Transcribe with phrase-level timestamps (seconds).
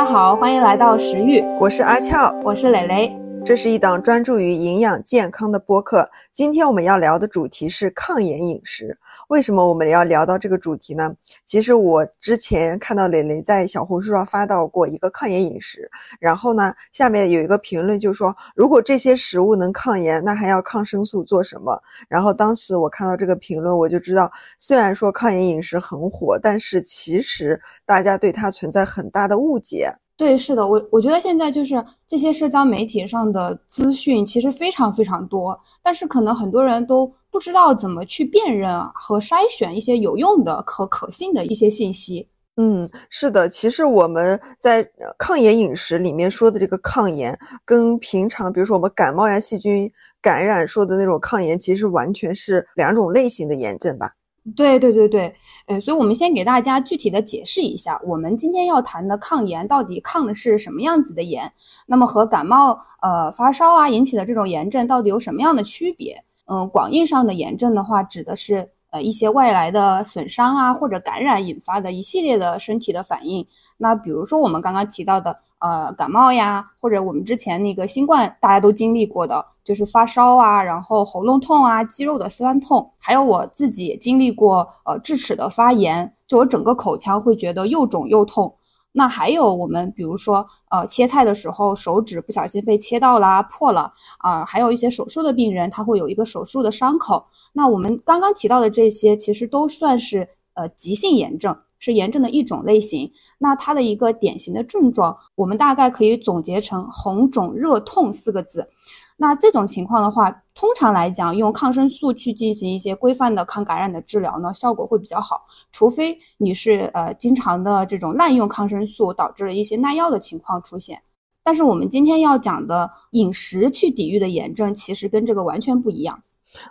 [0.00, 3.19] 家好，欢迎来到食欲，我是阿俏，我是蕾蕾。
[3.44, 6.08] 这是一档专注于营养健康的播客。
[6.32, 8.96] 今天我们要聊的主题是抗炎饮食。
[9.28, 11.12] 为什么我们要聊到这个主题呢？
[11.44, 21.82] 其实我之前看到蕾蕾在小红书上发到过一个抗炎饮食，然后呢，下面有一个评论就说，如果这些食物能抗炎，那还要抗生素做什么？
[22.08, 29.92] 然后当时我看到这个评论，我就知道，虽然说抗炎饮食很火，但是其实大家对它存在很大的误解。
[30.20, 42.28] 对，是的，我我觉得现在就是这些社交媒体上的资讯其实非常非常多，但是可能很多人都不知道怎么去辨认和筛选一些有用的、可可信的一些信息。
[42.58, 54.12] 嗯，是的，其实我们在抗炎饮食里面说的这个抗炎，跟平常比如说我们感冒呀、细菌感染说的那种抗炎，其实完全是两种类型的炎症吧。
[54.56, 55.34] 对对对对，
[55.66, 61.52] 呃，所以我们先给大家具体的解释一下，我们今天要谈的抗炎到底抗的是什么样子的炎？
[61.86, 66.22] 那么和感冒、呃发烧啊引起的这种炎症到底有什么样的区别？
[66.46, 73.46] 嗯，广义上的炎症的话，指的是呃一些外来的损伤啊或者感染引发的一系列的身体的反应。
[73.78, 75.38] 那比如说我们刚刚提到的。
[75.60, 88.54] 呃，感冒呀，或者我们之前那个新冠，大家都经历过的，就是发烧啊，然后喉咙痛啊，肌肉的酸痛，还有我自己也经历过，呃，智齿的发炎，就我整个口腔会觉得又肿又痛。
[88.92, 97.24] 那还有我们比如说，呃，切菜的时候手指不小心被切到啦，破了啊，还有一些手术的病人，他会有一个手术的伤口。
[97.52, 101.56] 那我们刚刚提到的这些，其实都算是呃急性炎症。
[101.80, 108.68] 是炎症的一种类型，那它的一个典型的症状，我们大概可以总结成红肿热痛四个字。
[109.16, 115.42] 那这种情况的话，通常来讲，用抗生素去进行一些规范的抗感染的治疗呢，效果会比较好。
[115.72, 121.02] 除非你是呃经常的这种滥用抗生素，导致了一些耐药的情况出现。
[121.42, 126.22] 但是我们今天要讲的饮食去抵御的炎症，其实跟这个完全不一样。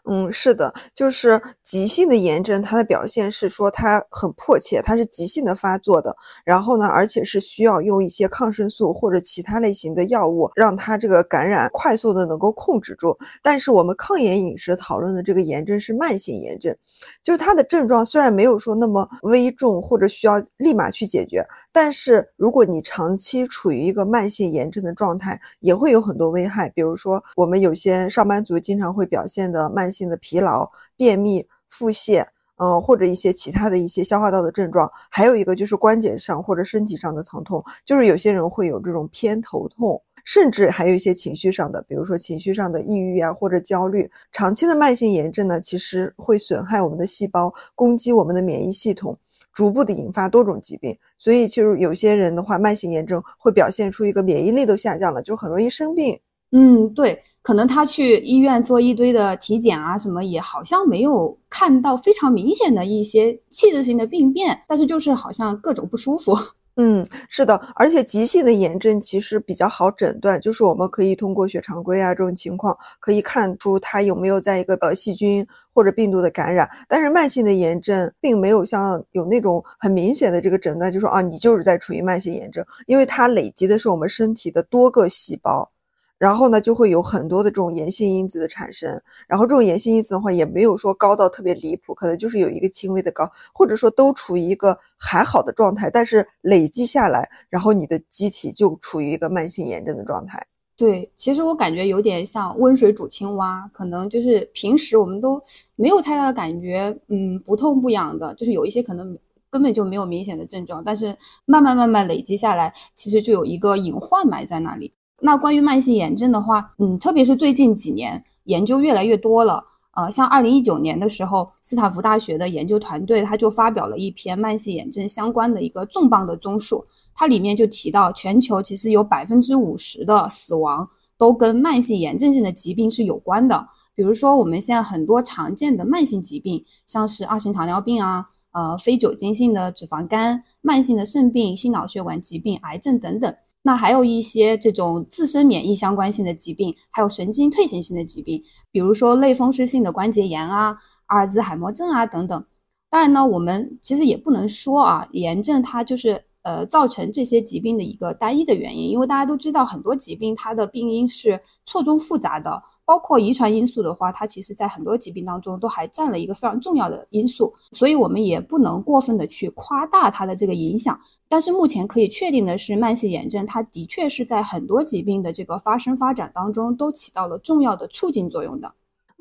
[0.09, 6.13] 嗯，是的，就是急性的炎症，它的表现是说它很迫切，它是急性的发作的，
[6.43, 13.17] 然后呢，而且是需要用一些抗生素或者其他类型的药物，让它这个感染快速的能够控制住。
[13.41, 16.75] 但是我们抗炎饮食讨论的这个炎症是慢性炎症，
[17.23, 21.41] 就是它的症状虽然没有说那么危重或者需要立马去解决，
[21.71, 29.68] 但是如果你长期处于一个慢性炎症的状态，也会有很多危害，比如说我们有些上班族经常会表现的。
[29.73, 32.25] 慢性的疲劳、便秘、腹泻，
[32.57, 44.09] 嗯，或者一些其他的一些消化道的症状，还有一个就是关节上或者身体上的疼痛，就是有些人会有这种偏头痛，甚至还有一些情绪上的，比如说情绪上的抑郁啊或者焦虑。
[44.31, 49.17] 长期的慢性炎症呢，其实会损害我们的细胞，攻击我们的免疫系统，
[49.53, 50.95] 逐步的引发多种疾病。
[51.17, 56.19] 所以，其实有些人的话，慢性炎症会表现出一个免疫力都下降了，就很容易生病。
[56.51, 57.21] 嗯，对。
[57.49, 66.37] 可能他去医院做一堆的体检啊，什么也好像没有看到非常明显的一些器质性的病变，但是就是好像各种不舒服。
[66.77, 75.43] 嗯，是的，而且急性的炎症其实比较好诊断，就是我们可以通过血常规啊这种情况可以看出它有没有在一个呃细菌
[75.73, 76.69] 或者病毒的感染。
[76.87, 85.71] 但是慢性的炎症并没有像有那种很明显的这个诊断，就说啊你就是在处于慢性炎症，因为它累积的是我们身体的多个细胞。
[86.19, 89.01] 然后呢，就会有很多的这种炎性因子的产生。
[89.25, 95.89] 然后这种炎性因子的话，也没有说高到特别离谱，可能就是有一个轻微的高，或者说都处于一个还好的状态。
[95.89, 100.45] 但是累积下来，然后你的机体就处于一个慢性炎症的状态。
[100.75, 105.41] 对，其实我感觉有点像温水煮青蛙，可能就是平时我们都
[105.75, 109.17] 没有太大的感觉，嗯，不痛不痒的，就是有一些可能
[109.49, 111.15] 根本就没有明显的症状，但是
[111.45, 114.93] 慢慢慢慢累积下来，其实就有一个隐患埋在那里。
[115.21, 119.63] 那关于慢性炎症的话，嗯，特别是最近几年研究越来越多了，
[119.95, 143.35] 呃，像二零一九年的时候，斯坦福大学的研究团队他就发表了一篇慢性炎症相关的一个重磅的综述，它里面就提到全球其实有百分之五十的死亡都跟慢性炎症性的疾病是有关的，比如说我们现在很多常见的慢性疾病，像是二型糖尿病啊，呃，非酒精性的脂肪肝、慢性的肾病、心脑血管疾病、癌症等等。
[143.61, 148.41] 那还有一些这种自身免疫相关性的疾病，还有神经退行性的疾病，
[148.71, 150.77] 比如说类风湿性的关节炎啊、
[151.07, 152.45] 阿尔兹海默症啊等等。
[152.89, 162.63] 当然呢，我们其实也不能说啊，炎症它就是呃造成这些疾病的一个单一的原因，因为大家都知道很多疾病它的病因是错综复杂的。
[162.89, 170.99] 包括遗传因素的话，它其实在很多疾病当中都还占了一个非常重要的因素，所以我们也不能过分的去夸大它的这个影响。
[171.27, 178.73] 但是目前可以确定的是，慢性炎症它的确是在很多疾病的这个发生发展当中都起到了重要的促进作用的。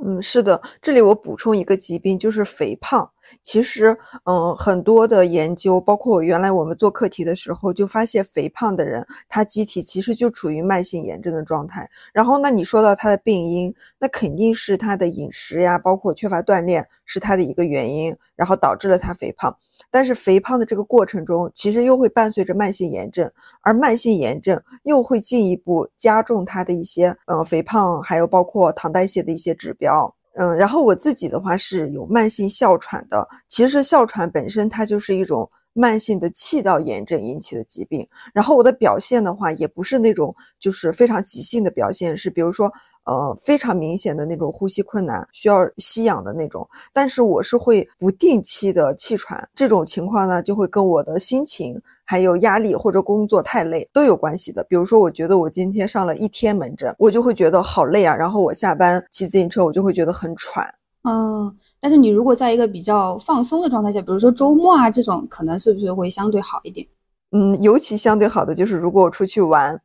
[0.02, 3.10] 嗯，是的，这里我补充一个疾病，就是肥胖。
[3.42, 11.88] 其实，嗯，很多的研究，包括原来我们做课题的时候，就发现肥胖的人，他机体其实就处于慢性炎症的状态。
[12.12, 19.56] 然后，那你说到他的病因，那肯定是他的饮食呀，包括缺乏锻炼是他的一个原因，然后导致了他肥胖。
[19.90, 23.30] 但是肥胖的这个过程中，其实又会伴随着慢性炎症，
[23.62, 30.14] 而慢性炎症又会进一步加重他的一些，嗯，肥胖，还有包括糖代谢的一些指标。
[30.34, 33.26] 嗯，然后我自己的话是有慢性哮喘的。
[33.48, 38.06] 其实哮喘本身它就是一种慢性的气道炎症引起的疾病。
[38.32, 42.72] 然后我的表现的话也不是那种就是非常急性的表现，是比如说。
[43.08, 46.68] 呃，非常明显的那种呼吸困难，需要吸氧的那种。
[46.92, 54.62] 但是我是会不定期的气喘，这种情况呢，就会跟我的心情、还有压力或者工作太累都有关系的。
[54.68, 58.14] 比如说，我觉得我今天上了一天门诊，我就会觉得好累啊。
[58.14, 60.68] 然后我下班骑自行车，我就会觉得很喘。
[61.04, 61.50] 嗯，
[61.80, 66.86] 但是你如果在一个比较放松的状态下，比如说周末啊这种，可能是不是会相对好一点？
[67.32, 69.80] 嗯，尤其相对好的就是如果我出去玩。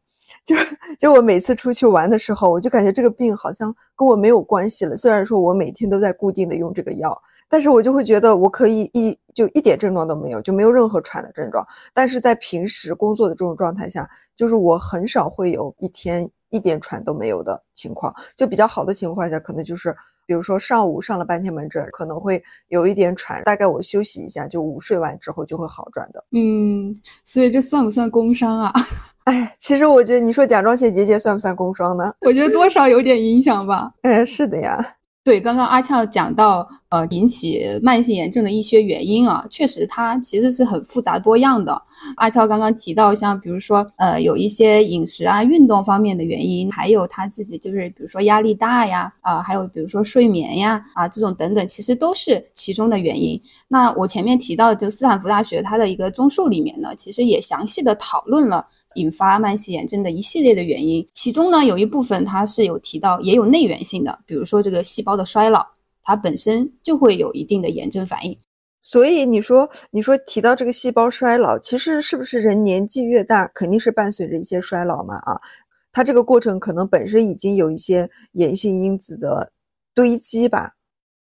[0.46, 0.56] 就
[1.00, 4.96] 就我每次出去玩的时候，我就感觉这个病好像跟我没有关系了。
[4.96, 7.18] 虽然说我每天都在固定的用这个药，
[7.48, 11.66] 但是我就会觉得我可以一就一点症状都没有，就没有任何喘的症状。
[11.94, 18.14] 但是在平时工作的这种状态下，就是我很少会有一天一点喘都没有的情况。
[18.36, 19.96] 就比较好的情况下，可能就是。
[20.26, 26.24] 比如说上午上了半天门诊，可能会有一点喘，大概我休息一下，就午睡完之后就会好转的。
[26.32, 28.74] 嗯，所以这算不算工伤啊？
[29.26, 32.14] 哎，其实我觉得你说甲状腺结节算不算工伤呢？
[32.22, 33.92] 我觉得多少有点影响吧。
[34.02, 34.96] 哎， 是的呀。
[35.26, 41.82] 对，刚刚阿俏讲到，呃，引起慢性炎症的一些原因啊，确实它其实是很复杂多样的。
[42.18, 53.42] 阿俏刚刚提到，像比如说，呃，有一些饮食啊、运动方面的原因，还有他自己就是，比如说压力大呀，啊，还有比如说睡眠呀，啊，这种等等，其实都是其中的原因。
[53.70, 58.68] 那我前面提到的这个斯坦福大学它的一个综述里面呢，其实也详细的讨论了。
[58.96, 65.66] 引发慢性炎症的一系列的原因，其中呢有一部分它是有提到，也有内源性的，比如说这个细胞的衰老，
[66.02, 68.38] 它本身就会有一定的炎症反应。
[68.82, 75.16] 所以你说，你说提到这个细胞衰老，其实是不是人年纪越大，肯定是伴随着一些衰老嘛？
[75.20, 75.40] 啊，
[75.92, 79.52] 它这个过程可能本身已经有一些炎性因子的
[79.96, 80.74] 堆积吧。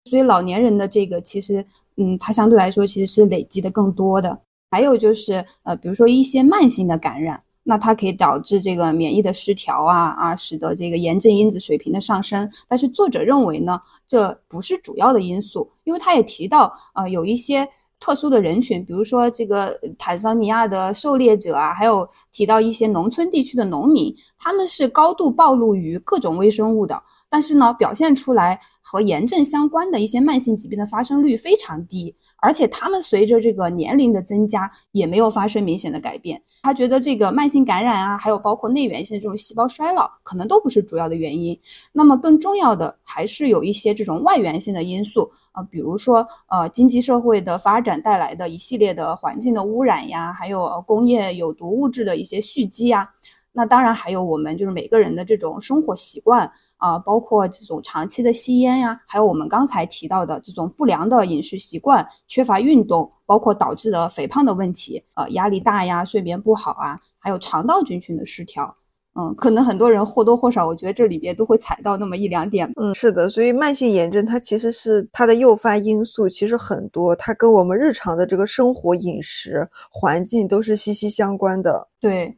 [0.05, 1.65] 所以老年人的这个其实，
[1.97, 4.39] 嗯，它相对来说其实是累积的更多的。
[4.71, 7.43] 还有就是，呃，比如说一些慢性的感染。
[7.69, 12.49] 那它可以导致这个免疫的失调啊啊，使得这个炎症因子水平的上升。
[12.69, 17.69] 但是作者认为呢，这不是主要的因素，因为他也提到，呃，有一些
[17.99, 32.15] 特殊的人群，比如说这个坦桑尼亚的狩猎者啊，还有提到一些农村地区的农民，他们是高度暴露于各种微生物的，但是呢，表现出来和炎症相关的一些慢性疾病的发生率非常低。
[32.39, 36.41] 而且他们随着这个年龄的增加，也没有发生明显的改变。
[36.63, 41.59] 他觉得这个慢性感染啊，还有包括内源性这种细胞衰老，可能都不是主要的原因。
[41.93, 53.09] 那么更重要的还是有一些这种外源性的因素啊，比如说呃经济社会的发展带来的一系列的环境的污染呀，还有工业有毒物质的一些蓄积呀。
[53.57, 56.49] 那当然还有我们就是每个人的这种生活习惯。
[56.79, 68.77] 啊，包括这种长期的吸烟呀，还有我们刚才提到的这种不良的饮食习惯、缺乏运动，包括导致的肥胖的问题，呃，压力大呀，睡眠不好啊，还有肠道菌群的失调，
[69.19, 72.71] 嗯，可能很多人或多或少，我觉得这里边都会踩到那么一两点。
[72.77, 81.89] 嗯，是的，所以慢性炎症它其实是它的诱发因素其实很多，它跟我们日常的这个生活、饮食环境都是息息相关的。
[81.99, 82.37] 对。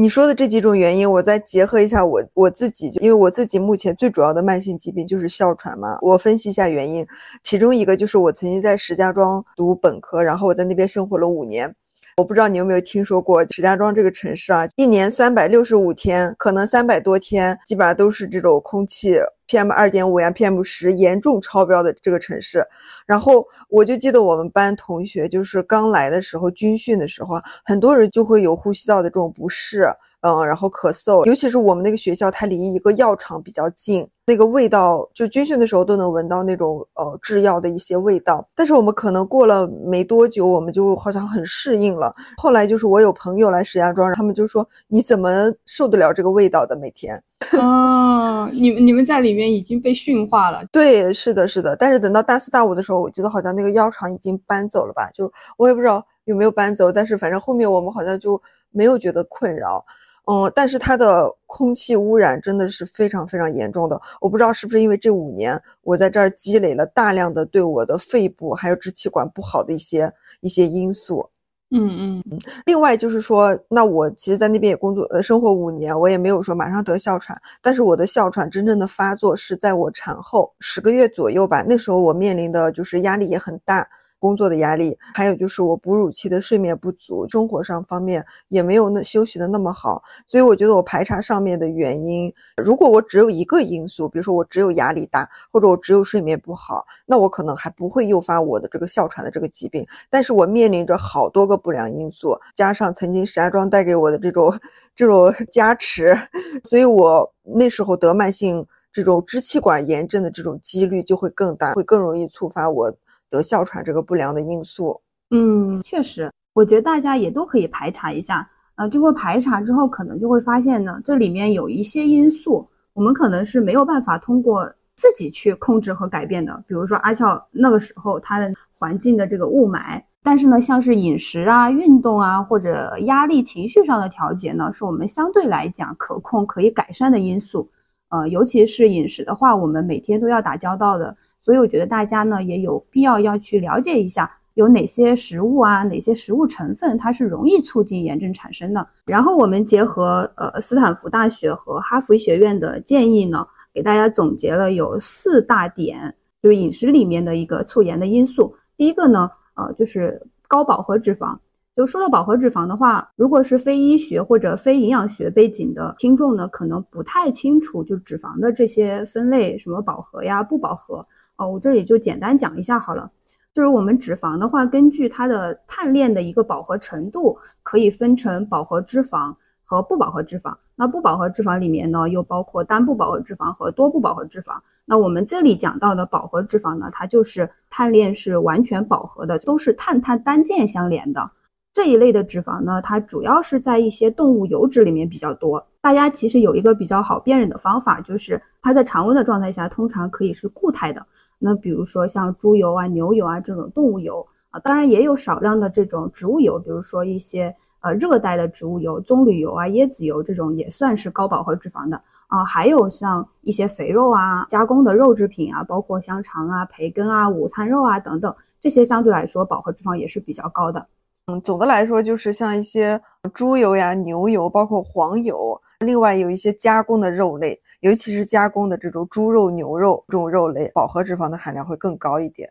[0.00, 5.98] 你说的这几种原因，我再结合一下我我自己，因为我自己目前最主要的慢性疾病就是哮喘嘛。
[6.00, 7.06] 我分析一下原因，
[7.42, 11.70] 其中一个就是我曾经在石家庄读本科，然后我在那边生活了五年。
[12.16, 14.66] 我不知道你有没有听说过石家庄这个城市啊？
[14.76, 19.18] 一年三百六十五天，可能三百多天，基本上都是这种空气
[19.50, 22.64] PM 二点五呀、PM 十严重超标的这个城市。
[23.06, 29.84] 然后我就记得我们班同学就是刚来的时候军训的时候，很多人就会有呼吸道的这种不适。
[30.22, 38.46] 嗯，然后咳嗽，尤其是我们那个学校，它离一个药厂比较近，那个味道，就军训的时候都能闻到那种呃制药的一些味道。
[38.54, 42.14] 但是我们可能过了没多久，我们就好像很适应了。
[42.36, 47.18] 后来就是我有朋友来石家庄，他们就说你怎么受得了这个味道的每天？
[47.58, 50.62] 啊， 你们你们在里面已经被驯化了。
[50.70, 51.74] 对，是的，是的。
[51.74, 55.10] 但是等到大四大五的时候，我觉得好像那个药厂已经搬走了吧？
[55.14, 58.38] 就我也不知道有没有搬走，但是反正后面我们好像就
[58.70, 59.82] 没有觉得困扰。
[60.26, 64.00] 嗯，但是它的空气污染真的是非常非常严重的。
[64.20, 71.28] 我不知道是不是因为这五年我在这儿积累了大量的对我的肺部还有支气管不好的一些一些因素。
[71.72, 72.40] 嗯嗯。
[72.66, 77.40] 另外就是说，那我其实，在那边也工作呃生活五年，我也没有说马上得哮喘。
[77.62, 83.88] 但是我的哮喘真正的发作是在我产后十个月左右吧，那时候我面临的就是压力也很大。
[84.20, 99.86] 工作的压力，还有就是我哺乳期的睡眠不足，生活上方面也没有那休息的那么好，所以我觉得我排查上面的原因，如果我只有一个因素，比如说我只有压力大，或者我只有睡眠不好，那我可能还不会诱发我的这个哮喘的这个疾病。
[100.10, 104.52] 但是我面临着好多个不良因素，加上曾经石家庄带给我的这种
[104.94, 106.14] 这种 加持，
[106.62, 112.94] 所以我那时候得慢性这种支气管炎症的这种几率就会更大，会更容易触发我。
[113.30, 118.50] 得哮喘这个不良的因素，嗯，确实，我觉得大家也都可以排查一下。
[118.74, 126.52] 呃，经过排查之后，可能就会发现呢，这里面有一些因素，我们可能是没有办法通过自己去控制和改变的。
[126.66, 137.70] 比如说阿俏那个时候他的环境的这个雾霾，但是呢，像是饮食啊、运动啊或者压力、情绪上的调节呢，是我们相对来讲可控、可以改善的因素。
[138.08, 141.16] 呃，尤其是饮食的话，我们每天都要打交道的。
[141.40, 148.86] 所以我觉得大家呢也有必要要去了解一下有哪些食物啊，哪些食物成分它是容易促进炎症产生的。
[149.06, 158.54] 然后我们结合呃斯坦福大学和哈佛医学院的建议呢，给大家总结了有四大点，就是饮食里面的一个促炎的因素。
[158.76, 161.38] 第一个呢，呃，就是高饱和脂肪。
[161.74, 171.06] 就说到饱和脂肪的话，如果是非医学或者非营养学背景的听众呢，可能不太清楚就脂肪的这些分类，什么饱和呀、不饱和。
[171.40, 173.10] 哦，我这里就简单讲一下好了。
[173.54, 180.54] 就是我们脂肪的话，根据它的碳链的一个饱和程度，可以分成饱和脂肪和不饱和脂肪。
[180.76, 184.52] 那不饱和脂肪里面呢，又包括单不饱和脂肪和多不饱和脂肪。
[184.84, 191.30] 那我们这里讲到的饱和脂肪呢，它就是碳链是完全饱和的，都是碳碳单键相连的。
[191.72, 195.64] 这一类的脂肪呢，它主要是在一些动物油脂里面比较多。
[195.80, 201.04] 大家其实有一个比较好辨认的方法，就是它在常温的状态下，通常可以是固态的。
[201.42, 212.44] 那比如说像猪油啊、牛油啊这种动物油啊，当然也有少量的这种植物油，比如说一些呃热带的植物油，棕榈油啊、椰子油这种也算是高饱和脂肪的啊。
[212.44, 220.86] 还有像一些肥肉啊、加工的肉制品啊，包括香肠啊、培根啊、午餐肉啊等等，这些相对来说饱和脂肪也是比较高的。
[221.26, 223.00] 嗯，总的来说就是像一些
[223.32, 227.58] 猪油呀、牛油，包括黄油，另外有一些加工的肉类。
[227.80, 232.50] 尤其是加工的这种猪肉、牛肉这种肉类，饱和脂肪的含量会更高一点。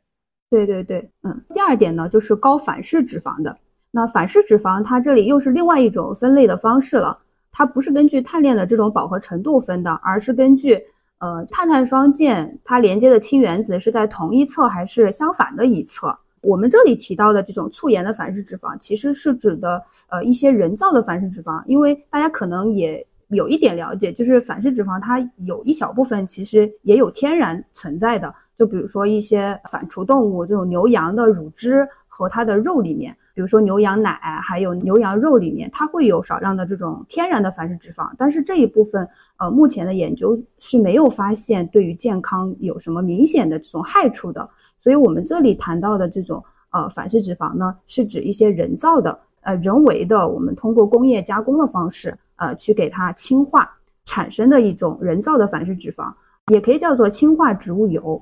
[0.50, 1.42] 对对对，嗯。
[1.54, 3.56] 第二点呢，就是高反式脂肪的。
[3.92, 7.16] 那反式脂肪，它这里又是另外一种分类的方式了。
[7.52, 10.82] 它不是根据碳链的这种饱和程度分的，而是根据
[11.20, 16.18] 呃碳碳双键它连接的氢原子是在同一侧还是相反的一侧。
[16.42, 23.06] 我们这里提到的这种促炎的反式脂肪，其实是指的呃一些人造的反式脂肪，因为大家可能也。
[23.30, 28.34] 有一点了解，就是反式脂肪，它有一小部分其实也有天然存在的。
[28.56, 38.12] 就比如说一些反刍动物，这种牛羊的乳汁和它的肉里面，比如说牛羊奶，还有牛羊肉里面，它会有少量的这种天然的反式脂肪。
[38.18, 39.08] 但是这一部分，
[39.38, 44.50] 呃，目前的研究是没有发现对于健康有什么明显的这种害处的。
[44.78, 49.18] 所以我们这里谈到的这种呃反式脂肪呢，是指一些人造的。
[49.42, 53.70] 呃，人为的，我们通过工业加工的方式，呃，去给它氢化
[54.06, 56.12] 产生的一种人造的反式脂肪，
[56.48, 58.22] 也可以叫做氢化植物油。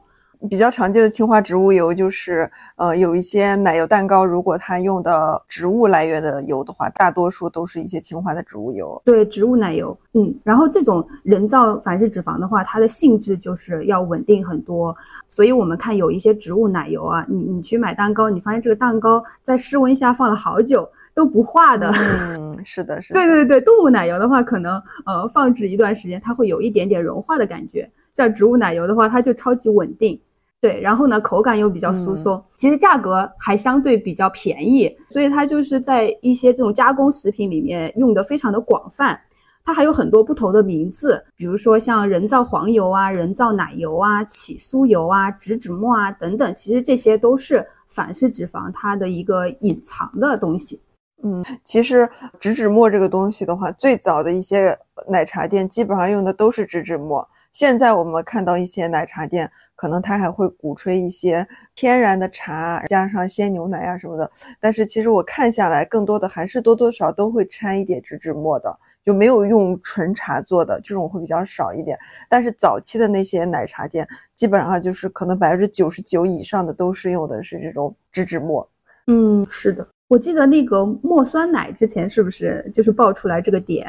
[0.52, 9.02] 比较常见的氢化植物油就是，呃，有一些奶油蛋糕，如果它用的植物来源的油的话，大多数都是一些氢化的植物油。
[9.04, 14.96] 对，植物奶油，嗯，然后这种人造反式脂肪的话，它的性质就是要稳定很多，
[15.28, 21.92] 所以我们看有一些植物奶油啊，你你去买蛋糕，你发现这个蛋糕在室温下放了好久都不化的。
[22.40, 23.12] 嗯，是的，是。
[23.18, 30.22] 对对对，动物奶油的话，可能呃放置一段时间，它会有一点点融化的感觉，像植物奶油的话，它就超级稳定。
[30.62, 39.20] 对，然后呢，口感又比较酥松，其实价格还相对比较便宜，所以它就是在一些这种加工食品里面用的非常的广泛。
[39.64, 50.82] 它还有很多不同的名字，比如说像人造黄油啊、人造奶油啊、起酥油啊、植脂末啊等等，其实这些都是反式脂肪它的一个隐藏的东西。
[51.24, 52.10] 嗯，其实
[52.40, 57.28] 植脂末这个东西的话，最早的一些奶茶店基本上用的都是植脂末。
[57.52, 64.30] 现在我们看到一些奶茶店，可能它还会鼓吹一些天然的茶，加上鲜牛奶啊什么的。
[64.60, 68.80] 但是其实我看下来，更多的还是多多少都会掺一点植脂末的。
[69.04, 71.98] 就没有用纯茶做的这种会比较少一点，
[72.30, 74.06] 但是早期的那些奶茶店
[74.36, 78.70] 基本上就是可能百分之九十九以上的都是用的是这种植脂末。
[79.08, 83.88] 嗯，是的，我记得那个墨酸奶之前是不是就是爆出来这个点，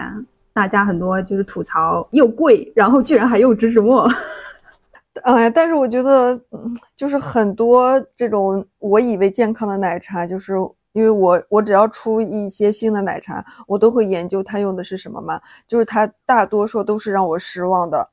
[0.53, 4.09] 大家很多就是吐槽又贵，然后居然还用植脂末。
[5.23, 6.41] 哎，但是我觉得，
[6.97, 10.55] 就是很多这种我以为健康的奶茶，就是。
[10.95, 18.09] 因为我我只要出一些新的奶茶，我都会研究它用的是什么嘛，就是它大多数都是让我失望的，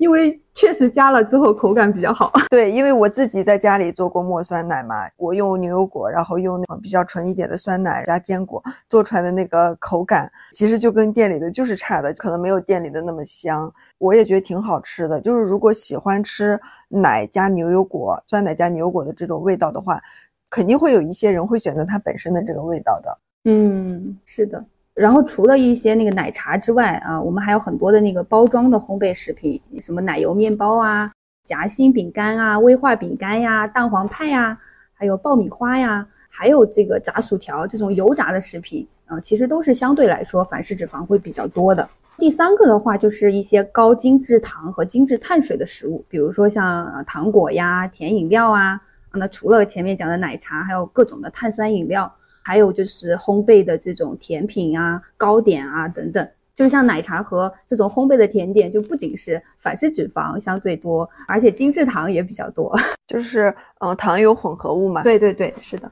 [0.00, 2.32] 因为确实加了之后口感比较好。
[2.48, 13.70] 对，因为我自己在家里做过墨酸奶嘛，我用牛油果，然后用那种比较纯一点的酸奶加坚果做出来的那个口感，其实就跟店里的就是差的，可能没有店里的那么香。
[13.98, 20.00] 我也觉得挺好吃的，就是如果喜欢吃奶加牛油果、酸奶加牛油果的这种味道的话。
[20.52, 24.60] 肯定会有一些人会选择它本身的这个味道的，嗯，是的。
[25.00, 31.10] 然后除了一些那个奶茶之外啊，我们还有很多的那个包装的烘焙食品，什么奶油面包啊、
[31.46, 34.58] 夹心饼干啊、威化饼干呀、蛋黄派呀，
[34.92, 41.88] 还有爆米花呀，还有这个炸薯条这种油炸的食品啊，其实都是相对来说反式脂肪会比较多的。
[42.18, 48.78] 第三个的话就是一些高精制糖和精制碳水的食物，比如说像糖果呀、甜饮料啊。
[49.14, 52.12] 那除了前面讲的奶茶，还有各种的碳酸饮料，
[52.50, 56.28] 还有就是烘焙的这种甜品啊、糕点啊等等。
[56.56, 62.76] 就像奶茶和这种烘焙的甜点，就不仅是反式脂肪相对多，而且精制糖也比较多，
[63.06, 65.04] 就是呃糖油混合物嘛。
[65.04, 65.88] 对对对，是的。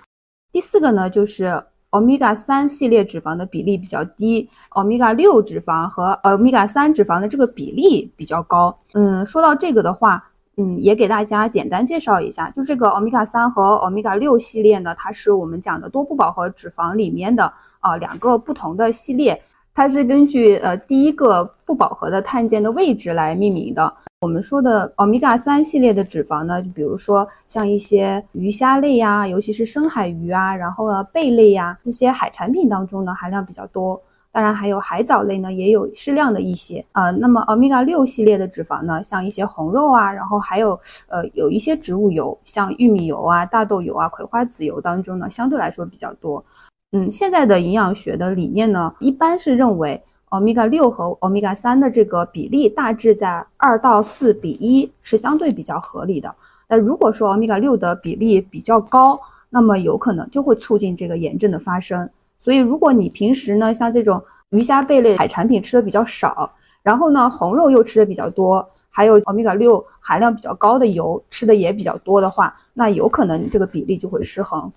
[0.51, 8.77] 第四个呢，就是欧米伽三系列脂肪的比例比较低，欧米伽六脂肪和欧米伽三脂肪的这个比例比较高。
[8.95, 10.25] 嗯，说到这个的话。
[10.61, 19.41] 嗯，也给大家简单介绍一下，就这个欧米伽三和欧米伽六系列呢，它是我们讲的多不饱和脂肪里面的啊两个不同的系列，
[19.73, 23.95] 它是根据呃第一个不饱和的碳键的位置来命名的。
[24.21, 34.03] 我们说的欧米伽三系列的脂肪呢，就比如说像一些鱼虾类呀，尤其是深海鱼啊，然后呢贝类呀这些海产品当中呢含量比较多。
[34.39, 37.11] 当然，还有海藻类呢，也有适量的一些啊。
[37.11, 46.45] 那么，欧米伽六系列的脂肪呢，像一些红肉啊，然后还有呃，有一些植物油，像玉米油啊、大豆油啊、葵花籽油当中呢，相对来说比较多。
[46.93, 56.33] 嗯，现在的营养学的理念呢，一般是认为欧米伽六和欧米伽三的这个比例大致在二到四比一，是相对比较合理的。
[56.69, 59.21] 那如果说欧米伽六的比例比较高，
[59.51, 62.09] 那么有可能就会促进这个炎症的发生。
[62.39, 66.51] 所以，如果你平时呢，像这种鱼虾贝类海产品吃的比较少，
[66.83, 74.73] 然后呢，红肉又吃的比较多，还有欧米伽六含量比较高的油吃的也比较多的话，那有可能你这个比例就会失衡。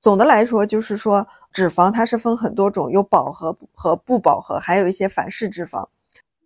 [0.00, 5.86] 总的来说，就是说脂肪它是分很多种，有饱和和不饱和，还有一些反式脂肪。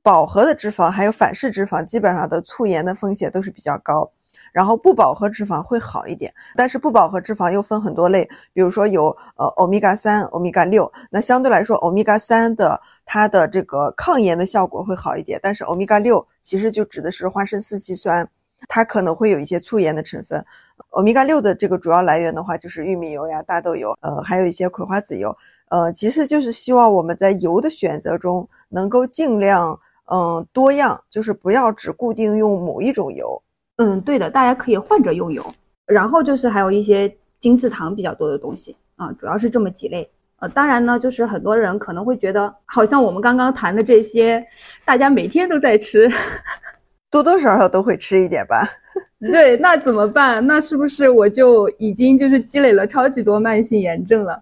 [0.02, 4.10] 饱和的脂肪还有反式脂肪，基本上的促炎的风险都是比较高。
[4.54, 18.28] 然后不饱和脂肪会好一点，但是不饱和脂肪又分很多类，比如说有呃欧米伽三、欧米伽六，那相对来说欧米伽三的它的这个抗炎的效果会好一点，但是欧米伽六其实就指的是花生四烯酸，
[18.68, 20.44] 它可能会有一些促炎的成分。
[20.90, 25.36] 欧米伽六的这个主要来源的话就是玉米油呀、大豆油，呃，还有一些葵花籽油，
[25.68, 29.76] 呃，其实就是希望我们在油的选择中能够尽量
[30.12, 33.42] 嗯多样，就是不要只固定用某一种油。
[33.76, 35.44] 嗯，对的，大家可以换着用油，
[35.86, 40.08] 然后就是还有一些精制糖比较多的东西啊，主要是这么几类。
[40.40, 44.44] 呃，当然呢，就是很多人可能会觉得，好像我们刚刚谈的这些，
[44.84, 46.10] 大家每天都在吃，
[47.10, 48.64] 多多少少都会吃一点吧。
[49.20, 50.46] 对，那怎么办？
[50.46, 54.40] 那是不是我就已经就是积累了超级多慢性炎症了？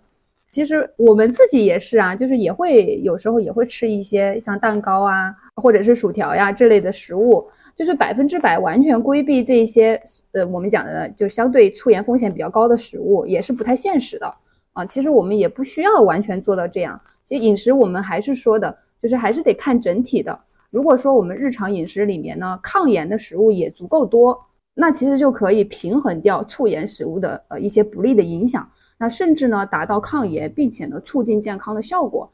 [0.50, 7.48] 其实我们自己也是啊，就是也会有时候也会吃一些像蛋糕啊，或者是薯条呀这类的食物。
[7.82, 14.34] 就是百分之百完全规避这些，呃，我们讲的就相对促炎风险比较高的食物，也是不太现实的
[14.72, 14.86] 啊。
[14.86, 17.00] 其实我们也不需要完全做到这样。
[17.24, 20.38] 其实饮食我们还是说的，就是还是得看整体的。
[20.70, 24.40] 如果说我们日常饮食里面呢，抗炎的食物也足够多，
[24.74, 28.64] 那其实就可以平衡掉促盐食物的呃一些不利的影响，
[28.96, 32.30] 那甚至呢达到抗炎并且呢促进健康的效果。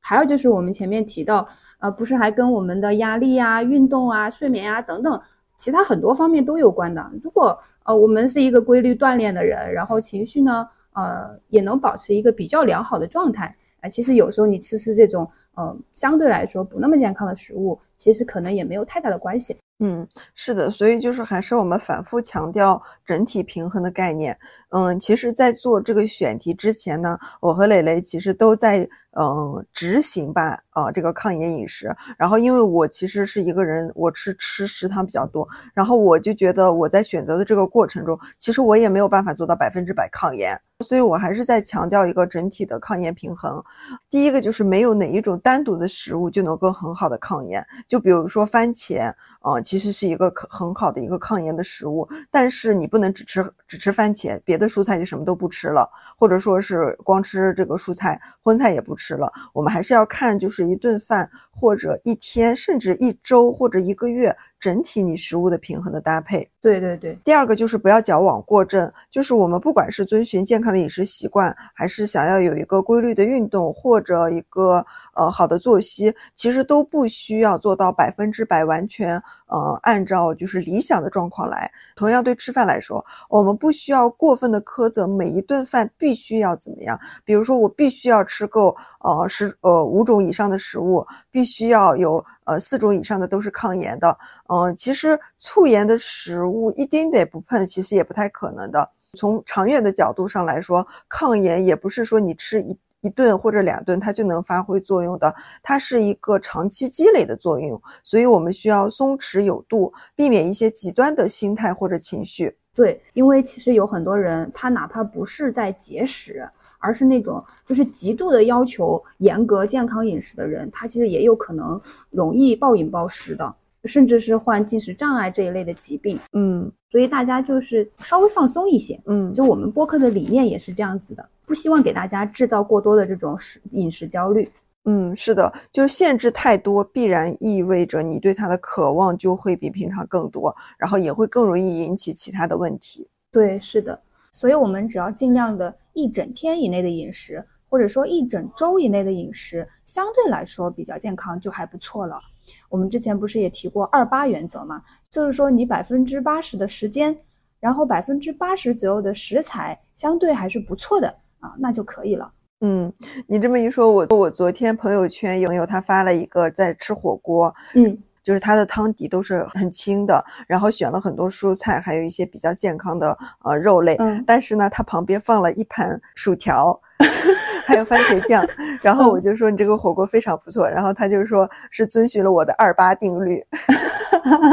[0.00, 1.46] 还有就是我们前面提到，
[1.78, 5.20] 呃，不是还跟我们的压力呀、运动啊、睡眠啊等等
[5.56, 7.10] 其他很多方面都有关的。
[7.22, 19.56] 如果呃我们是一个规律锻炼的人，然后情绪呢呃也能保持一个比较良好的状态，啊，其实有时候你吃吃这种呃相对来说不那么健康的食物，其实可能也没有太大的关系。
[19.78, 24.34] 嗯，是的，所以就是还是我们反复强调整体平衡的概念。
[24.76, 28.86] 嗯，其实，在做这个选题之前呢，我和蕾蕾其实都在
[29.18, 31.90] 嗯执行吧，啊，这个抗炎饮食。
[32.18, 43.64] 然后，因为我其实是一个人，我吃吃食堂比较多，然后我就觉得我在选择的这个过程中，其实我也没有办法做到百分之百抗炎，所以我还是在强调一个整体的抗炎平衡。
[44.10, 49.10] 第一个就是没有哪一种单独的食物就能够很好的抗炎，就比如说番茄。
[49.46, 59.32] 啊，其实是一个可很好的一个抗炎的食物，但是你不能只吃只吃番茄，别的蔬菜就什么都不吃了，或者说是光吃这个蔬菜，荤菜也不吃了。
[59.52, 64.36] 我们还是要看，就是一顿饭或者一天，甚至一周或者一个月。
[64.66, 67.16] 整体你食物的平衡的搭配，对对对。
[67.22, 81.70] 第二个就是不要矫枉过正，就是我们不管是遵循健康的饮食习惯，还是想要有一个规律的运动或者一个呃好的作息，其实都不需要做到百分之百完全呃按照就是理想的状况来。
[81.94, 92.24] 同样对吃饭来说，我们不需要过分的苛责每一顿饭必须要怎么样，比如说我必须要吃够呃十呃五种以上的食物，必须要有。
[92.44, 94.16] 呃，四种以上的都是抗炎的。
[94.48, 98.88] 嗯，其实促炎的食物一丁点不碰，其实也不太可能的。
[99.18, 107.82] 从长远的角度上来说，抗炎也不是说你吃一一顿或者两顿它就能发挥作用的，它是一个长期积累的作用。
[108.04, 112.56] 所以我们需要松弛有度，避免一些极端的心态或者情绪。
[112.76, 116.48] 对，因为其实有很多人，他哪怕不是在节食。
[116.78, 126.18] 而是那种就是极度的要求严格健康饮食的人，他其实也有可能容易暴饮暴食的，甚至是患进食障碍这一类的疾病。
[126.32, 129.00] 嗯，所以大家就是稍微放松一些。
[129.06, 134.48] 嗯，就我们播客的理念也是这样子的，不希望给大家制造过多的这种食饮食焦虑。
[134.88, 143.08] 嗯，是的，就是限制太多，必然意味着你对它的渴望就会比平常更多，然后也会更容易引起其他的问题。
[143.32, 144.00] 对，是的。
[144.36, 152.20] 所以，我们只要尽量的一整天以内的饮食，或者说一整周以内的饮食，相对来说比较健康，就还不错了。
[152.68, 154.82] 我们之前不是也提过二八原则嘛？
[155.08, 157.16] 就是说，你百分之八十的时间，
[157.58, 161.08] 然后百分之八十左右的食材，相对还是不错的
[161.40, 162.30] 啊，那就可以了。
[162.60, 162.92] 嗯，
[163.26, 167.96] 你这么一说，我我昨天朋友圈有朋友他发了一个在吃火锅，嗯。
[168.26, 173.94] 就是它的汤底都是很清的，然后选了很多蔬菜，还有一些比较健康的呃肉类。
[174.00, 174.22] 嗯。
[174.26, 176.76] 但是呢，它旁边放了一盘薯条，
[177.68, 178.44] 还有番茄酱。
[178.82, 180.68] 然后我就说你这个火锅非常不错。
[180.68, 183.40] 然后他就说是遵循了我的二八定律。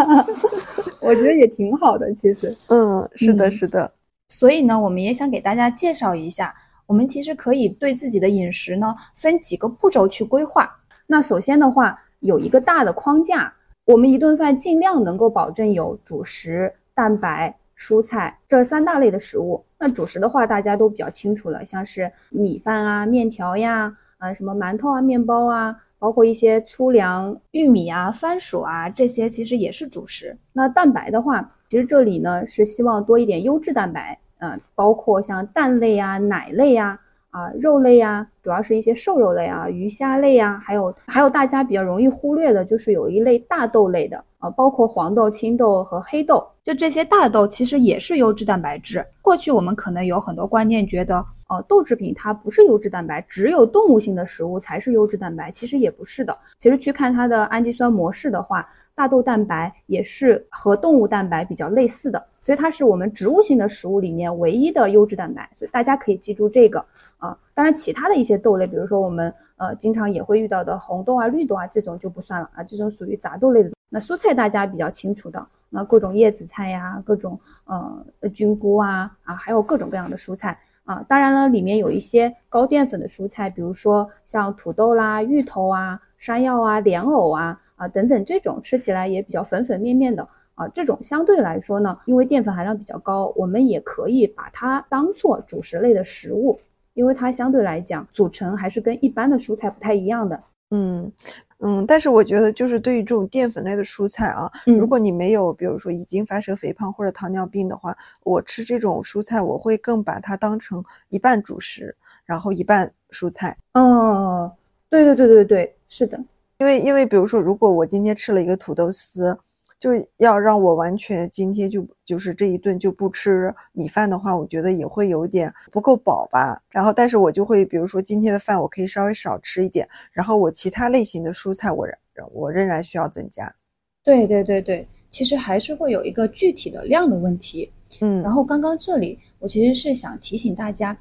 [1.02, 2.56] 我觉得也挺好的，其实。
[2.68, 3.92] 嗯，是的，是的。
[4.28, 6.54] 所以呢，我们也想给大家介绍一下，
[6.86, 10.70] 我们其实可以对自己的饮食呢分几个步骤去规划。
[11.08, 13.52] 那首先的话，有一个大的框架。
[13.86, 19.62] 我们一顿饭尽量能够保证有主食、蛋白、蔬菜这三大类的食物。
[19.78, 30.38] 那主食的话，大家都比较清楚了，像是米饭啊、面条呀、啊什么馒头啊、面包啊，包括一些粗粮、玉米啊、番薯啊，这些其实也是主食。
[30.54, 36.98] 那蛋白的话，其实这里呢是希望多一点优质蛋白，嗯，包括像蛋类啊、奶类啊。
[37.34, 46.48] 啊，肉类呀，主要是一些瘦肉类啊，鱼虾类呀，还有还有大家比较容易忽略的，就是有一类大豆类的啊，包括黄豆、青豆和黑豆。
[46.64, 49.04] 就这些大豆其实也是优质蛋白质。
[49.22, 51.18] 过去我们可能有很多观念，觉得
[51.50, 55.50] 哦，豆制品它不是优质蛋白，只有动物性的食物才是优质蛋白。
[55.50, 56.38] 其实也不是的。
[56.60, 58.66] 其实去看它的氨基酸模式的话，
[58.96, 65.50] 大豆蛋白也是和动物蛋白比较类似的，所以它是我们植物性的食物里面唯一的优质蛋白。
[65.54, 66.84] 所以大家可以记住这个。
[67.18, 73.72] 啊，当然，其他的一些豆类，比如说我们呃经常也会遇到的红豆啊、绿豆啊，这种就不算了啊，这种属于杂豆类的。
[73.88, 81.02] 那蔬菜大家比较清楚的，那各种叶子菜呀，各种呃菌菇啊啊，还有各种各样的蔬菜啊。
[81.08, 90.68] 当然了，里面有一些高淀粉的蔬菜，比如说像土豆啦、芋头啊、山药啊、莲藕啊啊等等，这种吃起来也比较粉粉面面的啊。
[90.70, 96.60] 这种相对来说呢，因为淀粉含量比较高，我们也可以把它当做主食类的食物。
[96.96, 100.40] 因为它相对来讲组成还是跟一般的蔬菜不太一样的。
[100.70, 101.12] 嗯
[101.58, 113.58] 嗯，但是我觉得就是对于这种淀粉类的蔬菜啊，嗯如果你没有比如说已经发生肥胖或者糖尿病的话，我吃这种蔬菜，我会更把它当成一半主食，然后一半蔬菜。
[113.74, 114.52] 哦，
[114.88, 116.20] 对对对对对，是的，
[116.64, 119.38] 因为因为比如说，如果我今天吃了一个土豆丝，
[119.78, 126.58] 就要让我完全今天就就是这一顿就不吃米饭的话，我觉得也会有点不够饱吧。
[126.70, 131.96] 然后，但是我就会比如说今天的饭我可以稍微少吃一点，然后我其他类型的蔬菜我仍
[132.32, 133.54] 我仍然需要增加。
[134.02, 137.70] 对对对对，其实还是会有一个具体的量的问题。
[138.00, 140.98] 嗯，然后刚刚这里，我其实是想提醒大家，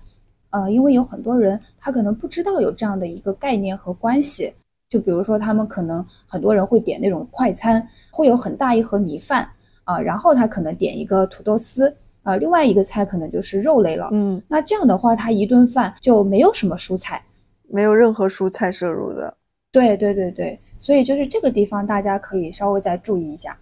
[0.51, 4.53] 呃，因为有很多人他可能不知道有这样的一个概念和关系。
[4.93, 9.49] 就比如说，他们可能很多人会点那种快餐，会有很大一盒米饭
[9.85, 14.11] 啊、然后他可能点一个土豆丝啊、另外一个菜可能就是肉类了。
[14.13, 17.25] 嗯，那这样的话，他一顿饭就没有什么蔬菜。
[17.71, 19.35] 没有任何蔬菜摄入的。
[19.73, 23.59] 对对对对，所以就是这个地方大家可以稍微再注意一下。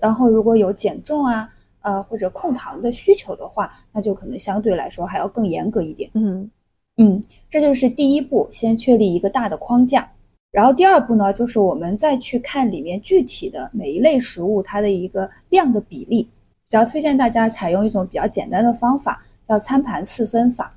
[0.00, 1.50] 然后如果有减重啊，
[1.82, 6.08] 呃或者控糖的需求的话，那就可能相对来说还要更严格一点。
[6.14, 6.48] 嗯
[6.96, 10.09] 嗯，这就是第一步，先确立一个大的框架。
[10.52, 16.22] 然后第二步呢，就是我们再去看里面具体的每一类食物它的一个量的比例。
[16.22, 20.72] 比较推荐大家采用一种比较简单的方法，叫餐盘四分法。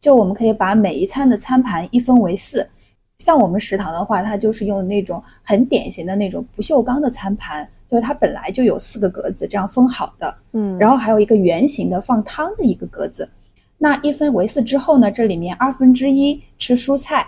[0.00, 2.64] 就我们可以把每一餐的餐盘一分为四。
[3.18, 10.32] 像我们食堂的话，它就是用那种很典型的那种不锈钢的餐盘，就是它本来就有四个格子这样分好的。
[10.52, 13.28] 嗯，然后还有一个圆形的放汤的一个格子。
[13.78, 17.26] 那一分为四之后呢，这里面二分之一吃蔬菜，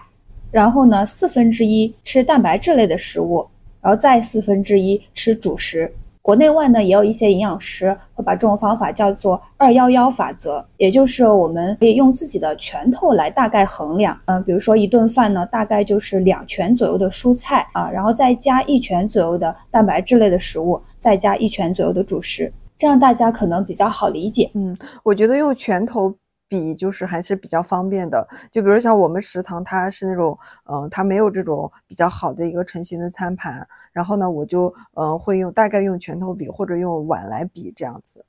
[0.55, 3.45] 然后呢四分之一吃蛋白质类的食物，
[3.81, 5.93] 然后再四分之一吃主食。
[6.23, 14.17] 国内外呢也有一些营养师会把这种方法叫做“二幺幺法则”，也就是我们可以用自己的拳头来大概衡量。
[14.27, 24.49] 嗯、比如说一顿饭呢，大概就是两拳左右的蔬菜啊，然后再加一拳左右的蛋白质类的食物，再加一拳左右的主食，这样大家可能比较好理解。
[24.55, 26.15] 嗯，我觉得用拳头
[26.55, 28.27] 比就是还是比较方便的。
[28.53, 30.39] 就比如像我们食堂，它是那种，
[30.71, 38.25] 嗯、它没有这种比较好的一个成型的餐盘，然后呢，我就嗯、会用大概用拳头比或者用碗来比这样子。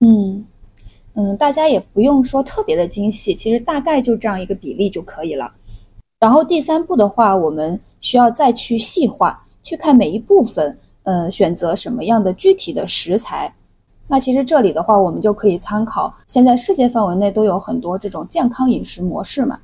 [0.00, 0.44] 嗯
[1.14, 5.52] 嗯，大家也不用说特别的精细，其实大概就这样一个比例就可以了。
[6.18, 13.54] 然后第三步的话，我们需要再去细化，去看每一部分，呃，选择什么样的具体的食材。
[14.10, 19.58] 那其实这里的话，我们就可以参考现在世界范围内都有很多这种健康饮食模式嘛。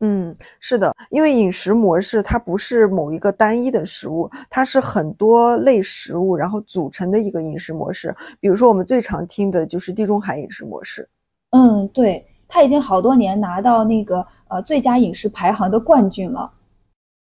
[0.00, 8.14] 嗯，是的，因为饮食模式它不是某一个单一的食物，它是很多类食物然后组成的一个饮食模式。
[8.38, 11.08] 比如说我们最常听的就是地中海饮食模式。
[11.50, 16.50] 嗯，对，它已经好多年拿到那个呃最佳饮食排行的冠军了。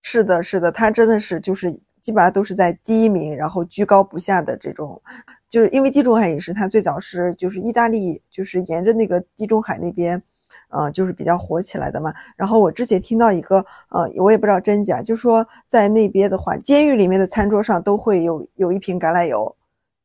[0.03, 1.71] 是的，是的，它真的是就是
[2.03, 5.01] 基本上都是在第一名，然后居高不下的这种，
[5.53, 10.21] 就是因为地中海饮食它最早是就是意大利就是沿着那个地中海那边，
[10.71, 12.11] 呃，就是比较火起来的嘛。
[12.37, 13.59] 然后我之前听到一个，
[13.91, 19.55] 呃，我也不知道真假，就说在那边的话，监狱里面的餐桌上都会有有一瓶橄榄油，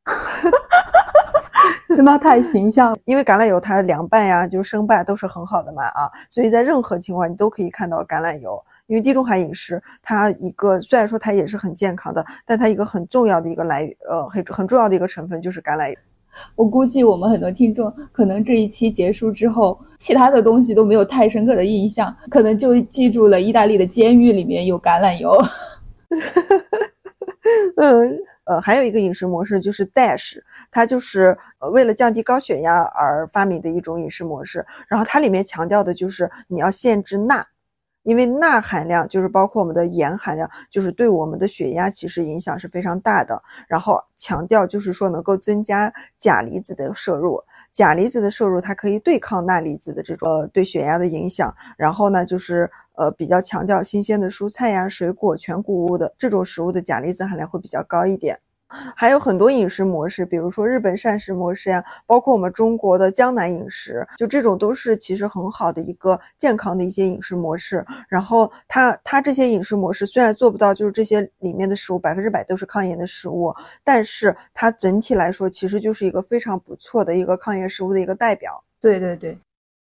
[1.96, 2.98] 真的太形象了。
[3.06, 8.62] 因为橄榄油它凉拌呀，就是生拌都是很好的嘛啊，所以在任何情况你都可以看到橄榄油。
[8.88, 15.98] 因为地中海饮食，它一个虽然说它也是很健康的，但它一个很重要的一个来呃很很重要的一个成分就是橄榄油。
[16.56, 25.36] 我估计我们很多听众可能这一期结束之后，其他的东西都没有太深刻的印象，可能就记住了意大利的监狱里面有橄榄油。
[27.78, 30.38] 嗯，呃，还有一个饮食模式就是 DASH，
[30.70, 34.64] 它就是呃为了降低高血压而发明的一种饮食模式。
[34.88, 37.46] 然后它里面强调的就是你要限制钠，
[38.08, 43.44] 因为钠含量就是包括我们的盐含量，就是对我们的血压其实影响是非常大的。
[43.68, 47.44] 然后强调就是说能够增加钾离子的摄入。
[47.74, 51.54] 钾离子的摄入，它可以对抗钠离子的这种呃对血压的影响。
[51.78, 58.40] 然后呢，就是呃比较强调新鲜的蔬菜呀、水果、全谷物的这种食物的钾离子含量会比较高一点。
[58.96, 67.86] 还有很多饮食模式，比如说日本膳食模式呀，包括我们中国的江南饮食，就这种都是其实很好的一个健康的一些饮食模式。
[68.10, 73.54] 然后它它这些饮食模式虽然做不到就是这些里面的食物百分之百都是抗炎的食物，
[73.84, 78.64] 但是它整体来说其实就是一个非常不错的一个抗炎食物的一个代表。
[78.82, 79.38] 对对对。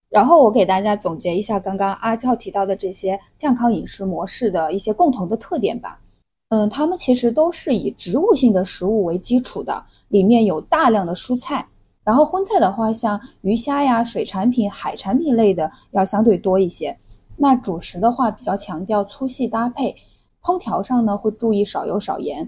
[0.10, 6.00] 然后我给大家总结一下刚刚阿俏提到的这些健康饮食模式的一些共同的特点吧。
[6.50, 11.68] 嗯，它们其实都是以植物性的食物为基础的，里面有大量的蔬菜。
[12.04, 16.96] 然后荤菜的话，像鱼虾呀、水产品、海产品类的要相对多一些。
[17.38, 19.96] 那主食的话，比较强调粗细搭配，
[20.44, 22.48] 烹调上呢会注意少油少盐。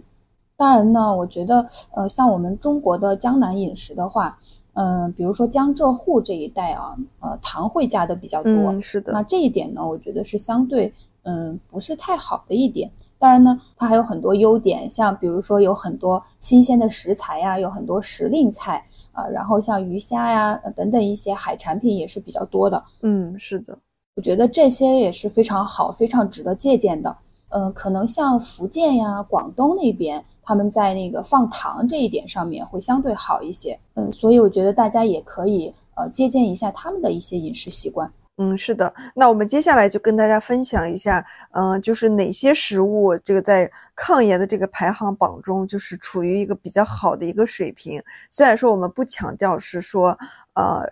[0.58, 4.38] 当然呢，我觉得呃，像我们中国的江南饮食的话，
[4.73, 8.51] 嗯，比如说江浙沪这一带啊，呃，糖会加的比较多。
[8.51, 9.13] 嗯，是的。
[9.13, 12.91] 那这一点呢，我觉得是相对嗯不是太好的一点。
[13.17, 22.84] 当然呢，它还有很多优点，像比如说有很多新鲜的食材呀，有很多时令菜啊，然后像鱼虾呀等等一些海产品也是比较多的。
[23.01, 23.78] 嗯，是的。
[24.15, 27.15] 我觉得这些也是非常好、非常值得借鉴的。
[27.49, 33.80] 嗯，可能像福建呀、广东那边，他们在那个放糖这一点上面会相对好一些。
[33.93, 38.12] 嗯，所以我觉得大家也可以呃借鉴一下他们的一些饮食习惯。
[38.38, 38.93] 嗯，是的。
[39.13, 48.02] 那我们接下来就跟大家分享一下，嗯，就是哪些食物这个在抗炎的这个排行榜中，就是处于一个比较好的一个水平。
[48.30, 50.17] 虽然说我们不强调是说。
[50.58, 50.89] 呃，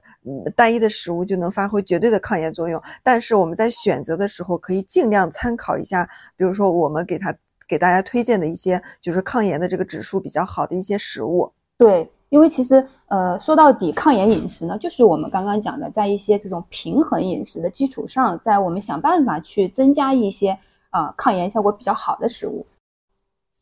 [0.58, 6.04] 单一的食物就能发挥绝对的抗炎作用，但是我们在选择的时候可以尽量参考一下，
[6.36, 7.34] 比如说我们给他
[7.66, 11.50] 给大家推荐的一些就是抗炎的这个指数比较好的一些食物。
[11.78, 20.58] 对，因为其实呃说到底，抗炎饮食呢，就是我们刚刚讲的，在一些这种平衡饮食的基础上，在我们想办法去增加一些
[20.90, 22.66] 啊抗炎效果比较好的食物。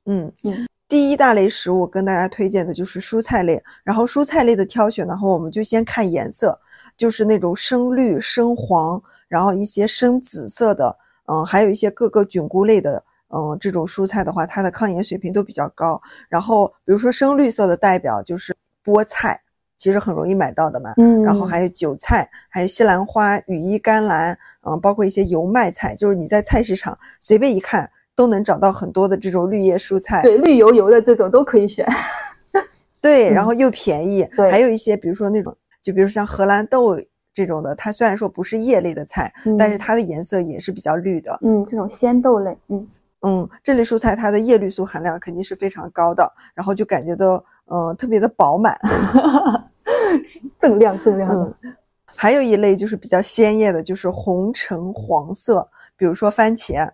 [0.05, 0.65] 嗯嗯。
[0.87, 6.57] 第一大类食物跟大家推荐的就是蔬菜类，然后蔬菜类的挑选的话，我们就先看颜色，
[6.95, 13.03] 就是那种深绿、深黄，然后一些深紫色的，嗯，还有一些各个菌菇类的，
[13.35, 16.01] 嗯，这种蔬菜的话，它的抗炎水平都比较高。
[16.29, 19.39] 然后比如说深绿色的代表就是菠菜，
[19.77, 27.89] 其实很容易买到的嘛，嗯，然后还有韭菜，还有西兰花、羽衣甘蓝，嗯，包括一些油麦菜，就是你在菜市场随便一看。
[28.13, 31.87] 都能找到很多的这种绿叶蔬菜，对，绿油油的这种都可以选。
[33.01, 34.27] 对，然后又便宜。
[34.35, 36.99] 对，还有一些，比如说那种，就比如像荷兰豆
[37.33, 41.39] 这种的，它虽然说不是叶类的菜，但是它的颜色也是比较绿的。
[41.41, 42.87] 嗯，这种鲜豆类，嗯
[43.21, 48.77] 嗯，这类蔬菜它的叶绿素含量肯定是非常高的，然后就感觉到嗯特别的饱满，
[50.59, 51.53] 锃亮锃亮的。
[52.05, 56.87] 还有一类就是比较鲜艳的，就是红橙黄色，比如说番茄。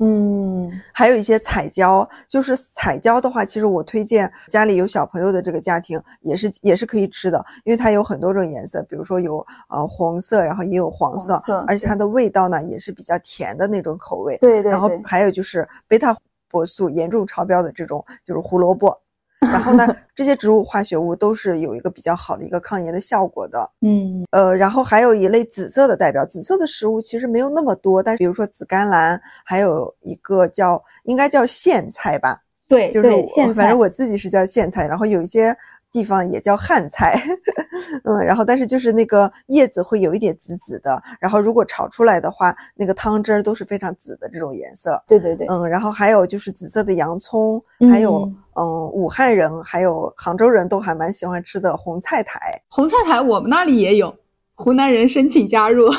[0.00, 14.36] 嗯，还有一些彩椒，就是彩椒的话，其实我推荐家里有小朋友的这个家庭也是也是可以吃的，因为它有很多种颜色，比如说有呃红色，然后也有黄色，而且它的味道呢也是比较甜的那种口味。
[14.38, 14.72] 对对。
[14.72, 16.14] 然后还有就是贝塔
[16.50, 19.00] 胡素严重超标的这种，就是胡萝卜。
[19.44, 23.70] 然后呢，这些植物化学物都是有一个比较好的一个抗炎的效果的。
[23.82, 32.40] 嗯，呃，然后还有一类紫色的代表，紫色的食物其实没有那么多，但比如说紫甘蓝，还有一个叫应该叫苋菜吧？
[32.68, 33.08] 对，就是
[33.54, 35.56] 反正我自己是叫苋菜，然后有一些。
[35.94, 37.14] 地方也叫汉菜，
[38.02, 45.00] 嗯，然后但是就是那个叶子会有一点紫紫的，然后如果炒出来的话，那个汤汁儿都是非常紫的这种颜色。
[45.06, 52.60] 对对对，嗯，然后还有就是紫色的洋葱，还有嗯，武汉人还有杭州人都还蛮喜欢吃的红菜苔。
[52.68, 54.12] 红菜苔我们那里也有，
[54.54, 55.88] 湖南人申请加入。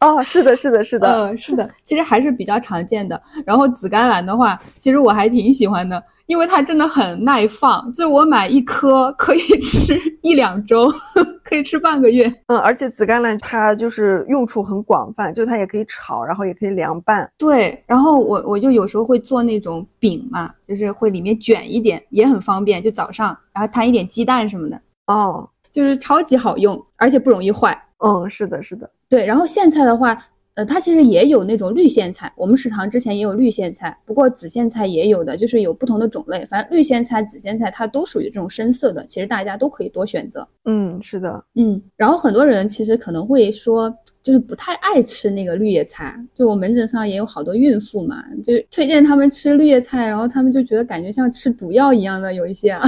[0.00, 3.18] 哦，是的，是的，是的，嗯，是的，其实还是比较常见的。
[3.46, 6.02] 然后紫甘蓝的话，其实我还挺喜欢的。
[6.26, 10.88] 因为它真的很耐放，就是我买一颗可以吃一两周，
[11.44, 12.32] 可以吃半个月。
[12.46, 17.30] 嗯，而且紫甘蓝它就是用处很广泛，就它也可以炒，然后也可以凉拌。
[17.36, 24.80] 对，然后我我就有时候会做那种饼嘛，就是会里面卷一点，也很方便，就早上然后摊一点鸡蛋什么的。
[25.06, 27.76] 哦，就是超级好用，而且不容易坏。
[27.98, 28.90] 嗯，是的，是的。
[29.08, 30.16] 对，然后苋菜的话。
[30.54, 36.44] 呃，它其实也有那种绿苋菜，我们食堂之前也有绿苋菜，不过紫苋菜也有的，就是有不同的种类。
[36.44, 40.46] 反正绿苋菜、紫苋菜它都属于这种深色的，其实大家都可以多选择。
[40.66, 41.80] 嗯，是的，嗯。
[41.96, 43.90] 然后很多人其实可能会说，
[44.22, 46.14] 就是不太爱吃那个绿叶菜。
[46.34, 52.84] 就我门诊上也有好多孕妇嘛，就推荐他们吃绿叶菜，然后他们就觉得感觉像吃毒药一样的，有一些啊，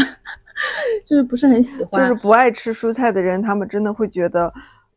[1.06, 2.02] 就是不是很喜欢。
[2.02, 4.52] 就是不爱吃蔬菜的人，他们真的会觉得。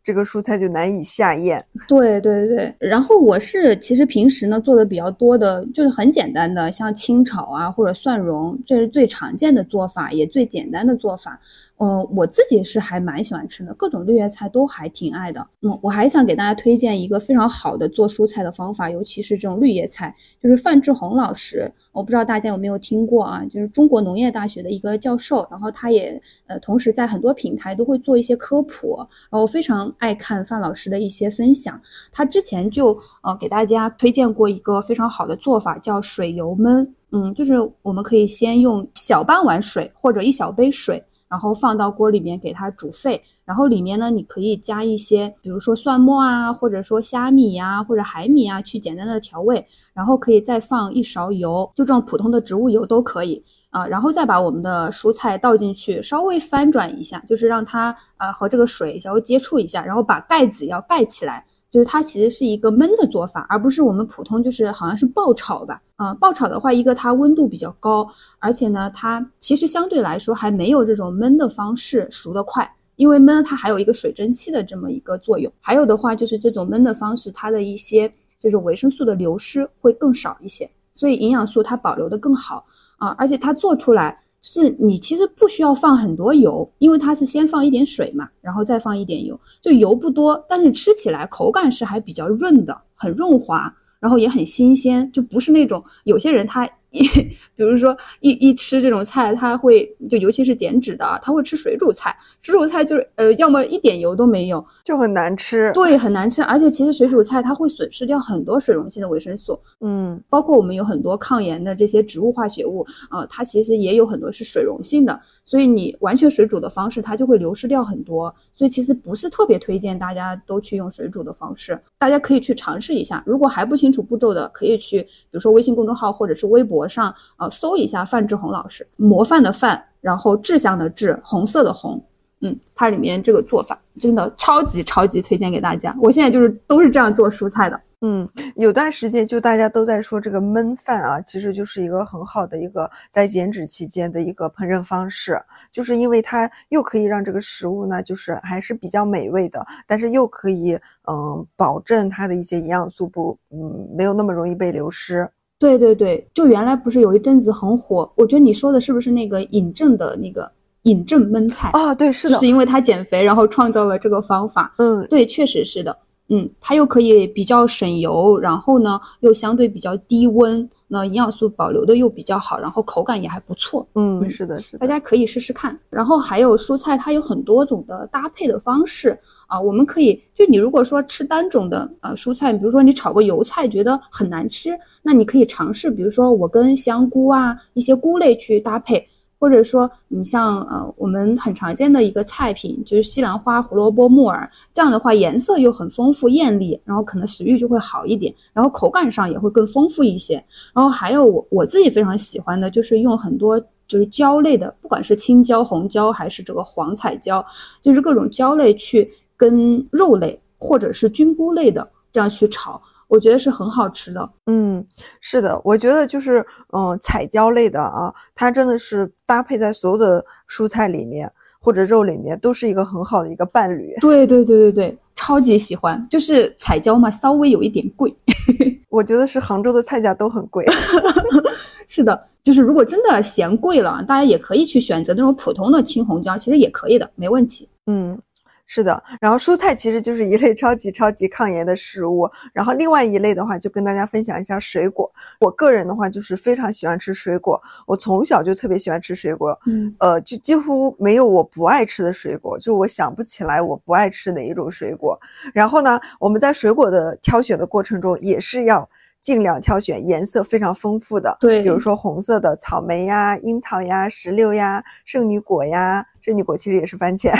[0.07, 1.61] 这个蔬菜就难以下咽。
[1.85, 11.37] 对对对，然后我是其实平时呢做的比较多的，就是很简单的，像清炒啊或者蒜蓉，这是最常见的做法，也最简单的做法。
[11.79, 15.47] 嗯，我自己是还蛮喜欢吃的，各种绿叶菜都还挺爱的。
[15.61, 23.45] 嗯，我还想给大家推荐一个非常好的做蔬菜的方法，尤其是这种绿叶菜，就是范志红老师，我不知道大家有没有听过啊？
[23.45, 28.97] 就是中国农业大学的一个教授，然后他也呃同时在很多平台都会做一些科普，
[29.29, 31.79] 然后非常爱看范老师的一些分享。
[32.11, 36.89] 他之前就呃给大家推荐过一个非常好的做法，叫水油焖。
[37.11, 37.53] 嗯，就是
[37.83, 41.03] 我们可以先用小半碗水或者一小杯水。
[41.29, 43.21] 然后放到锅里面给它煮沸。
[43.45, 49.65] 然后里面呢，你可以加一些，比如说蒜末啊，或者说虾米呀，或者海米啊，去简单的调味。
[49.93, 53.87] 然后可以再放一勺油，就这种普通的植物油都可以啊。
[53.87, 61.45] 然后再把我们的蔬菜倒进去，稍微翻转一下，就是让它呃和这个水稍微接触一下，然后把盖子要盖起来。
[61.69, 65.81] 就是它其实是一个焖的做法，而不是我们普通就是好像是爆炒吧。
[65.97, 68.07] 呃，爆炒的话，一个它温度比较高，
[68.39, 72.71] 而且呢，它其实相对来说还没有这种焖的方式熟得快。
[72.95, 82.65] 因为焖它还有一个水蒸气的这么一个作用，还有的话就是这种焖的方式，它的一些就是维生素的流失会更少一些，所以营养素它保留的更好
[82.97, 93.71] 啊，而且它做出来是你其实不需要放很多油，因为它是先放一点水嘛，然后再放一点油，就油不多，但是吃起来口感是还比较润的，很润滑，
[94.07, 96.65] 然后也很新鲜，就不是那种有些人他。
[96.91, 97.01] 一，
[97.53, 102.15] 比如说一一吃这种菜，他会就尤其是减脂的，他会吃水煮菜。
[102.41, 105.69] 水煮菜就是呃，要么一点油都没有，就很难吃。
[105.73, 106.41] 对，很难吃。
[106.41, 115.19] 而且其实水煮菜它会损失掉很多水溶性的维生素，嗯，包括我们有很多抗炎的这些植物化学物呃，它其实也有很多是水溶性的。
[115.43, 118.33] 所以你完全水煮的方式，它就会流失掉很多。
[118.57, 123.21] 所以其实不是特别推荐大家都去用水煮的方式，大家可以去尝试一下。
[123.23, 132.03] 如果还不清楚步骤的，可以去比如说微信公众号或者是微博上呃搜一下范志红老师，模范的范，然后志向的志，红色的红，
[132.41, 135.95] 嗯，它里面这个做法真的超级超级推荐给大家。
[136.01, 137.79] 我现在就是都是这样做蔬菜的。
[138.01, 145.41] 嗯，有段时间就大家都在说这个焖饭啊，其实就是一个很好的一个在减脂期间的一个烹饪方式，
[145.71, 150.77] 就是因为它又可以让这个食物呢，就是还是比较美味的，但是又可以
[151.09, 155.27] 嗯保证它的一些营养素不嗯没有那么容易被流失。
[155.57, 160.51] 对对对，就原来不是有一阵子很火，我觉得你说的是不是那个尹正的那个
[160.83, 161.95] 尹正焖菜啊？
[161.95, 164.71] 对，是的，就是因为他减肥，然后创造了这个方法。
[164.77, 165.97] 嗯，对，确实是的。
[166.29, 173.87] 嗯，它又可以比较省油，然后呢又相对比较低温，那营养素保留的又比较好，然后口感也还不错。
[173.95, 175.77] 嗯，是的，是的，大家可以试试看。
[175.89, 179.17] 然后还有蔬菜，它有很多种的搭配的方式
[179.47, 189.07] 啊，我们可以就你如果说吃单种的啊蔬菜，比如说你炒个油菜觉得很难吃，那你可以尝试，比如说我跟香菇啊一些菇类去搭配。
[189.39, 200.43] 或者说，你像呃，我们很常见的一个菜品就是西兰花、胡萝卜、木耳，这样的话颜色又很丰富艳丽，然后可能食欲就会好一点，然后口感上也会更丰富一些。
[200.73, 207.45] 然后还有我我自己非常喜欢的就是用很多就是椒类的，不管是青椒、红椒还是这个黄彩椒，
[207.81, 212.81] 就是各种椒类去跟肉类或者是菌菇类的这样去炒。
[213.07, 214.85] 我觉得是很好吃的，嗯，
[215.21, 223.93] 是的，我觉得就是，嗯，彩椒类的啊，它真的是搭配在所有的蔬菜里面或者肉里面，都是一个很好的一个伴侣。
[224.01, 228.13] 对对对对对，超级喜欢，就是彩椒嘛，稍微有一点贵，
[228.89, 230.65] 我觉得是杭州的菜价都很贵。
[231.87, 237.69] 是的，就是如果真的嫌贵了，大家也可以去选择那种普通的青红椒，其实也可以的，没问题。
[237.85, 238.19] 嗯。
[238.67, 242.29] 是的，然后蔬菜其实就是一类 超级超级抗炎的食物。
[242.53, 245.09] 然后另外一类的话，就跟大家分享一下水果。
[245.39, 247.59] 我个人的话，就是非常喜欢吃水果。
[247.85, 255.17] 我从小就特别喜欢吃水果，嗯，呃，就几乎没有我不爱吃的水果，就我想不起来我不爱吃哪一种水果。
[255.53, 258.87] 然后呢，我们在水果的挑选的过程中，也是要
[259.21, 266.05] 尽量挑选颜色非常丰富的，对，比如说红色的草莓呀、樱桃呀、石榴呀、圣女果呀。
[266.27, 267.33] 圣女果其实也是番茄，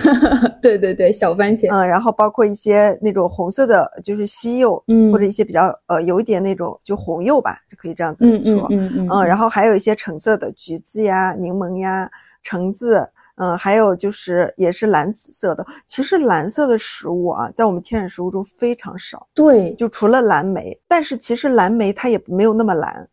[0.60, 1.74] 对对对，小番茄。
[1.74, 8.66] 嗯，然后包括一些那种红色的，就是西柚，嗯，或者一些比较呃有一点那种就红柚吧，就可以这样子说。
[8.68, 9.26] 嗯嗯嗯。
[9.26, 12.10] 然后还有一些橙色的橘子呀、柠檬呀、
[12.42, 15.66] 橙子，嗯，还有就是也是蓝紫色的。
[15.86, 19.26] 其实蓝色的食物啊，在我们天然食物中非常少。
[19.32, 23.08] 对，就除了蓝莓，但是其实蓝莓它也没有那么蓝，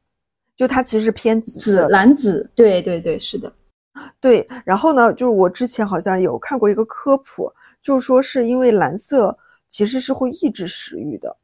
[0.57, 2.49] 就它其实偏紫色，蓝紫。
[2.53, 3.49] 对对对，是的。
[4.19, 9.37] 对，然后呢，就是我之前好像有看过一个科普，就是说是因为蓝色
[9.69, 11.35] 其实是会抑制食欲的。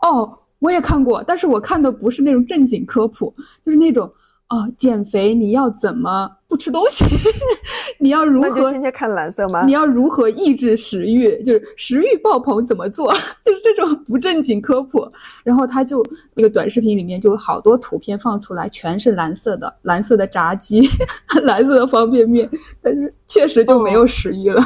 [0.00, 4.10] 哦，我也看过，但是我看的不是那种正经科普，就是那种。
[4.48, 7.04] 哦，减肥你要怎么不吃东西？
[7.98, 9.64] 你要如何天天看蓝色吗？
[9.66, 11.42] 你要如何抑制食欲？
[11.42, 13.12] 就是食欲爆棚怎么做？
[13.44, 15.10] 就是这种不正经科普。
[15.42, 20.88] 然后他就那个短视频里面就有好多图片放出来，全是蓝色的，蓝色的炸鸡，
[21.42, 22.48] 蓝色的方便面，
[22.80, 24.62] 但是确实就没有食欲了。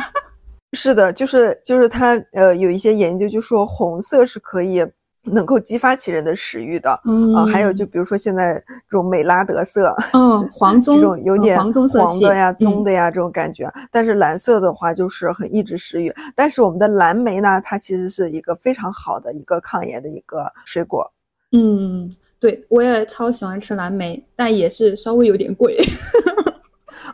[0.73, 4.85] 是的，就是就是他呃有一些研究就说红色是可以
[5.23, 7.01] 能够激发起人的食欲的。
[7.05, 8.55] 嗯啊，还有就比如说现在
[8.89, 13.71] 这种美拉德色，嗯，黄棕这种有嗯点黄棕色系的呀、棕嗯的呀这种感觉。
[13.91, 16.13] 但是蓝色的话就是很抑制食欲。
[16.35, 21.11] 但是我们的蓝莓呢，它其实是一个非常好的一个抗炎的一个水果。
[21.53, 25.77] 嗯，对，我也超喜欢吃蓝莓，但也是稍微有点贵。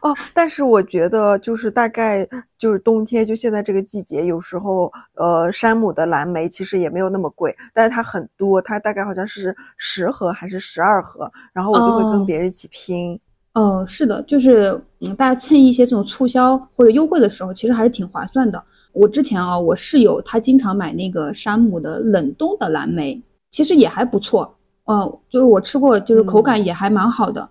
[0.06, 2.26] 哦，但是我觉得就是大概
[2.58, 13.18] 就是冬天，就现在这个季节，有时候呃山姆的蓝莓其实也没有那么贵，但是它很多，它大概好像是十盒还是十二盒，然后我就会哦跟别人一起拼。
[13.54, 18.62] 哦，是的，就是嗯，大家趁一些这种促销或者优惠的时候，其实还是挺划算的。
[18.92, 24.55] 我之前啊，我室友他经常买那个山姆的冷冻的蓝莓，其实也还不错。
[24.86, 27.48] 呃，就是我吃过，就是口感也还蛮好的。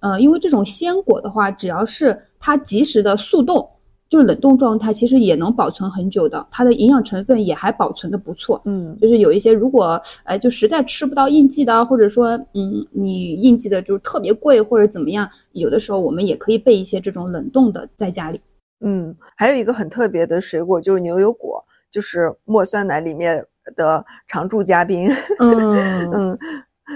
[0.00, 3.66] 呃，因为这种鲜果的话，只要是它及时的速冻，
[4.08, 8.60] 就是冷冻状态，其实也能保存很久的，它的营养成分也还保存的不错。
[8.66, 18.40] 嗯就是有一些如果哎就实在吃不到应季的啊，或者说嗯你应季的就是特别贵或者怎么样，有的时候我们也可以备一些这种冷冻的在家里。
[18.84, 23.42] 嗯，还有一个很特别的水果就是牛油果，就是墨酸奶里面
[23.74, 25.10] 的常驻嘉宾。
[25.38, 26.38] 嗯 嗯，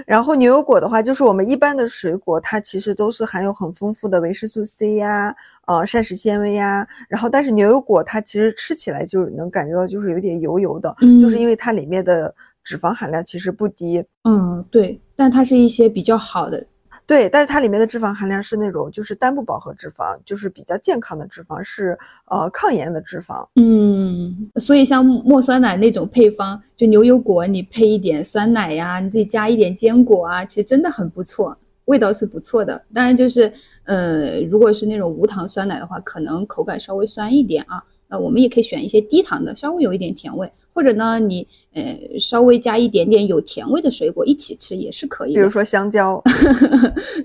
[0.05, 5.35] 然后牛油果的话，就是我们一般的水果，它其实都是含有很丰富的维生素 C 呀，
[5.65, 6.87] 呃，膳食纤维呀。
[7.07, 12.33] 然后，但是牛油果它其实吃起来就是能感觉到就是有点油油的，就是嗯因为它里面的
[12.63, 14.03] 脂肪含量其实不低。
[14.23, 16.63] 嗯对，但它是一些比较好的。
[17.09, 23.43] 对，但是它里面的脂肪含量是那种就是单不饱和脂肪，就是比较健康的脂肪，是呃抗炎的脂肪。
[23.55, 32.79] 嗯，所以像墨酸奶那种配方，就牛油果你配一点酸奶呀，你自己加一点坚果啊，其实真的很不错，味道是不错的。
[32.93, 33.51] 当然就是，
[33.85, 37.83] 呃，如果是那种无糖酸奶的话，可能口感稍微酸一点啊。
[38.09, 45.39] 呃，我们也可以选一些低糖的，稍微有一点甜味，或者呢，你呃稍微加一点点有甜味的水果一起吃也是可以的。
[45.39, 46.21] 比如说香蕉，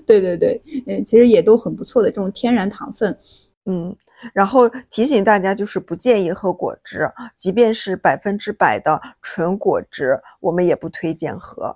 [0.05, 3.17] 对 对对，嗯，其实也都很不错的这种天然糖分。
[3.65, 3.95] 嗯，
[4.31, 11.75] 然后提醒大家，就是不建议喝果汁，即便是百分之百的纯果汁，我们也不推荐喝，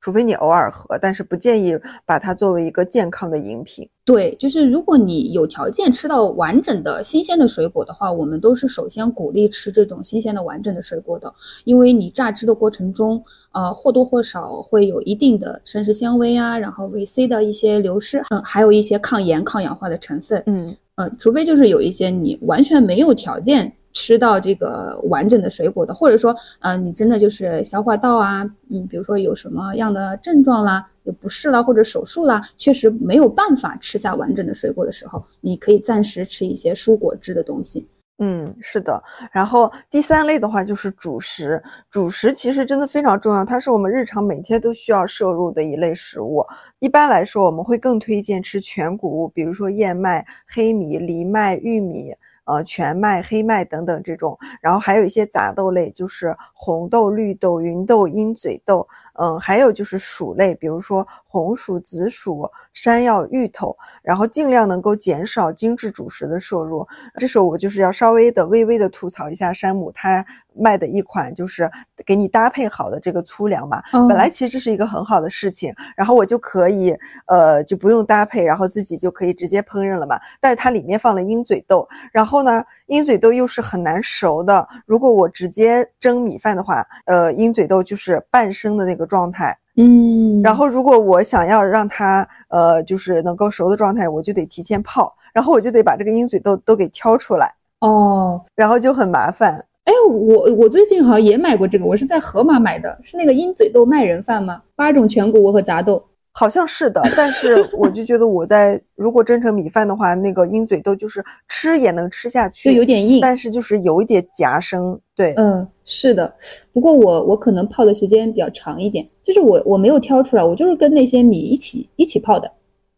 [0.00, 3.88] 除非你偶尔喝，但是不建议把它作为一个健康的饮品。
[4.04, 11.34] 对，就是如果你有条件吃到完整的新鲜的水果的话，我们都是首先鼓励吃这种新鲜的完整的水果的，
[11.64, 13.20] 因为你榨汁的过程中，
[13.52, 37.88] 呃，或多或少会有一定的膳食纤维啊，然后维 C 的一些流失，嗯，还有一些抗炎、抗氧化的成分，嗯嗯，除非就是有一些你完全没有条件吃到这个完整的水果的，或者说，呃，你真的就是消化道啊，嗯，比如说有什么样的症状啦，有不适啦，或者手术啦，确实没有办法吃下完整的水果的时候，你可以暂时吃一些蔬果汁的东西。
[38.18, 39.02] 嗯，是的。
[39.32, 46.44] 然后第三类的话就是主食，主食其实真的非常重要，它是我们日常每天都需要摄入的一类食物。
[46.80, 52.12] 一般来说，我们会更推荐吃全谷物，比如说燕麦、黑米、藜麦、玉米。
[52.46, 66.86] 呃，全麦、黑麦等等这种，然后还有一些杂豆类，就是红豆、绿豆、芸豆、鹰嘴豆，嗯，还有就是薯类，比如说红薯、紫薯、山药、芋头，然后尽量能够减少精致主食的摄入。
[67.18, 70.24] 这时候我就是要稍微的、微微的吐槽一下山姆，他
[70.58, 71.70] 卖的一款就是
[72.04, 73.82] 给你搭配好的这个粗粮嘛。
[73.92, 76.96] 哦本来其实这是一个很好的事情，然后我就可以
[77.26, 80.18] 呃就不用搭配，然后自己就可以直接烹饪了嘛。
[80.40, 84.66] 但是它里面放了鹰嘴豆，然后呢，鹰嘴豆又是很难熟的。
[84.86, 89.56] 如果我直接蒸米饭的话，呃，鹰嘴豆就是半生的那个状态。
[89.78, 99.62] 嗯然后如果我想要让它呃就是能够熟的状态，我就得提前泡，然后我就得把这个鹰嘴豆都给挑出来，哦，然后就很麻烦。
[99.86, 104.60] 哎，我我最近好像也买过这个，我是在盒马买的，是那个鹰嘴豆麦仁饭吗？
[104.74, 106.04] 八种全谷物和杂豆。
[106.32, 115.00] 好像是的，但是我就觉得我在如果蒸成米饭的话，那个鹰嘴豆就是吃也能吃下去，就有点硬，但是就是有一点夹生。
[115.14, 116.34] 对，嗯，是的。
[116.74, 122.52] 不过我我可能泡的时间比较长一点，就是我我没有挑出来，我就是跟那些米一起一起泡的，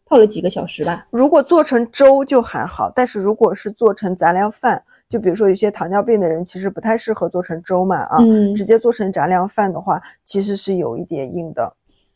[0.05, 1.07] 泡了几个小时吧。
[1.09, 11.75] 如果做成粥就还好，但是如果是做成杂粮饭，就比如说有些糖尿病的人，其实不太适合做成粥嘛啊，嗯直接做成杂粮饭的话，其实是有一点硬的。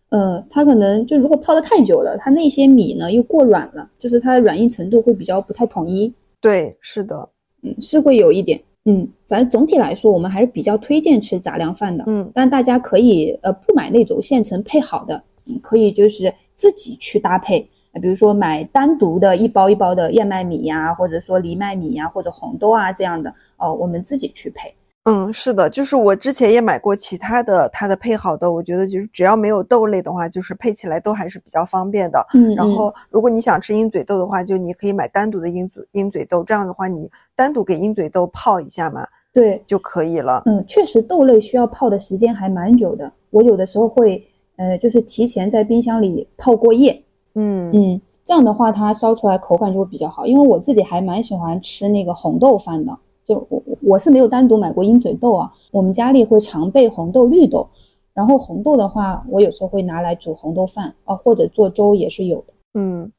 [0.09, 6.13] 呃，它可能就如果泡的太久了，它那些米呢又过软了，就是它的软硬程度会比较不太统一。
[6.39, 7.27] 对，是的，
[7.63, 8.61] 嗯，是会有一点。
[8.85, 12.03] 嗯，反正总体来说，我们还是比较推荐吃杂粮饭的。
[12.05, 17.67] 嗯但大家可以呃不买那种现成配好的，嗯可以就是自己去搭配。
[17.93, 24.73] 呃比如说买单独的一包一包的燕麦米呀，或者说藜麦米呀，或者红豆啊这样的，哦、我们自己去配。
[25.05, 32.25] 嗯，是的，就是我之前也买过其他的它的配好的，我觉得就是只要没有豆类的话，就是配起来都还是比较方便的。
[32.33, 40.43] 嗯，然后如果你想吃鹰嘴豆的话，就你可以买单独的鹰嘴鹰嘴豆，这样的话你单独给鹰嘴豆泡一下嘛，对，就可以了。
[40.45, 44.25] 嗯，确实豆类需要泡的时间还蛮久的，我有的时候会
[44.55, 46.97] 呃就是提前在冰箱里泡过夜。
[47.35, 52.97] 嗯嗯，这样的话它烧出来口感就会比较好，因为我自己还蛮喜欢吃那个红豆饭的。
[53.25, 57.65] 就我我是没有单独买过鹰嘴豆啊，我们家里会常备红豆、绿豆，
[58.13, 62.53] 然后红豆的话，我有时候会拿来煮红豆饭啊，或者做粥也是有的。
[62.73, 63.09] 嗯，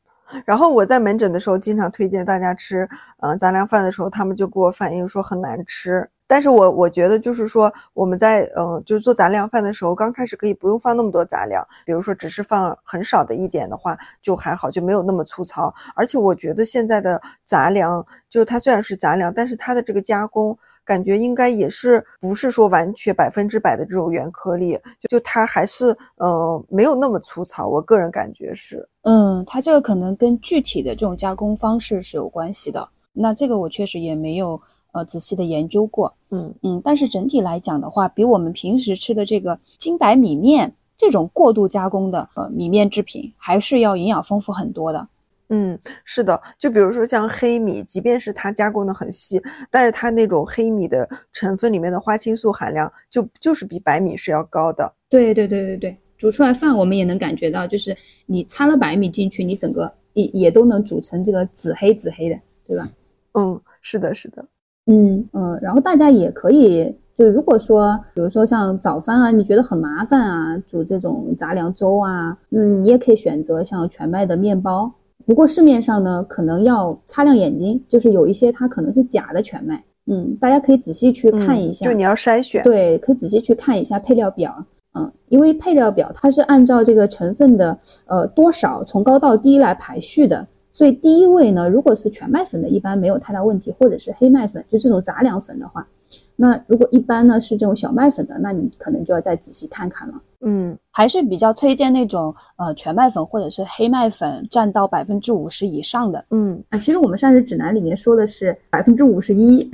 [0.44, 2.86] 然后我在门诊的时候经常推荐大家吃，
[3.20, 6.06] 嗯，杂粮饭的时候，他们就给我反映说很难吃。
[6.34, 15.72] 但是我我觉得就是说我们在嗯，就是做杂粮饭的时候，刚开始可以不用放那么多杂粮，比如说只是放很少的一点的话，就还好，就没有那么粗糙。
[15.94, 24.76] 而且我觉得现在的杂粮，就它虽然是杂粮，但是它的这个加工感觉应该也是不是说完全百分之百的这种原颗粒，
[25.08, 27.68] 就它还是呃没有那么粗糙。
[27.68, 32.88] 我个人感觉是，嗯，它这个可能跟具体的这种加工方式是有关系的。
[33.12, 34.60] 那这个我确实也没有。
[34.94, 45.08] 呃，仔细的研究过，嗯嗯，但是整体来讲的话，比我们平时吃的这个精白米面这种过度加工的呃米面制品，还是要营养丰富很多的。
[45.48, 54.90] 嗯，是的，就比如说像黑米，即便是它加工的很细，但是它那种黑米的成分里面的花青素含量，就就是比白米是要高的。
[55.10, 57.94] 对对对对对，煮出来饭我们也能感觉到，就是
[58.26, 62.88] 你掺了白米进去，你整个也也都能煮成这个紫黑紫黑的，对吧？
[63.34, 64.44] 嗯，是的，是的。
[64.86, 74.92] 嗯呃，然后大家也可以，就如果说，比如说像早饭啊，你觉得很麻烦啊，煮这种杂粮粥啊，嗯，你也可以选择像全麦的面包。
[75.26, 79.82] 不过市面上呢，可能要擦亮眼睛，就是有一些它可能是假的全麦。
[80.06, 82.62] 嗯，大家可以仔细去看一下，就你要筛选。
[82.62, 84.54] 对，可以仔细去看一下配料表。
[84.92, 87.76] 嗯，因为配料表它是按照这个成分的
[88.06, 90.46] 呃多少从高到低来排序的。
[90.74, 95.86] 所以第一位呢，如果是全麦粉的，一般没有太大问题；或者是黑麦粉，就这种杂粮粉的话，
[96.34, 100.14] 那如果一般呢是这种小麦粉的，那你可能就要再仔细看看了。
[100.40, 106.24] 嗯，还是比较推荐那种呃全麦粉或者是黑麦粉占到百分之五十以上的。
[106.32, 109.70] 嗯啊，其实我们膳食指南里面说的是百分之五十一，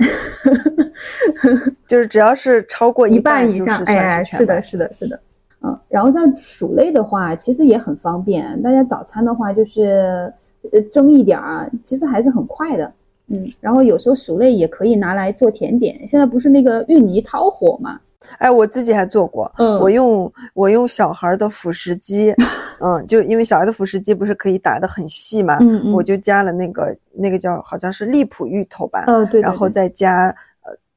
[1.87, 5.19] 就是只要是超过一半以上，哎，是的，是的，是的。
[5.63, 8.59] 嗯，然后像薯类的话，其实也很方便。
[8.63, 10.33] 大家早餐的话，就是
[10.71, 12.91] 呃蒸一点儿，其实还是很快的。
[13.27, 16.05] 嗯，然后有时候薯类也可以拿来做甜点。
[16.07, 17.99] 现在不是那个芋泥超火嘛？
[18.39, 19.51] 哎，我自己还做过。
[19.57, 22.33] 嗯，我用我用小孩的辅食机，
[22.81, 30.35] 嗯，就因为小孩的辅食机不是可以打得很细嘛，嗯嗯，我就加了那个那个叫好像是荔浦芋头吧，呃对，然后再加。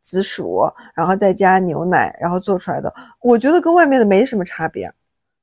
[0.04, 4.92] 紫薯，然后再加牛奶，然后做出来的，我觉得跟外面的没什么差别，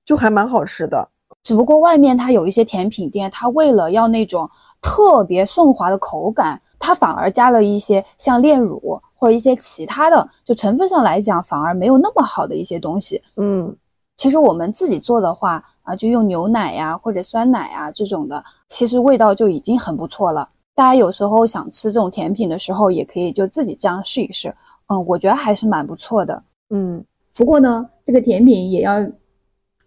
[0.06, 1.10] 就还蛮好吃的。
[1.44, 4.48] 只不过外面它有一些甜品店，它为了要那种
[4.80, 13.22] 特别顺滑的口感，它反而加了一些像炼乳或者一些其他的，就成分上来讲反而没有那么好的一些东西。
[13.38, 13.76] 嗯，
[14.16, 20.48] 其实我们自己做的话啊，就用牛奶呀或者酸奶啊这种的，其实味道就已经很不错了。
[20.74, 24.54] 大家有时候想吃这种甜品的时候，也可以就自己这样试一试。
[24.88, 26.44] 嗯，我觉得还是蛮不错的。
[26.70, 27.04] 嗯，
[27.36, 28.96] 不过呢，这个甜品也要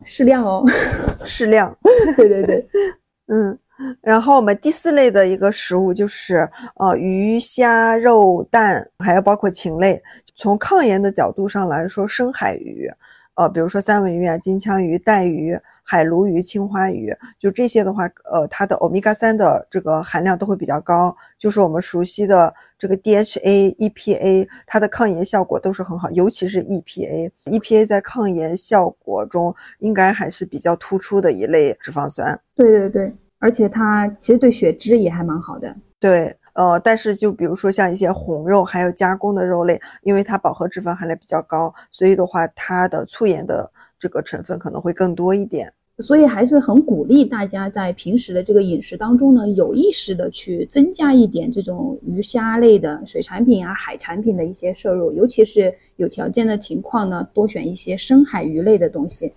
[0.05, 0.65] 适量哦，
[1.27, 1.77] 适量。
[2.17, 2.69] 对对对，
[3.29, 3.59] 嗯。
[4.01, 10.01] 然后我们第四类的一个食物就是呃鱼虾肉蛋，还有包括禽类。
[10.37, 12.89] 从抗炎的角度上来说，深海鱼，
[13.35, 15.59] 呃，比如说三文鱼啊、金枪鱼、带鱼。
[15.87, 32.41] 海鲈鱼、青花鱼，就这些的话，呃，它的欧米伽三的这个含量都会比较高，就是我们熟悉的这个 DHA、EPA，它的抗炎效果都是很好，尤其是 EPA，EPA 在抗炎效果中应该还是比较突出的一类脂肪酸。
[32.57, 35.77] 对对对，而且它其实对血脂也还蛮好的。
[36.01, 43.71] 对，呃，但是就比如说像一些红肉，还有加工的肉类，因为它饱和脂肪含量比较高，所以的话，它的促炎的。
[44.05, 59.33] 这个成分可能会更多一点，所以还是很鼓励大家在平时的这个饮食当中呢，有意识的去增加一点这种鱼虾类的水产品啊、海产品的一些摄入，尤其是有条件的情况呢，多选一些深海鱼类的东西。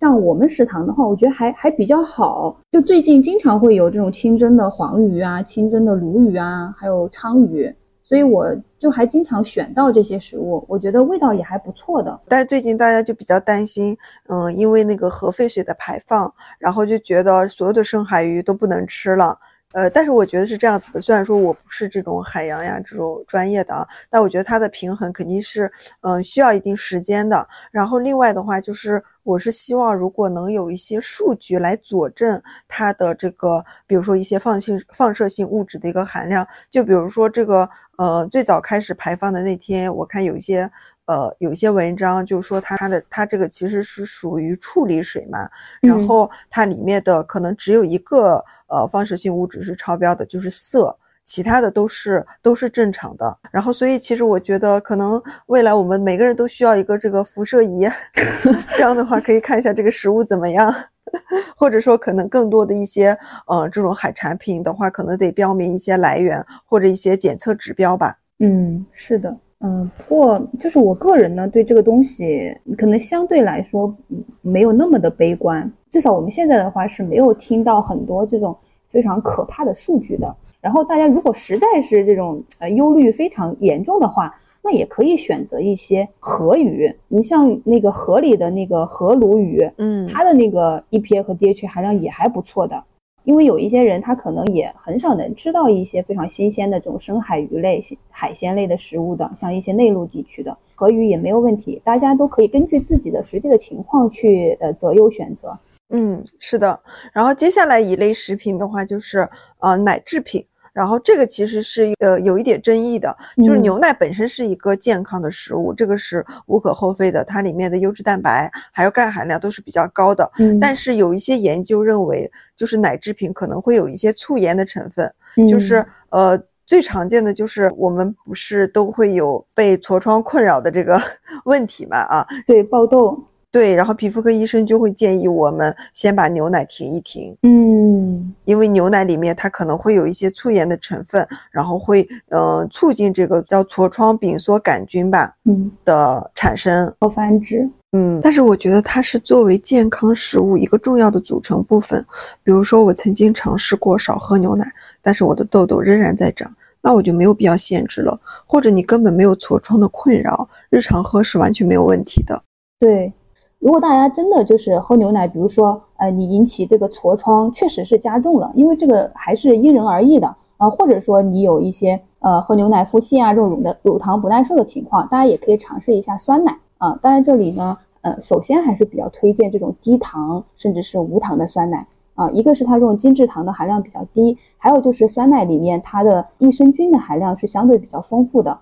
[0.00, 7.72] 像我们食堂的话，我觉得还还比较好，就最近经常会有这种清蒸的黄鱼啊、清蒸的鲈鱼啊，还有鲳鱼。
[8.08, 12.18] 所以我就还经常选到这些食物，我觉得味道也还不错的。
[12.26, 13.94] 但是最近大家就比较担心，
[14.28, 19.38] 嗯，因为那个核废水的排放，然后就觉得所有的深海鱼都不能吃了，
[19.72, 27.46] 呃，但是我觉得是这样子的，虽然说我不是这种海洋呀这种专业的啊，但我觉得它的平衡肯定是，嗯，需要一定时间的。
[27.70, 37.68] 然后另外的话，就是我是希望如果能有一些数据来佐证它的这个，比如说一些放性放射性物质的一个含量，就比如说这个，
[37.98, 40.70] 呃，最早开始排放的那天，我看有一些。
[41.04, 45.48] 呃，有一些文章就说它它的它这个其实是属于处理水嘛，
[45.80, 50.94] 然后它里面的可能只有一个呃放射性物质是超标的，就是铀，
[51.28, 53.38] 其他的都是都是正常的。
[53.52, 57.86] 然后所以其实我觉得可能未来我们每个人都需要一个这个辐射仪，
[58.76, 60.74] 这样的话可以看一下这个食物怎么样，
[61.54, 63.16] 或者说可能更多的一些
[63.46, 68.18] 呃这种海产品的话，可能得标明一些来源或者一些检测指标吧。
[68.40, 69.36] 嗯，是的。
[69.60, 73.92] 嗯，不过就是我个人呢，对这个东西可能相对来说
[74.40, 75.70] 没有那么的悲观。
[75.90, 78.56] 至少我们现在的话是没有听到很多这种
[78.86, 80.32] 非常可怕的数据的。
[80.60, 86.92] 然后大家如果实在是这种呃忧虑非常严重的话，那也可以选择一些河鱼。
[87.08, 92.82] 你像那个河里的那个河鲈鱼，嗯，它的那个 EPA 和 DHA 含量也还不错的。
[93.24, 97.78] 因为有一些人，他可能也很少能吃到一些非常新鲜的这种深海鱼类、
[98.08, 101.78] 海鲜类的食物的，像一些内陆地区的河鱼也没有问题。
[101.84, 105.54] 大家都可以根据自己的实际的情况去呃择优选择。
[105.90, 106.78] 嗯，是的。
[107.12, 109.28] 然后接下来一类食品的话，就是
[109.58, 110.44] 呃奶制品。
[110.74, 120.30] 然后这个其实是呃有一点争议的，就是牛奶本身是一个健康的食物，这个是无可厚非的，它里面的优质蛋白还有钙含量都是比较高的。
[120.38, 125.12] 嗯，但是有一些研究认为，就是奶制品可能会有一些促盐的成分，
[125.48, 131.00] 就是呃最常见的就是我们不是都会有被痤疮困扰的这个
[131.44, 131.96] 问题嘛？
[131.96, 133.20] 啊，对，爆痘。
[133.50, 152.04] 对，然后皮肤科医生就会建议我们先把牛奶停一停，嗯，因为牛奶里面它可能会有一些促炎的成分，然后会呃促进这个叫痤疮丙缩杆菌吧，嗯的产生和繁殖，嗯，但是我觉得它是作为健康食物一个重要的组成部分。
[152.42, 154.70] 比如说我曾经尝试过少喝牛奶，
[155.00, 158.20] 但是我的痘痘仍然在长，那我就没有必要限制了。
[158.44, 162.42] 或者你根本没有痤疮的困扰，日常喝是完全没有问题的。
[162.78, 163.10] 对。
[163.58, 176.96] 如果大家真的就是喝牛奶，比如说，呃，你引起这个痤疮确实是加重了，因为这个还是因人而异的啊，或者说你有一些呃喝牛奶腹泻啊这种乳的乳糖不耐受的情况，大家也可以尝试一下酸奶啊。
[177.02, 181.84] 当然这里呢，呃，首先还是比较推荐这种低糖甚至是无糖的酸奶
[182.14, 188.56] 啊，一个是它这种精制糖的含量比较低，还有就是酸奶里面它的益生菌的含量是相对比较丰富的。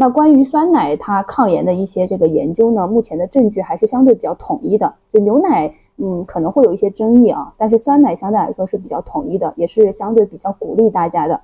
[0.00, 4.94] 那关于酸奶它抗炎的一些这个研究呢，目前的证据还是相对比较统一的。
[5.12, 11.40] 就牛奶，嗯，可能会有一些争议啊，但是酸奶相对来说是比较统一的，也是相对比较鼓励大家的。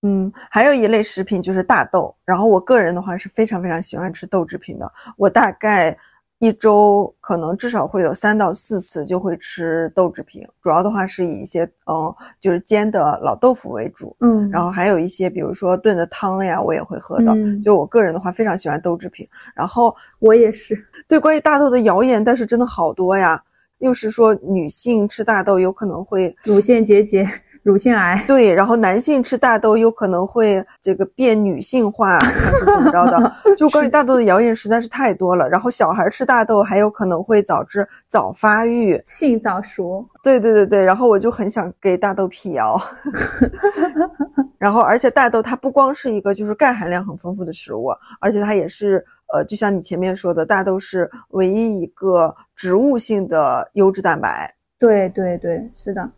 [0.00, 5.94] 嗯，还有一类食品就是大豆，然后我个人的话是非常非常喜欢吃豆制品的，我大概。
[6.40, 17.36] 一周可能至少会有三到四次就会吃豆制品，主要的话是以一些嗯，就是煎的老豆腐为主，嗯，然后还有一些比如说炖的汤呀，我也会喝的。
[17.62, 19.28] 就我个人的话，非常喜欢豆制品。
[19.54, 20.74] 然后我也是。
[21.06, 23.42] 对，关于大豆的谣言，但是真的好多呀，
[23.80, 27.28] 又是说女性吃大豆有可能会乳腺结节。
[27.62, 33.36] 乳腺癌对，然后男性吃大豆有可能会这个变女性化，还是怎么着的？
[33.58, 35.48] 就关于大豆的谣言实在是太多了。
[35.48, 40.06] 然后小孩吃大豆还有可能会导致早发育、性早熟。
[40.22, 42.80] 对对对对，然后我就很想给大豆辟谣。
[44.56, 47.90] 然后，而且大豆它不光是一个就是钙含量很丰富的食物，
[48.20, 54.54] 而且它也是呃，就像你前面说的，大豆是唯一一个植物性的优质蛋白。
[54.78, 56.10] 对对对，是的。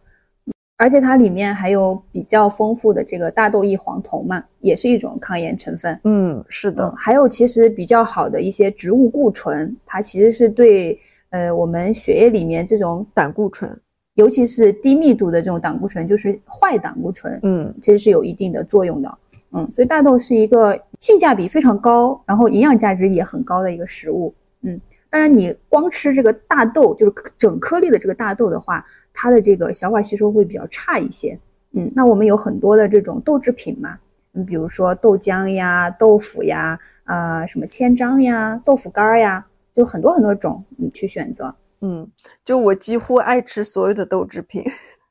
[0.83, 5.97] 而且它里面还有比较丰富的这个大豆异黄酮嘛，也是一种抗炎成分。
[6.03, 6.93] 嗯，是的。
[6.97, 10.99] 还有其实比较好的一些植物固醇，它其实是对
[11.31, 13.81] 呃我们血液里面这种胆固醇，
[14.15, 19.19] 尤其是低密度的这种胆固醇，就是坏胆固醇，嗯，其实是有一定的作用的。
[19.53, 24.35] 嗯，所以大豆是一个性价比非常高，然后营养价值也很高的一个食物。
[24.63, 28.85] 嗯，当然你光吃这个大豆，就是整颗粒的这个大豆的话。
[29.15, 31.39] 它的这个消化吸收会比较差一些，
[31.73, 33.99] 嗯，那我们有很多的这种豆制品嘛，
[34.33, 41.55] 你比如说豆浆呀、豆腐呀、啊什么千张呀、豆腐干呀，就很多很多种，你去选择。
[41.83, 42.09] 嗯，
[42.45, 44.63] 就我几乎爱吃所有的豆制品，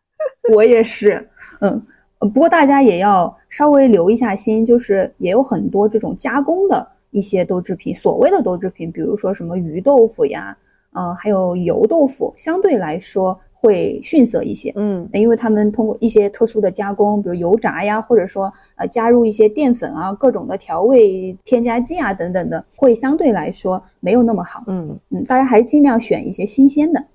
[0.54, 1.30] 我也是，
[1.60, 1.82] 嗯，
[2.20, 10.58] 不过大家也要稍微留一下心，就是也有很多这种加工的一些豆制品，所谓的豆制品，比如说什么鱼豆腐呀，
[10.94, 13.40] 嗯，还有油豆腐，相对来说。
[13.62, 14.74] 会逊色一些。
[14.76, 24.64] 嗯因为他们通过一些特殊的加工，比如油炸呀，或者说呃加入一些淀粉啊、各种的调味添加剂啊等等的，会相对来说没有那么好。
[24.68, 27.06] 嗯嗯，大家还是尽量选一些新鲜的。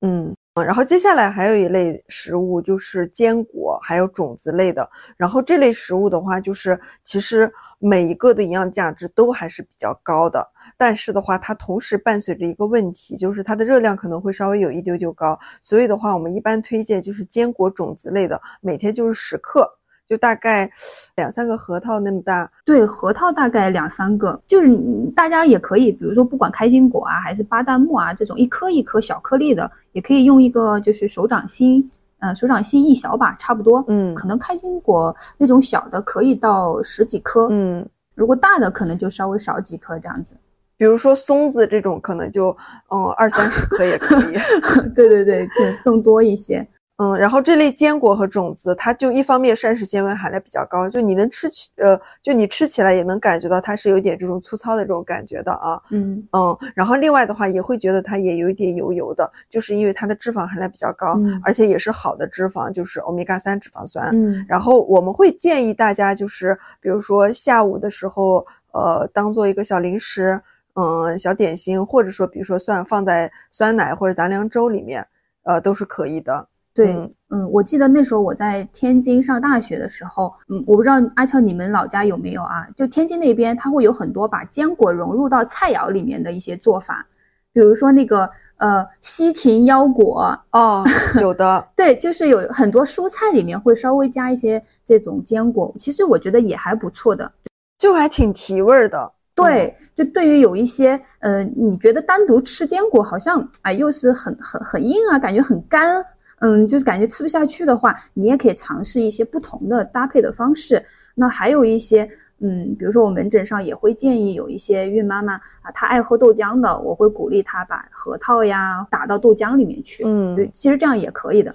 [0.00, 0.32] 嗯。
[0.64, 4.88] 然后接下来还有一类食物就是坚果，还有种子类的。
[5.14, 10.48] 然后这类食物的话，就是其实每一个的营养价值都还是比较高的，
[10.78, 15.38] 但是的话，它同时伴随着一个问题，就是它的热量可能会稍微有一丢丢高。
[15.62, 19.66] 所以的话，我们一般推荐就是坚果种子类的，每天就是十克，
[20.06, 20.70] 就大概
[21.16, 22.50] 两三个核桃那么大。
[22.64, 33.82] 对，核桃大概两三个，就是你大家也可以，比如说不管开心果啊，还是巴旦木啊这种一颗一颗小颗粒的，也可以用一个就是手掌心，呃，手掌心一小把差不多。
[33.88, 40.36] 嗯可能开心果那种小的可以到十几颗，嗯，如果大的可能就稍微少几颗这样子。
[40.76, 42.56] 比如说松子这种，可能就
[42.90, 44.34] 嗯二三十颗也可以。
[44.94, 45.52] 对对对，就
[45.84, 46.66] 更多一些。
[46.98, 55.78] 嗯，然后这类坚果和种子，它就一方面膳食纤维含量比较高，就你能吃起，呃，就你吃起来也能感觉到它是有点这种粗糙的这种感觉的啊。
[55.90, 64.08] 嗯嗯，然后另外的话也会觉得它也有一点油油的，就是因为它的脂肪含量比较高，嗯而且也是好的脂肪，就是欧米伽三脂肪酸。
[64.14, 70.40] 嗯然后我们会建议大家，就是比如说下午的时候，呃，当做一个小零食，
[70.78, 75.06] 嗯，小点心，或者说比如说算放在酸奶或者杂粮粥里面，
[75.44, 76.48] 呃，都是可以的。
[76.74, 82.68] 对，嗯嗯，我记得那时候我在天津上大学的时候，嗯，我不知道阿俏你们老家有没有啊？
[82.76, 87.06] 就天津那边，它会有很多把坚果融入到菜肴里面的一些做法，
[87.54, 90.84] 比如说那个呃西芹腰果，哦，
[91.18, 97.32] 有的， 对，就是有很多蔬菜里面会稍微加一些这种坚果，其实我觉得也还不错的。
[97.78, 99.12] 就还挺提味儿的。
[99.36, 106.02] 对，就对于有一些呃，你觉得单独吃坚果好像哎又是很很很硬啊，感觉很干，
[106.40, 110.82] 嗯，就是感觉吃不下去的话，你也可以尝试一些不同的搭配的方式。
[111.14, 112.08] 那还有一些，
[112.40, 120.02] 嗯，比如说我门诊上也会建议有一些孕妈妈啊，她爱喝豆浆的，我会鼓励她把核桃呀打到豆浆里面去。
[120.06, 121.54] 嗯，其实这样也可以的。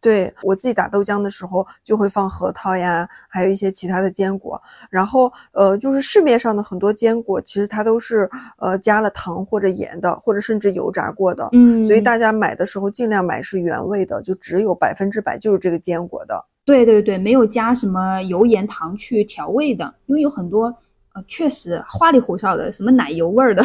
[0.00, 4.60] 对我自己打豆浆的时候，就会放核桃呀，还有一些其他的坚果。
[4.88, 8.28] 然后，呃，就是市面上的很多坚果，其实它都是
[8.58, 11.48] 呃加了糖或者盐的，或者甚至油炸过的。
[11.52, 16.42] 嗯所以大家买的时候尽量买是原味的，就只有百分之百就是这个坚果的。
[16.64, 20.66] 对对对，没有加什么油盐糖去调味的，因为有很多
[21.14, 23.62] 呃确实花里胡哨的，什么奶油味儿的。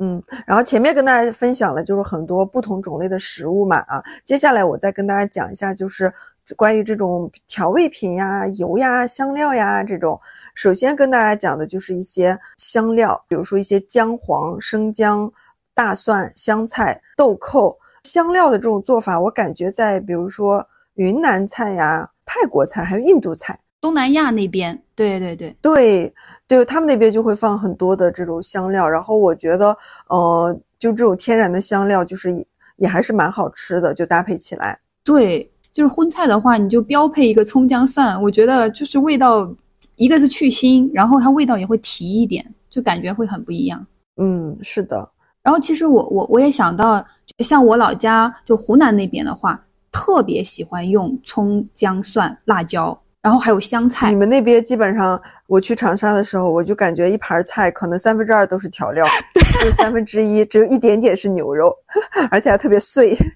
[0.00, 6.12] 嗯，然后前面跟大家分享了就是很多不同种类的食物嘛啊，接下来我再跟大家讲一下就是
[6.56, 10.18] 关于这种调味品呀、油呀、香料呀这种。
[10.54, 15.30] 首先跟大家讲的就是一些香料，比如说一些姜黄、生姜、
[15.74, 17.76] 大蒜、香菜、豆蔻。
[18.04, 26.14] 香料的这种做法，我感觉在比如说云南菜呀、泰国菜还有印度菜，东南亚那边，对对对，对
[26.50, 29.76] 对，他们那边就会放很多的这种香料，然后我觉得，
[30.08, 32.44] 呃，就这种天然的香料，就是也
[32.78, 34.76] 也还是蛮好吃的，就搭配起来。
[35.04, 39.48] 对，就是荤菜的话，你就标配一个葱姜蒜，我觉得就是味道，
[39.94, 43.86] 一个是去腥，然后它味道也会提一点，就感觉会很不一样。
[44.16, 45.08] 嗯，是的，
[45.44, 47.06] 然后其实我我我也想到，
[47.38, 54.16] 像我老家就湖南那边的话，特别喜欢用葱姜蒜辣椒，然后还有香菜你。
[54.16, 59.04] 们那边基本上，我去长沙的时候，我就感觉一盘菜可能三分之二都是调料，
[59.62, 61.74] 就三分之一只有一点点是牛肉，
[62.30, 63.16] 而且还特别碎。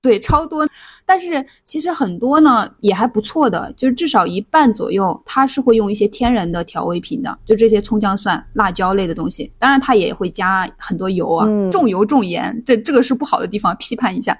[0.00, 0.66] 对，超多。
[1.04, 9.52] 但是其实很多呢也还不错的，就是至少一半左右，它是会用一些天然的调味品的，就这些葱姜蒜、辣椒类的东西。
[9.58, 14.38] 当然，它也会加很多油啊，嗯重油重盐，这这个是不好的地方，批判一下。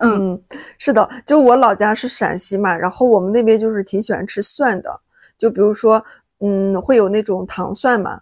[0.00, 0.32] 嗯。
[0.32, 0.42] 嗯，
[0.78, 5.00] 是的，就我老家是陕西嘛，然后我们那边就是挺喜欢吃蒜的，
[5.38, 6.04] 就比如说，
[6.40, 8.20] 嗯，会有那种糖蒜嘛，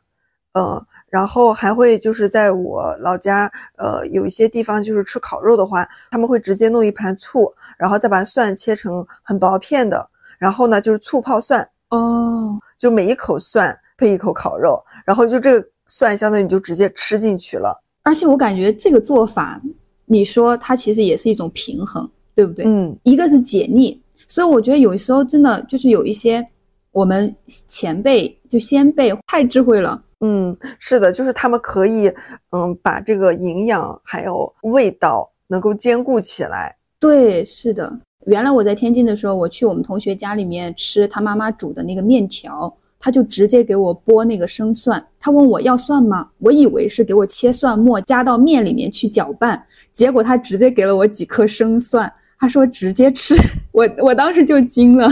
[0.53, 19.61] 呃，然后还会就是在我老家，呃，有一些地方就是吃烤肉的话，他们会直接弄一盘醋，然后再把蒜切成很薄片的，然后呢就是醋泡蒜，哦，就每一口蒜配一口烤肉，然后就这个蒜相当于你就直接吃进去了，而且我感觉这个做法，
[20.07, 22.65] 你说它其实也是一种平衡，对不对？
[22.67, 26.47] 嗯一个是解腻，所以我觉得有时候真的就是有一些
[26.93, 27.35] 我们
[27.67, 30.03] 前辈就先辈太智慧了。
[30.21, 32.11] 嗯，是的，就是他们可以，
[32.51, 36.75] 嗯，把这个营养还有味道能够兼顾起来。
[36.99, 38.01] 对，是的。
[38.27, 45.05] 原来我在天津的时候，我去我们同学家里面吃他妈妈煮的那个面条，他就直接给我剥那个生蒜。
[45.21, 46.29] 他问我要蒜吗？
[46.39, 49.61] 我以为是给我切蒜末加到面里面去搅拌，
[49.93, 52.13] 结果他直接给了我几颗生蒜。
[52.39, 53.35] 他说直接吃，
[53.73, 55.09] 我我当时就惊了。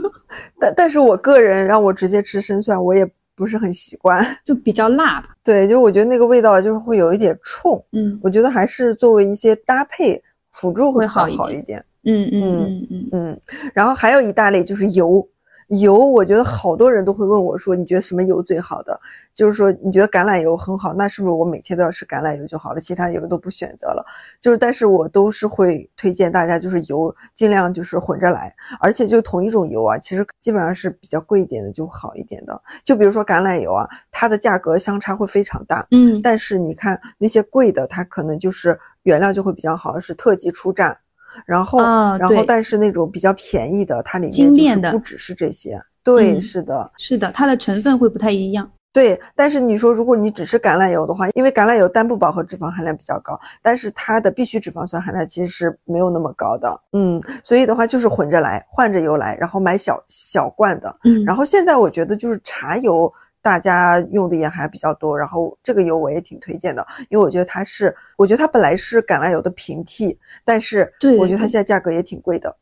[0.60, 5.30] 但但是我个人让我直接吃生蒜，我也不是很习惯，就比较辣吧。
[5.42, 7.82] 对，就我觉得那个味道就是会有一点冲。
[7.92, 10.22] 嗯我觉得还是作为一些搭配
[10.52, 11.82] 辅助会好好一点。
[12.04, 13.40] 嗯嗯嗯嗯，嗯，
[13.72, 15.26] 然后还有一大类就是油，
[15.68, 18.98] 油我觉得好多人都会问我说，你觉得什么油最好的？
[19.34, 24.04] 就是说你觉得橄榄油很好，那是不是我每天都要吃橄榄油就好了，其他油都不选择了？
[24.40, 32.58] 就是，但是我都是会推荐大家就是油尽量就是混着来，而且就同一种油啊，其实基本上是比较贵一点的就好一点的。
[32.84, 40.96] 就比如说橄榄油啊，它的价格相差会非常大，嗯但是你看那些贵的，它可能就是原料就会比较好，是特级出站，
[41.44, 48.70] 然后、然后但是那种比较便宜的，它里面精炼的就是不只是这些，对，嗯是的，是的，它的成分会不太一样。
[48.92, 49.20] 对。
[49.34, 63.12] 但是你说如果你只是橄榄油的话，因为橄榄油单不饱和脂肪含量比较高，但是它的必需脂肪酸含量其实是没有那么高的，嗯，所以的话就是混着来，换着油来，然后买小小罐的，嗯然后现在我觉得就是茶油，
[63.46, 65.16] 大家用的也还比较多。
[65.16, 72.56] 然后这个油我也挺推荐的，因为我觉得它是，我觉得它本来是橄榄油的平替，但是对我觉得它现在价格也挺贵的。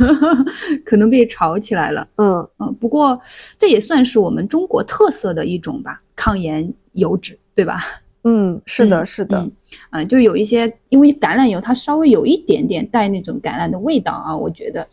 [0.84, 2.06] 可能被炒起来了。
[2.16, 3.18] 嗯，嗯，不过
[3.56, 7.80] 这也算是我们中国特色的一种吧，抗炎油脂，对吧？
[8.24, 9.52] 嗯，是的，嗯是的，嗯
[9.90, 14.86] 啊、就有一些，因为橄榄油它稍微有一点点带那种橄榄的味道啊，我觉得，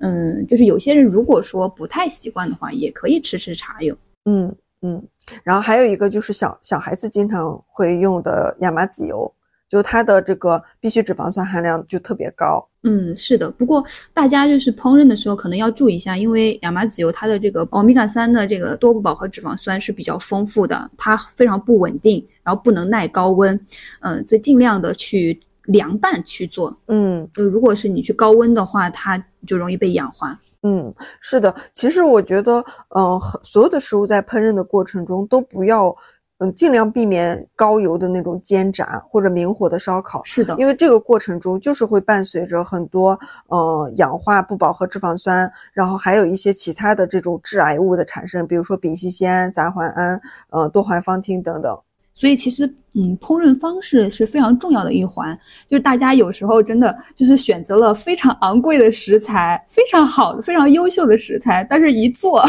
[0.00, 3.96] 嗯，就是有些人如果说不太习惯的话，也可以吃吃茶油。
[4.24, 5.02] 嗯嗯。
[5.44, 9.32] 然后还有一个就是小小孩子经常会用的亚麻籽油，
[9.68, 12.66] 就它的这个必需脂肪酸含量就特别高。
[12.82, 23.54] 嗯，是的，不过大家就是烹饪的时候可能要注意一下，因为亚麻籽油它的这个欧米伽三的这个多不饱和脂肪酸是比较丰富的，它非常不稳定，然后不能耐高温，
[24.00, 26.74] 嗯，所以尽量的去凉拌去做。
[26.88, 30.40] 嗯就如果是你去高温的话，它就容易被氧化。
[30.62, 31.54] 嗯，是的。
[31.72, 35.94] 其实我觉得，嗯、很所有的食物在烹饪的过程中都不要，
[36.38, 40.22] 嗯，尽量避免高油的那种煎炸或者明火的烧烤。
[40.24, 51.78] 是的，因为这个过程中就是会伴随着很多呃氧化不饱和脂肪酸，然后还有一些其他的这种致癌物的产生，比如说丙烯酰胺、杂环胺、呃多环芳烃等等。
[52.14, 55.38] 所以其实，嗯，烹饪方式是非常重要的一环。
[55.66, 62.44] 就是大家有时候真的就是选择了非常昂贵的食材，非常好的、非常优秀的食材，但是一做，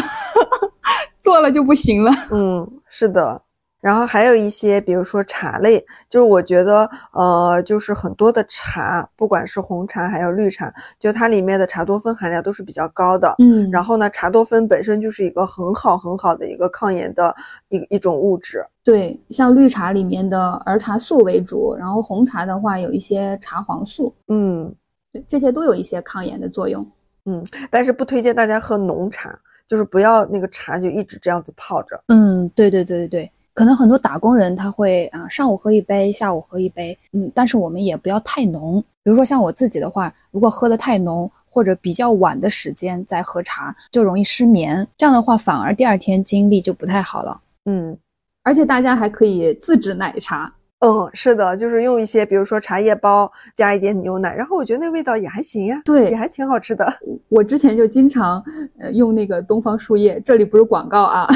[1.24, 2.12] 做了就不行了。
[2.32, 3.42] 嗯，是的。
[3.82, 13.36] 然后还有一些，比如说茶类，就是我觉得，呃，就是很多的茶，不管是红茶还有绿茶，就它里面的茶多酚含量都是比较高的。
[13.40, 17.36] 嗯然后呢，茶多酚本身就是一个很好很好的一个抗炎的
[17.70, 18.64] 一一种物质。
[18.84, 24.74] 对，像绿茶里面的儿茶素为主，然后红茶的话有一些茶黄素，嗯，
[25.12, 26.86] 对，这些都有一些抗炎的作用。
[27.26, 32.04] 嗯但是不推荐大家喝浓茶，就是不要那个茶就一直这样子泡着。
[32.08, 38.84] 嗯，对对对对对，可能很多打工人他会啊、上午喝一杯，下午喝一杯，嗯，但是我们也不要太浓。
[39.04, 47.42] 比如说像我自己的话，如果喝得太浓或者比较晚的时间再喝茶，就容易失眠，这样的话反而第二天精力就不太好了。
[47.66, 47.98] 嗯
[48.44, 56.92] 而且大家还可以自制奶茶，嗯，是的，就是用一些比如说茶叶包加一点牛奶，然后我觉得那味道也还行呀，对也还挺好吃的。
[57.30, 58.44] 我之前就经常
[58.80, 61.28] 呃用那个东方树叶，这里不是广告啊，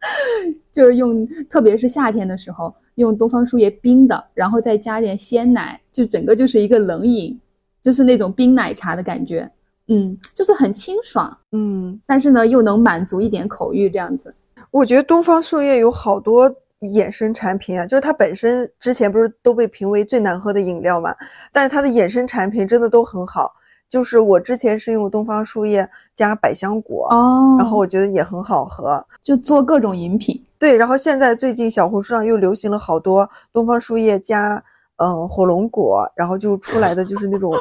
[0.72, 7.38] 就是用，特别是夏天的时候用东方树叶冰的，然后再加点鲜奶，就整个就是一个冷饮，
[7.82, 9.50] 就是那种冰奶茶的感觉，
[9.88, 14.34] 嗯，就是很清爽，嗯，但是呢又能满足一点口欲这样子。
[14.70, 21.14] 我觉得东方树叶有好多衍生产品啊，就是它本身之前不是都被评为最难喝的饮料嘛，
[21.52, 23.52] 但是它的衍生产品真的都很好。
[23.90, 29.04] 就是我之前是用东方树叶加百香果，哦然后我觉得也很好喝。
[29.22, 34.54] 就做各种饮品，对，然后现在最近小红书上又流行了好多东方树叶加
[34.96, 37.52] 嗯、呃火龙果，然后就出来的就是那种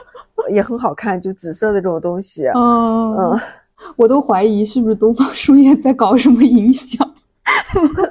[0.50, 2.46] 也很好看，就紫色的这种东西。
[2.56, 3.40] 嗯嗯
[3.96, 7.04] 我都怀疑是不是东方树叶在搞什么营销。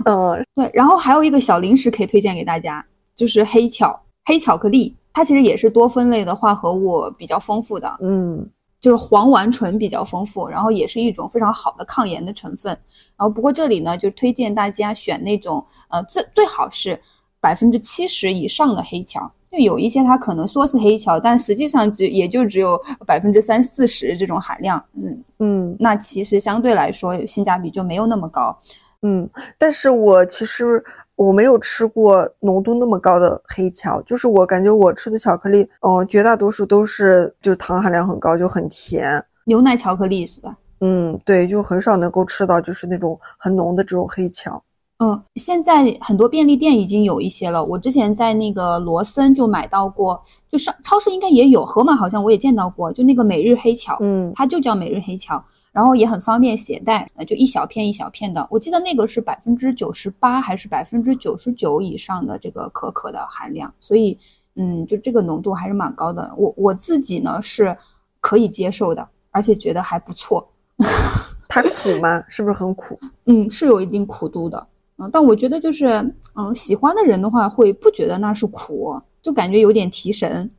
[0.05, 8.49] 嗯 对，然后还有一个小零食可以推荐给大家，就是黑巧黑巧克力，它其实也是多酚类的化合物比较丰富的，嗯。
[8.81, 12.71] 就是黄烷醇比较丰富，然后也是一种非常好的抗炎的成分。
[13.17, 16.97] 然后不过这里呢，就推荐大家选那种呃最最好是
[17.41, 25.25] 百分之七十以上的黑巧，就有一些它可能说是黑巧，但实际上只也就只有百分之三四十这种含量，嗯。
[25.41, 25.77] 嗯。
[25.81, 28.57] 那其实相对来说性价比就没有那么高。
[29.03, 30.85] 嗯，但是我其实
[31.19, 39.21] 我没有吃过浓度那么高的黑巧，就是我感觉我吃的巧克力，嗯，绝大多数都是就是糖含量很高，就很甜。
[39.45, 40.57] 牛奶巧克力是吧？
[40.81, 44.63] 嗯，对，就很少能够吃到就是那种很浓的这种黑巧。
[45.01, 47.65] 嗯，现在很多便利店已经有一些了。
[47.65, 55.45] 我之前在那个罗森就买到过，就上超市应该也有，盒马好像我也见到过，就那个每日黑巧，嗯它就叫每日黑巧，
[55.79, 58.45] 然后也很方便携带，呃，就一小片一小片的。
[58.51, 64.19] 我记得那个是百分之九十八还是百分之九十九以上的这个可可的含量，所以
[64.57, 66.35] 嗯，就这个浓度还是蛮高的。
[66.37, 67.77] 我我自己呢是
[68.21, 70.51] 可以接受的，而且觉得还不错。
[71.49, 72.25] 它苦吗？
[72.29, 72.99] 是不是很苦？
[73.27, 74.67] 嗯，是有一定苦度的，
[74.97, 75.87] 嗯，但我觉得就是，
[76.35, 80.51] 嗯，喜欢的人的话会不觉得那是苦，就感觉有点提神。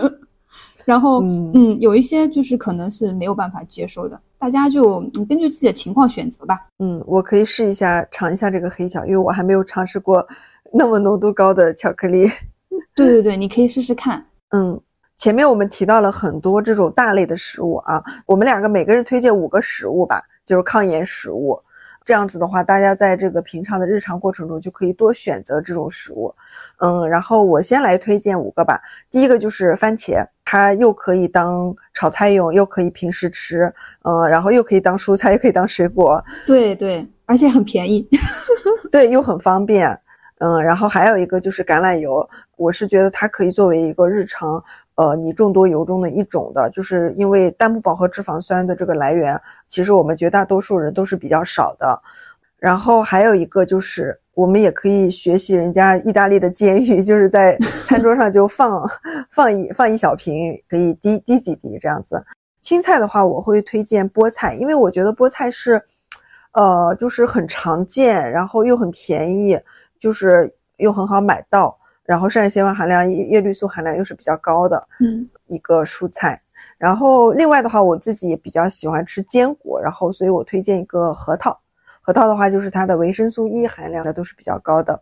[0.84, 6.58] 然后，嗯嗯，有一些就是可能是没有办法接受的，大家就嗯根据自己的情况选择吧。
[6.78, 10.26] 嗯，我可以试一下尝一下这个黑巧，因为我还没有尝试过
[10.72, 12.26] 那么浓度高的巧克力。
[12.96, 14.24] 对对对，你可以试试看。
[14.48, 14.80] 嗯，
[15.18, 21.60] 前面我们提到了很多这种大类的食物啊，我们两个每个人推荐五个食物吧，就是抗炎食物。
[22.04, 26.34] 这样子的话，大家在这个平常的日常过程中就可以多选择这种食物。
[26.78, 28.80] 嗯，然后我先来推荐五个吧。
[29.10, 33.72] 第一个就是番茄，它又可以当炒菜用，又可以平时吃，
[34.02, 38.08] 嗯，然后又可以当蔬菜，又可以当水果，对对，而且很便宜。
[38.90, 39.96] 对，又很方便。
[40.38, 42.26] 嗯，然后还有一个就是橄榄油，
[42.56, 44.62] 我是觉得它可以作为一个日常，
[45.00, 52.02] 呃，你众多油中的一种的，就是因为单不饱和脂肪酸的这个来源，其实我们绝大多数人都是比较少的。
[52.58, 57.56] 然后还有一个就是，我们也可以学习人家意大利的监狱，就是在
[57.88, 58.86] 餐桌上就放
[59.30, 62.22] 放一放一小瓶，可以滴滴几滴这样子。
[62.60, 65.82] 青菜的话，我会推荐菠菜，因为我觉得菠菜是，
[66.52, 69.58] 呃，就是很常见，然后又很便宜，
[69.98, 71.74] 就是又很好买到，
[72.10, 76.42] 然后膳食纤维含量、叶叶绿素含量又是比较高的嗯一个蔬菜。
[76.76, 81.56] 然后另外的话，我自己也比较喜欢吃坚果，然后所以我推荐一个核桃。
[82.00, 85.00] 核桃的话，就是它的维生素 E 含量都是比较高的。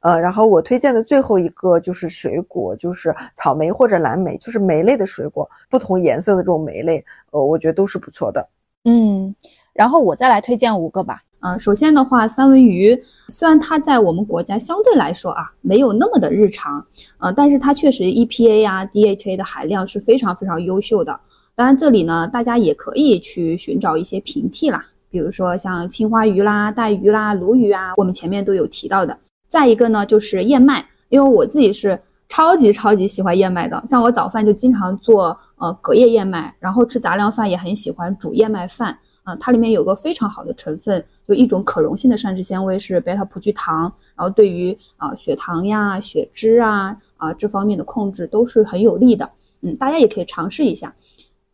[0.00, 8.44] 呃，然后我推荐的最后一个就是水果，就是草莓或者蓝莓，就是莓类的水果，不同颜色的这种莓类，呃，我觉得都是不错的。
[8.86, 9.32] 嗯，
[9.72, 11.22] 然后我再来推荐五个吧。
[11.42, 12.96] 嗯、首先的话，三文鱼
[13.28, 16.84] 虽然它在我们国家相对来说啊没有那么的日常，
[17.18, 21.18] 呃，但是它确实 EPA 啊、DHA 的含量是非常非常优秀的。
[21.54, 29.18] 当然，这里呢，大家也可以去寻找一些平替啦，比如说像青花鱼啦、带鱼啦、鲈鱼啊，我们前面都有提到的。
[29.48, 38.98] 再一个呢，就是燕麦，因为我自己是超级超级喜欢燕麦的，像我早饭就经常做呃隔夜燕麦，然后吃杂粮饭也很喜欢煮燕麦饭。
[39.38, 43.82] 它里面有个非常好的成分，就一种可溶性的膳食纤维是贝塔葡聚糖，
[44.16, 49.28] 然后对于啊、血糖呀、血脂啊啊、这方面的控制都是很有利的。
[49.62, 50.94] 嗯，大家也可以尝试一下。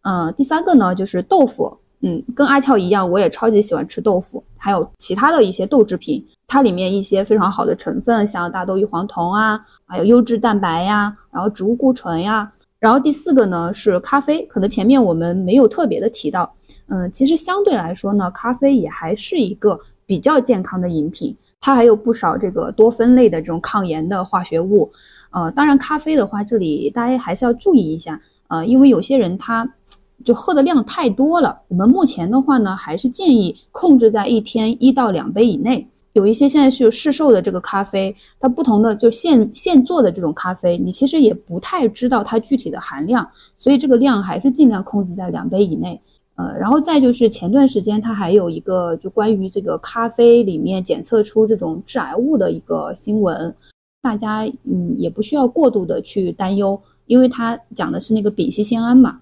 [0.03, 12.53] 呃，第三个呢就是豆腐，嗯，跟阿俏一样，我也超级喜欢吃豆腐，还有其他的一些豆制品，它里面一些非常好的成分，像大豆异黄酮啊，还有优质蛋白呀，然后植物固醇呀。
[12.79, 16.55] 然后第四个呢是咖啡，可能前面我们没有特别的提到，
[16.89, 24.91] 嗯，其实相对来说呢，咖啡也还是一个比较健康的饮品，它还有不少这个多酚类的这种抗炎的化学物。
[25.31, 29.69] 呃，当然咖啡的话，这里大家还是要注意一下，呃，因为有些人他
[30.25, 31.61] 就喝的量太多了。
[31.69, 35.87] 我们目前的话呢，还是建议控制在一天一到两杯以内。
[36.13, 43.29] 有一些现在是有市售的这个咖啡，它不同的就现现做的这种咖啡，你其实也不太知道它具体的含量，
[43.59, 46.01] 所以这个量还是尽量控制在两杯以内。
[46.37, 53.55] 呃，然后再就是前段时间它还有一个就关于这个咖啡里面检测出这种致癌物的一个新闻，
[54.03, 59.21] 大家嗯也不需要过度的去担忧，因为它讲的是那个丙烯酰胺嘛，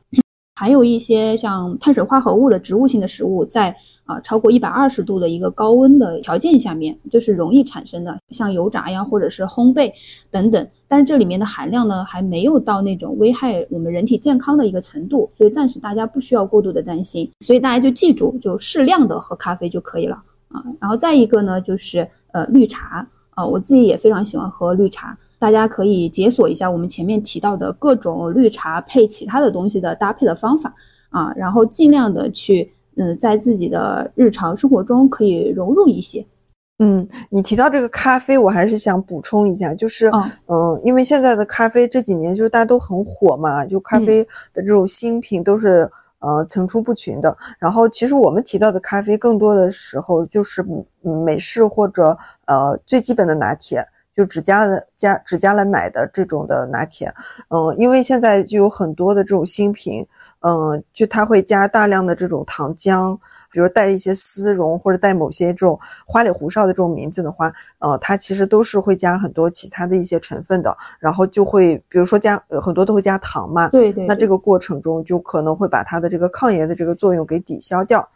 [0.54, 3.74] 还有一些像碳水化合物的植物性的食物在
[4.06, 9.90] 啊、超过一百二十度的一个高温的条件下面，就是容易产生的，像油炸呀或者是烘焙
[10.30, 10.68] 等等。
[10.86, 17.30] 但是这里面的含量呢，还没有到那种危害我们人体健康的一个程度，所以暂时大家不需要过度的担心。
[17.40, 20.62] 所以大家就记住，就适量的喝咖啡就可以了啊。
[20.78, 25.16] 然后再一个呢，就是呃绿茶啊，我自己也非常喜欢喝绿茶。
[25.44, 30.74] 大家可以解锁一下我们前面提到的各种绿茶配其他的东西的搭配的方法
[31.10, 36.24] 啊，然后尽量的去嗯、在自己的日常生活中可以融入一些。
[36.78, 45.86] 嗯，你提到这个咖啡，我还是想补充一下，就是，嗯嗯，因为现在的咖啡这几年就是大家都很火嘛，就咖嗯啡的这种新品都是
[46.20, 47.36] 呃层出不穷的。
[47.58, 50.64] 然后其实我们提到的咖啡，更多的时候就是
[51.02, 52.16] 嗯美式或者
[52.46, 53.84] 呃最基本的拿铁。
[54.16, 57.12] 就只加了加只加了奶的这种的拿铁，
[57.48, 60.06] 嗯，因为现在就有很多的这种新品，
[60.40, 63.16] 嗯，就它会加大量的这种糖浆，
[63.50, 78.08] 比如带一些丝绒或者带某些这种花里胡哨的这种名字的话，呃，它其实都是会加很多其他的一些成分的，然后就会比如说加呃很多都会加糖嘛，对对，对那这个过程中就可能会把它的这个抗炎的这个作用给抵消掉。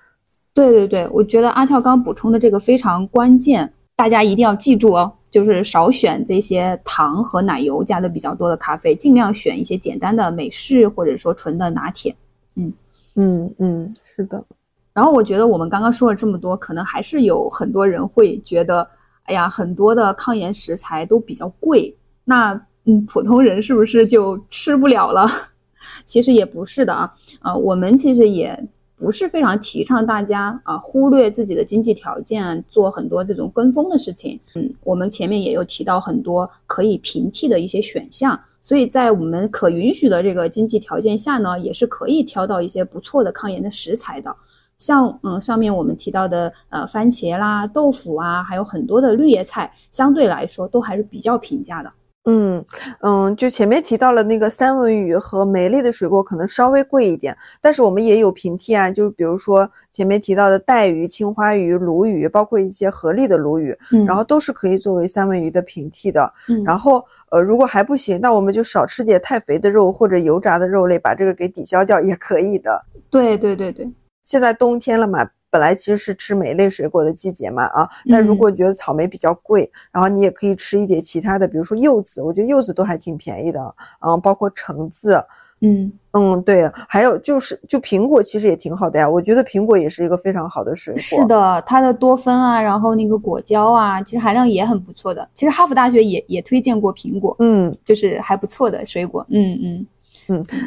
[0.54, 12.14] 对对对，我觉得阿俏刚补充的这个非常关键，大家一定要记住哦，就是少选这些糖和奶油加的比较多的咖啡，尽量选一些简单的美式或者说纯的拿铁。
[12.56, 12.72] 嗯
[13.14, 14.44] 嗯嗯，是的，
[14.92, 18.88] 然后我觉得我们刚刚说了这么多，可能还是有很多人会觉得，
[19.24, 21.94] 哎呀，很多的抗炎食材都比较贵，
[22.24, 22.52] 那
[22.84, 25.26] 嗯，普通人是不是就吃不了了？
[26.04, 28.68] 其实也不是的啊，啊、我们其实也
[28.98, 34.38] 不是非常提倡大家啊忽略自己的经济条件，做很多这种跟风的事情。
[34.54, 44.34] 嗯，我们前面也有提到很多可以平替的一些选项，所以在我们可允许的这个经济条件下呢，也是可以挑到一些不错的抗炎的食材的。
[44.78, 51.92] 像嗯上面我们提到的呃番茄啦、豆腐啊，还有很多的绿叶菜，相对来说都还是比较平价的。
[52.30, 52.62] 嗯
[53.00, 66.30] 嗯，就前面提到了那个三文鱼和梅类的水果可能稍微贵一点，但是我们也有平替啊，就比如说前面提到的带鱼、青花鱼、鲈鱼，包括一些河蛎的鲈鱼，嗯然后都是可以作为三文鱼的平替的。
[66.48, 72.84] 嗯然后呃，如果还不行，那我们就少吃点太肥的肉或者油炸的肉类，把这个给抵消掉也可以的。
[73.10, 73.90] 对对对对，
[74.24, 83.74] 现在冬天了嘛，本来其实是吃莓类水果的季节嘛啊，但如嗯果觉得草莓比较贵，然后你也可以吃一点其他的，比如说柚子，我觉得柚子都还挺便宜的，
[84.06, 85.24] 嗯，包括橙子，
[85.60, 91.00] 嗯嗯，对，还有就是就苹果其实也挺好的呀，我觉得苹果也是一个非常好的水果。
[91.00, 95.28] 是，的，它的多酚啊，然后那个果胶啊，其实含量也很不错的。
[95.34, 99.26] 其实哈佛大学也也推荐过苹果，嗯就是还不错的水果。
[99.30, 99.86] 嗯嗯，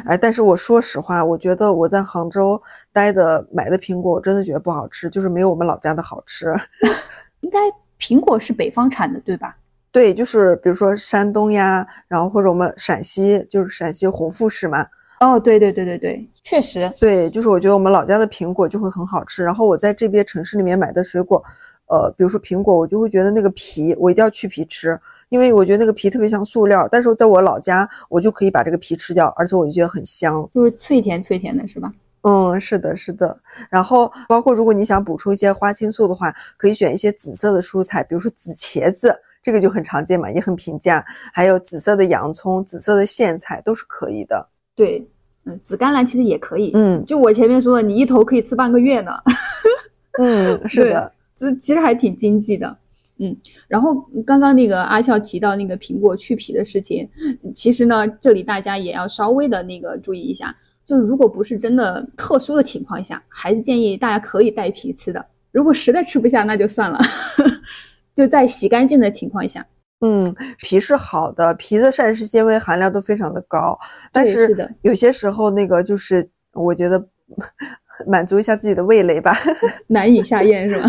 [0.04, 2.60] 哎，但是我说实话，我觉得我在杭州
[2.92, 6.54] 待的买的苹果，我真的觉得不好吃，就是没有我们老家的好吃。
[7.40, 7.58] 应该
[7.98, 9.56] 苹果是北方产的，对吧？
[9.90, 14.86] 对，就是比如说山东呀，然后或者我们陕西，就是陕西红富士嘛，
[15.20, 19.44] 哦，对对对对对，确实，对，就是我觉得我们老家的苹果就会很好吃。
[19.44, 21.44] 然后我在这边城市里面买的水果，
[21.86, 24.98] 呃，比如说苹果，我就会觉得那个皮我一定要去皮吃，
[25.32, 26.86] 因为我觉得那个皮特别像塑料。
[26.92, 30.46] 但是在我老家，我就可以把这个皮吃掉，而且我就觉得很香。
[30.52, 31.90] 就是脆甜脆甜的，是吧？
[32.20, 33.34] 嗯，是的，是的。
[33.70, 41.02] 然后包括如果你想补充一些花青素的话，可以选一些紫色的蔬菜，比如说紫茄子，这个就很常见嘛，也很平价。
[41.32, 44.46] 还有紫色的洋葱、紫色的苋菜都是可以的。
[44.76, 45.02] 对，
[45.46, 46.72] 嗯，紫甘蓝其实也可以。
[46.74, 49.12] 嗯就我前面说的，你一头可以吃半个月呢。
[50.20, 51.10] 嗯，是的。
[51.34, 52.76] 这其实还挺经济的。
[53.18, 53.36] 嗯，
[53.68, 53.94] 然后
[54.26, 57.08] 刚刚那个阿俏提到那个苹果去皮的事情，
[57.54, 60.54] 其实呢，这里大家也要稍微的那个注意一下，
[60.86, 65.24] 就是如果不是真的特殊的情况下，还是建议大家可以带皮吃的。
[65.52, 66.98] 如果实在吃不下，那就算了，
[68.16, 69.64] 就在洗干净的情况下。
[70.00, 73.78] 嗯，皮是好的，皮的膳食纤维含量都非常的高，
[74.10, 76.98] 但是有些时候那个就是我觉得
[78.06, 79.32] 满足一下自己的味蕾吧，
[79.86, 80.88] 难以下咽是吧？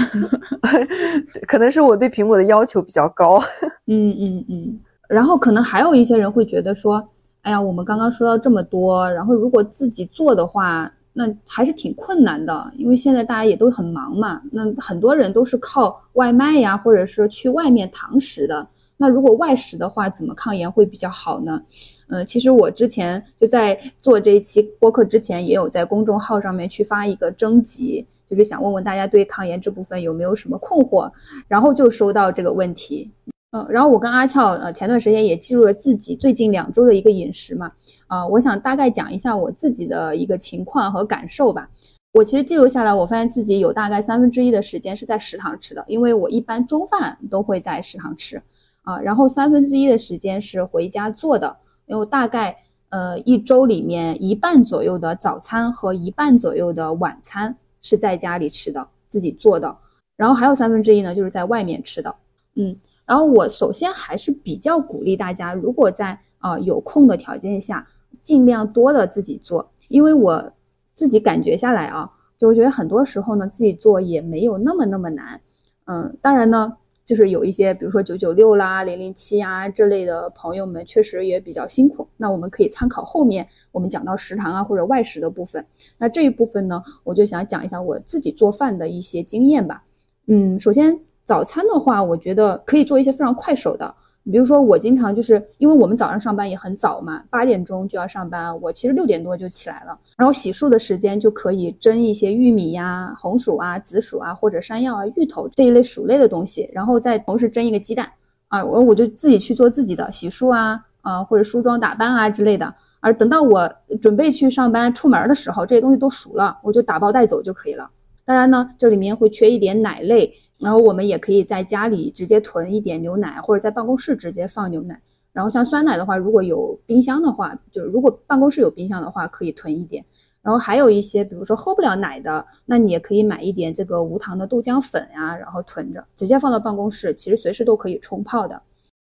[1.47, 3.41] 可能是我对苹果的要求比较高。
[3.87, 4.79] 嗯嗯嗯。
[5.09, 7.05] 然后可能还有一些人会觉得说，
[7.41, 14.41] 哎呀，我们刚刚说到这么多，然后如果自己做的话，那还是挺困难的，因为现在大家也都很忙嘛。
[14.51, 18.65] 那很多人都是靠外卖呀，或者是去外面堂食的。
[18.97, 21.61] 那如果外食的话，怎么抗炎会比较好呢？
[22.07, 31.11] 嗯，其实我之前就在做这一期播客之前，也有在公众号上面去发一个征集，就是想问问大家对抗炎这部分有没有什么困惑，
[31.47, 33.09] 然后就收到这个问题。
[33.51, 37.71] 呃，然后我跟阿俏呃前段时间也记录了自己最近两周的一个饮食嘛，
[38.07, 41.69] 啊、我想大概讲一下我自己的一个情况和感受吧。
[42.13, 48.41] 我其实记录下来，我发现自己有大概三分之一的时间是在食堂吃的，因为我一般中饭都会在食堂吃
[48.83, 51.57] 啊、然后三分之一的时间是回家做的，
[51.87, 52.55] 因为我大概
[52.89, 59.75] 呃一周里面一半左右的早餐和一半左右的晚餐是在家里吃的，自己做的，
[60.15, 62.15] 然后还有三分之一呢就是在外面吃的，
[62.55, 62.75] 嗯。
[63.05, 67.85] 然后我首先还是比较鼓励大家，如果在啊、有空的条件下，
[68.21, 70.51] 尽量多的自己做，因为我
[70.93, 75.39] 自己感觉下来啊，就我觉得很多时候呢，自己做也没有那么那么难。
[75.85, 82.07] 嗯，当然呢，就是有一些，比如说九九六啦、零零七啊这类的朋友们，确实也比较辛苦。
[82.17, 85.65] 那我们可以参考后面我们讲到食堂啊或者外食的部分。
[85.97, 89.83] 那这一部分呢，我就想讲一下我自己做饭的一些经验吧。
[90.27, 93.93] 嗯，首先早餐的话，我觉得可以做一些非常快手的。
[94.31, 108.09] 比如说，我经常就是因为我们早上上班也很早嘛，八点钟就要上班，我其实六点多就起来了，然后洗漱的时间就可以蒸一些玉米呀、红薯啊、紫薯啊或者山药啊、芋头这一类薯类的东西，然后再同时蒸一个鸡蛋
[108.47, 113.69] 啊，我我就自己去做自己的洗漱啊啊或者梳妆打扮啊之类的，而等到我
[114.01, 117.89] 准备去上班出门的时候，这些东西都熟了，我就打包带走就可以了。
[118.23, 120.33] 当然呢，这里面会缺一点奶类。
[120.63, 124.99] 然后我们也可以在家里直接囤一点牛奶，或者在办公室直接放牛奶。
[125.31, 130.03] 然后像酸奶的话，如果有冰箱的话，就是如果办公室有冰箱的话，可以囤一点。
[130.41, 138.61] 然后还有一些，比如说喝不了奶的，那你也可以买一点这个无糖的豆浆粉呀，然后囤着，直接放到办公室，其实随时都可以冲泡的。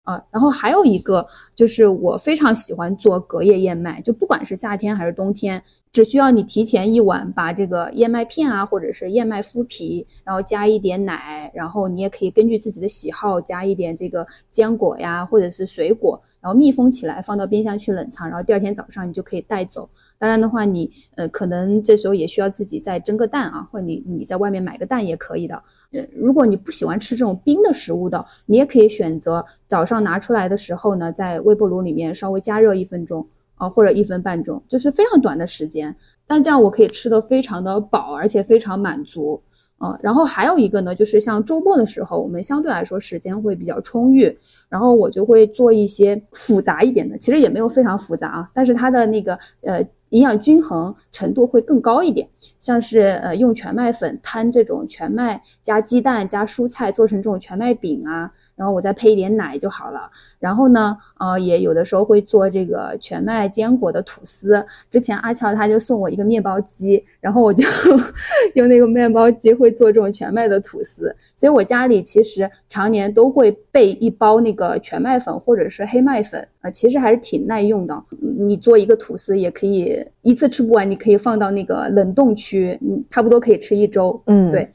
[0.06, 5.62] 啊，然后还有一个就是我非常喜欢做隔夜燕麦，就不管是夏天还是冬天。
[5.92, 19.88] 只需要你提前一晚把这个燕麦片啊，或者是燕麦麸皮，然后加一点奶，然后你也可以根据自己的喜好加一点这个坚果呀，或者是水果，然后密封起来放到冰箱去冷藏，然后第二天早上你就可以带走。
[20.18, 25.62] 当然的话，你呃可能这时候也需要自己再蒸个蛋啊，或者你你在外面买个蛋也可以的。
[25.92, 33.26] 呃，如果你不喜欢吃这种冰的食物的，你也可以选择早上拿出来的时候呢，在微波炉里面稍微加热一分钟。
[33.58, 35.96] 啊，或者一分半钟，就是非常短的时间，
[36.26, 39.40] 但这样我可以吃的非常的饱，而且非常满足。
[39.78, 44.38] 啊，然后还有一个呢，就是像周末的时候，我们相对来说时间会比较充裕，
[44.68, 52.28] 然后我就会做一些复杂一点的，其实也没有非常复杂啊，但是它的那个呃营养均衡程度会更高一点，
[52.60, 58.30] 像是呃用全麦粉摊这种全麦加鸡蛋加蔬菜做成这种全麦饼啊。
[58.56, 60.10] 然后我再配一点奶就好了。
[60.38, 64.64] 然后呢，呃，也有的时候会做这个全麦坚果的吐司。
[64.90, 67.64] 之前阿乔他就送我一个面包机，然后我就
[68.54, 71.14] 用那个面包机会做这种全麦的吐司。
[71.34, 78.02] 所以我家里其实常年都会备一包那个全麦粉或者是黑麦粉，呃，其实还是挺耐用的。
[78.38, 84.18] 你做一个吐司也可以一次吃不完，你可以放到那个冷冻区，嗯，差不多可以吃一周。
[84.26, 84.70] 嗯，对。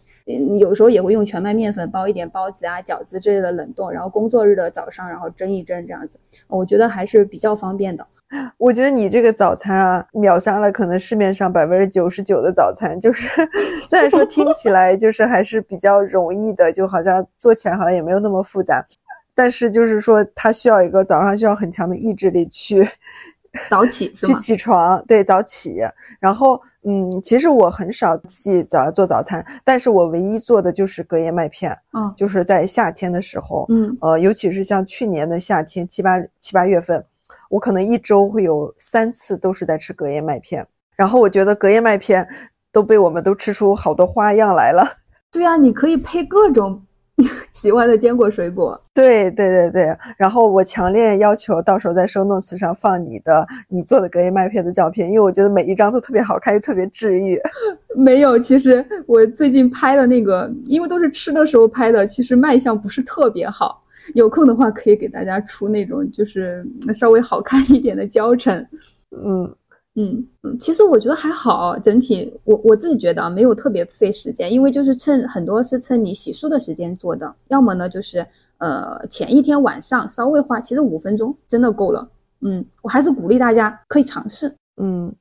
[0.57, 8.05] 有时候也会用全麦面粉包一点包子啊、饺子之类的冷冻，然后工作日的早上然后蒸一蒸这样子，我觉得还是比较方便的。
[8.57, 12.97] 我觉得你这个早餐啊，秒杀了可能市面上百分之九十九的早餐。
[12.97, 13.27] 就是
[13.89, 18.85] 虽然说听起来就是还是比较容易的，就好像做起来好像也没有那么复杂，
[19.35, 22.87] 但是就是说它需要一个早上需要很强的意志力去。
[23.69, 25.79] 早起去起床，对早起。
[26.19, 31.77] 然后，嗯，其实我很少自己早做早餐，但是我唯一做的就是隔夜麦片。
[31.93, 37.03] 嗯，就是在夏天的时候，嗯，呃，尤其是像去年的夏天七八七八月份，
[37.49, 40.65] 我可能一周会有三次都是在吃隔夜麦片。
[40.95, 42.27] 然后我觉得隔夜麦片
[42.71, 44.87] 都被我们都吃出好多花样来了。
[45.31, 46.81] 对啊，你可以配各种。
[47.53, 57.39] 喜欢的坚果水果，对对对对，然后我强烈要求到时候在生动词上放你的你做的隔夜麦片的照片，因为我觉得每一张都特别好看，又特别治愈。
[57.95, 63.83] 没有，其实我最近拍的那个，因为都是吃的时候拍的，其实卖相不是特别好。
[64.15, 68.65] 有空的话可以给大家出那种就是稍微好看一点的教程。
[69.11, 69.55] 嗯。
[69.95, 78.25] 嗯嗯，其实我觉得还好，整体我我自己觉得没有特别费时间，因为就是趁很多是趁你洗漱的时间做的，要么呢就是
[78.59, 82.09] 呃前一天晚上稍微花，其实五分钟真的够了。
[82.39, 84.55] 嗯，我还是鼓励大家可以尝试。
[84.81, 85.13] 嗯，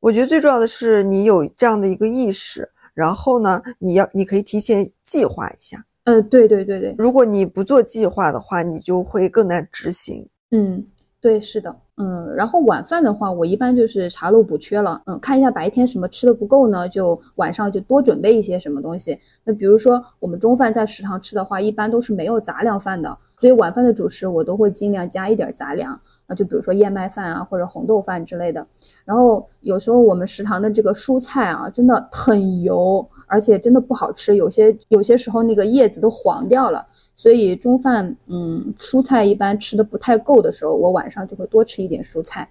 [0.00, 5.84] 我觉得最重要的是你有这样的一个意识，然后呢，你要你可以提前计划一下。
[6.04, 10.26] 呃，对对对对，如果你不做计划的话，你就会更难执行。
[10.50, 10.82] 嗯。
[11.20, 19.16] 对，是的，嗯，然后晚饭的话，我一般就是查漏补缺了，嗯，看一下白天什么吃的不够呢，就晚上就多准备一些什么东西。
[19.44, 25.92] 那比如说我们中饭在食堂吃的话，一般都是没有杂粮饭的，所以晚饭的主食我都会尽量加一点杂粮，
[26.26, 28.66] 啊，就比如说燕麦饭啊或者红豆饭之类的。
[29.04, 36.84] 然后有时候我们食堂的这个蔬菜啊，真的很油，而且真的不好吃，有些有些时候那个叶子都黄掉了。
[37.16, 42.46] 所以中饭，嗯，蔬菜一般吃的不太够的时候，我晚上就会多吃一点蔬菜，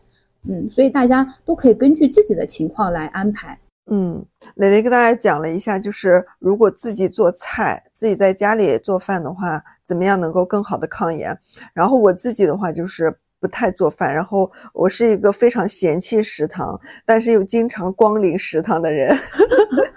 [0.47, 3.59] 嗯，所以大家都可以根据自己的情况来安排。
[3.91, 4.25] 嗯，
[4.55, 11.37] 蕾蕾跟大家讲了一下，就是如果自己做菜，自己在家里做饭的话，怎么样能够更好的抗炎。
[11.73, 19.13] 然后我自己的话就是不太做饭，然后我是一个非常嫌弃食堂，但是又经常光临食堂的人，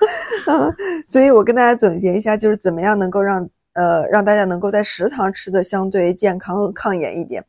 [1.07, 3.49] 所以我跟大家总结一下，就是怎么样能够让。
[3.77, 7.44] 呃，让大家能够在食堂吃的相对健康抗炎一点。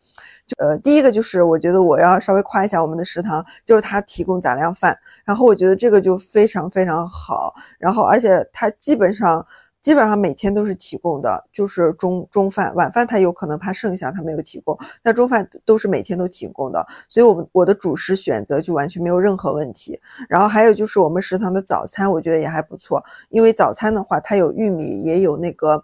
[0.60, 9.46] 呃，第一个就是我觉得我要稍微夸一下我们的食堂，就是它提供杂粮饭，然后我觉得这个就非常非常好，然后而且它基本上。
[9.80, 14.78] 基本上每天都是提供的，就是中中饭、晚饭，他有可能怕剩下，他没有提供。
[15.02, 19.98] 那中饭都是每天都提供的，所以，我们我的主食选择就完全没有任何问题。
[20.28, 25.82] 然后还有就是我们食堂的早餐，我觉得也还不错，因为早餐的话，它有玉米，也有那个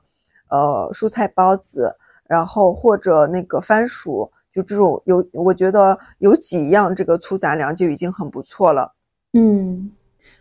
[0.53, 1.93] 呃蔬菜包子，
[2.27, 8.93] 然后或者那个番薯，就这种有，我觉得有几样这个粗杂粮就已经很不错了。
[9.33, 9.91] 嗯。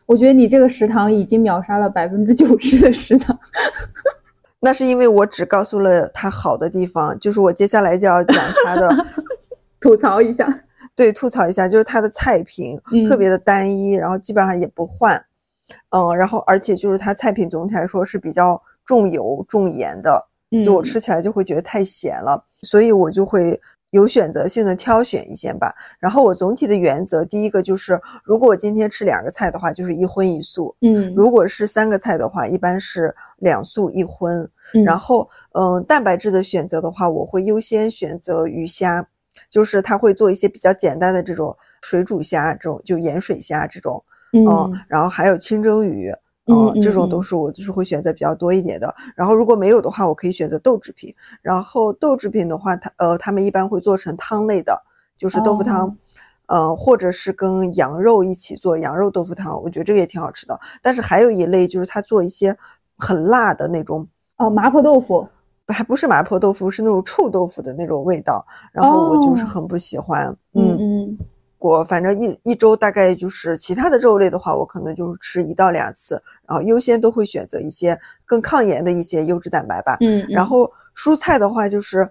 [0.06, 3.36] 我觉得你这个食堂已经秒杀了百分之九十的食堂，
[4.60, 9.06] 那是因为我只告诉了他好的地方，就是我接下来就要讲他的
[9.80, 10.46] 吐槽一下。
[10.94, 12.78] 对，吐槽一下，就是它的菜品
[13.08, 15.20] 特别的单一，然后基本上也不换，
[15.90, 18.62] 嗯，然后而且就是它菜品总体来说是比较
[18.92, 20.22] 重油重盐的，
[20.62, 23.58] 就我吃起来就会觉得太咸了，所以我就会。
[23.92, 25.70] 有选择性的挑选一些吧，
[26.00, 34.50] 然后我总体的原则，第一个就是，如果我今天吃两个菜的话，就是一荤一素，嗯，如果是三个菜的话，一般是两素一荤，
[34.86, 39.06] 然后，嗯，蛋白质的选择的话，我会优先选择鱼虾，
[39.50, 44.02] 就是他会做一些比较简单的这种水煮虾，这种就盐水虾这种，
[44.32, 46.10] 嗯，然后还有清蒸鱼。
[46.46, 48.92] 嗯，这种都是我就是会选择比较多一点的。
[49.14, 51.14] 然后如果没有的话，我可以选择豆制品。
[51.40, 54.76] 然后豆制品的话，它呃，他们一般会做成汤类的，
[55.16, 55.96] 就是豆腐汤，
[56.46, 60.58] 呃，或者是跟羊肉一起做羊肉豆腐汤，我觉得这个也挺好吃的。
[60.82, 62.56] 但是还有一类就是他做一些
[62.98, 64.04] 很辣的那种，
[64.38, 65.24] 哦，麻婆豆腐，
[65.68, 70.26] 还不是麻婆豆腐，是那种臭豆腐的那种味道，然后我就是很不喜欢。
[70.54, 71.18] 嗯嗯。
[71.62, 79.96] 我反正一一周大概就是其他的肉类的话，我可能就是吃一到两次，然后优先都会选择一些更抗炎的一些优质蛋白吧。
[80.00, 82.08] 嗯，然后蔬菜的话，就是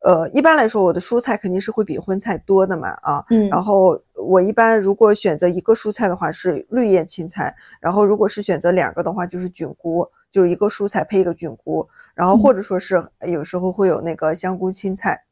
[0.00, 3.22] 呃，一般来说我的蔬菜肯定是会比荤菜多的嘛啊。
[3.28, 15.22] 嗯，然后我一般如果选择一个蔬菜的话是绿叶青菜，然后如果是选择两个的话就是菌菇，就是一个蔬菜配一个菌菇，然后或者说是有时候会有那个香菇青菜，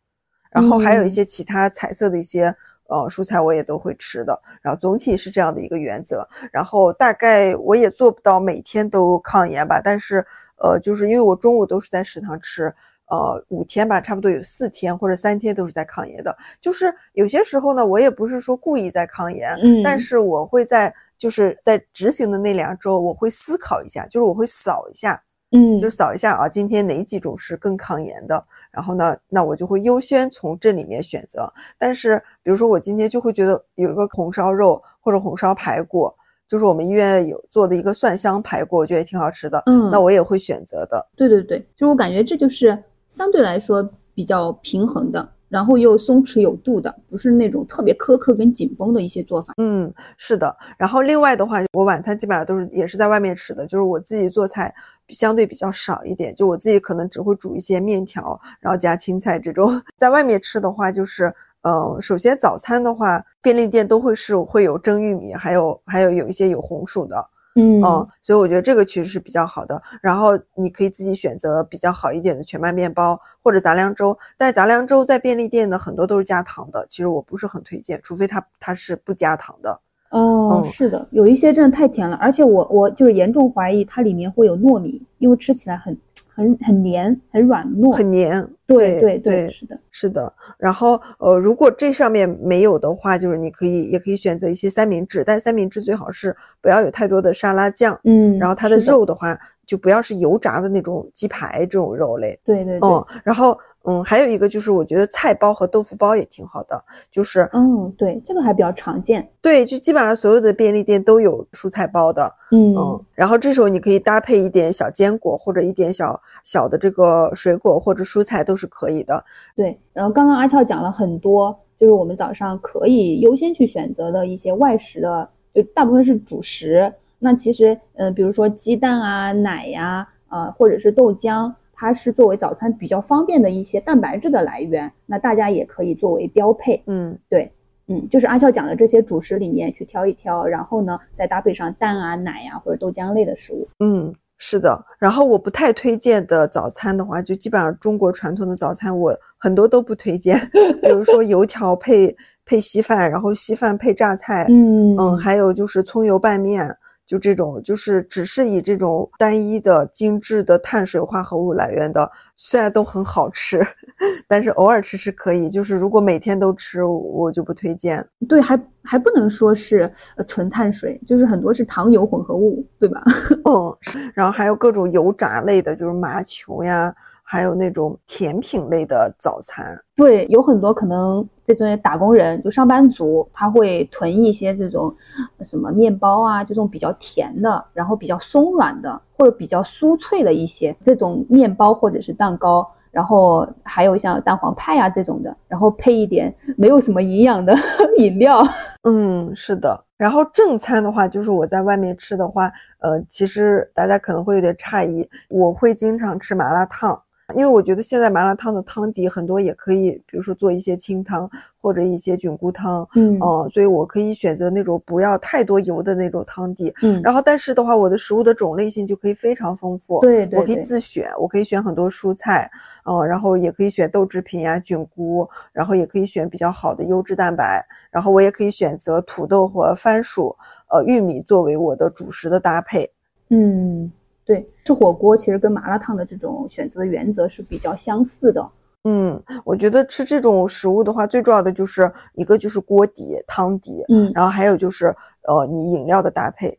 [0.51, 2.55] 然后还有一些其他彩色的一些。
[2.93, 10.25] 呃，蔬菜我也都会吃的，然后总体是这样的一个原则，然后大概我也做不到每天都抗炎吧，但是
[10.57, 12.73] 呃，就是因为我中午都是在食堂吃，
[13.07, 19.99] 呃，五天吧，差不多有四天或者三天都是在抗炎的，就是有些时候呢，我也不是说故意在抗炎，嗯，但。
[20.03, 28.45] 是我会在就是在执行的那两周，我会思考一下，就是我会扫一下，嗯，就扫一下啊，今天哪几种是更抗炎的。
[28.73, 31.53] 然后呢，那我就会优先从这里面选择。
[31.79, 36.11] 但是，比如说我今天就会觉得有一个红烧肉或者红烧排骨，
[36.49, 39.63] 就是我们医院有做的一个蒜香排骨，我觉得也挺好吃的。
[39.67, 41.07] 嗯，那我也会选择的。
[41.15, 42.77] 对对对，就是我感觉这就是
[43.09, 49.53] 相对来说比较平衡的，然后又松弛有度的，不是那种特别苛刻跟紧绷的一些做法。
[49.59, 50.57] 嗯，是的。
[50.79, 54.75] 然后另外的话，我晚餐基本上都是也是在外面吃的，就是我自己做菜。
[55.09, 59.71] 相对比较少一点，就我自己可能只会煮一些面条，然后加青菜这种。
[59.99, 61.31] 在外面吃的话，就是，
[61.63, 67.23] 嗯，首先早餐的话，便利店都会是会有蒸玉米，还有还有有一些有红薯的，
[67.55, 67.83] 嗯
[68.23, 69.81] 所以我觉得这个其实是比较好的。
[70.01, 79.81] 然后你可以自己选择比较好一点的全麦面包或者杂粮粥，但是杂粮粥在便利店呢很多都是加糖的，其实我不是很推荐，除非它它是不加糖的。
[80.11, 85.97] 哦，是的，有一些真的太甜了，而且我我就是严重怀疑它里面会有糯米，因为吃起来很
[86.35, 88.49] 很很黏，很软糯，很黏。
[88.67, 90.33] 对对对，是的，是的。
[90.57, 97.99] 然后呃，如果这上面没有的话，就是你可以也可以选择一些三明治，但三明治最好是不要有太多的沙拉酱。
[98.05, 102.39] 嗯，然后它的肉的话，就不要是油炸的那种鸡排这种肉类。
[102.45, 102.89] 对对对。
[102.89, 103.59] 嗯，然后。
[103.85, 106.81] 嗯，还有一个就是，我觉得菜包和豆腐包也挺好的，
[107.11, 109.29] 就是，嗯，对，这个还比较常见。
[109.41, 113.05] 对，就基本上所有的便利店都有蔬菜包的，嗯嗯。
[113.13, 119.25] 然后这时候你可以搭配一点小坚果或者一点小小的这个水果或者蔬菜都是可以的。
[119.57, 126.93] 对，然后刚刚阿俏讲了很多，就是我们早上可以优先去选择的一些外食的，就大部分是主食。
[127.23, 131.53] 那其实，嗯，比如说鸡蛋啊、奶呀，呃，或者是豆浆。
[131.75, 136.81] 它是作为早餐比较方便的一些蛋白质的来源，那大家也可以作为标配。
[136.87, 137.51] 嗯，对，
[137.89, 143.67] 嗯，就是阿俏讲的这些主食里面去挑一挑，然后呢，再搭配上蛋啊、奶呀或者豆浆类的食物。
[143.81, 144.81] 嗯，是的。
[144.97, 150.39] 然后我不太推荐的早餐的话，就基本上中国传统的早餐我很多都不推荐，
[150.83, 156.73] 比如说油条配配稀饭，然后稀饭配榨菜，嗯嗯，还有就是葱油拌面。
[157.07, 163.61] 就这种就是只是以这种单一的精致的碳水化合物来源的，虽然都很好吃，
[164.27, 165.51] 但是偶尔吃吃可以。
[165.51, 168.03] 就是如果每天都吃，我就不推荐。
[168.29, 173.03] 对，还还不能说是呃纯碳水，就是很多是糖油混合物，对吧？
[173.45, 173.77] 嗯，
[174.15, 176.95] 然后还有各种油炸类的，就是麻球呀。
[177.33, 179.65] 还有那种甜品类的早餐，
[179.97, 184.95] 对，有很多可能这种打工人，就上班族，他会囤一些这种
[185.43, 197.57] 什么面包啊，这种比较甜的，然后比较松软的，或者比较酥脆的一些这种面包或者是蛋糕，然后还有像蛋黄派啊这种的，然后配一点没有什么营养的
[197.97, 198.47] 饮料。
[198.83, 199.83] 嗯，是的。
[199.97, 207.01] 然后正餐的话，就是我在外面吃的话，呃，其实大家可能会有点诧异，我会经常吃麻辣烫。
[207.35, 211.29] 因为我觉得现在麻辣烫的汤底很多也可以，比如说做一些清汤
[211.61, 222.51] 或者一些菌菇汤，嗯，哦，所以我可以选择那种不要太多油的那种汤底，嗯，然后但是的话，我的食物的种类性就可以非常丰富，对对，我可以自选，我可以选很多蔬菜，
[222.85, 230.35] 嗯，然后也可以选豆制品呀、菌菇，然后也可以选比较好的优质蛋白，然后我也可以选择土豆或番薯、
[230.71, 232.91] 呃玉米作为我的主食的搭配，
[233.29, 233.91] 嗯。
[234.25, 238.49] 对，吃火锅其实跟麻辣烫的这种选择的原则是比较相似的。
[238.85, 244.87] 嗯，我觉得吃这种食物的话，最重要的就是一个就是锅底、汤底，嗯，然后还有就是
[245.29, 246.57] 呃你饮料的搭配，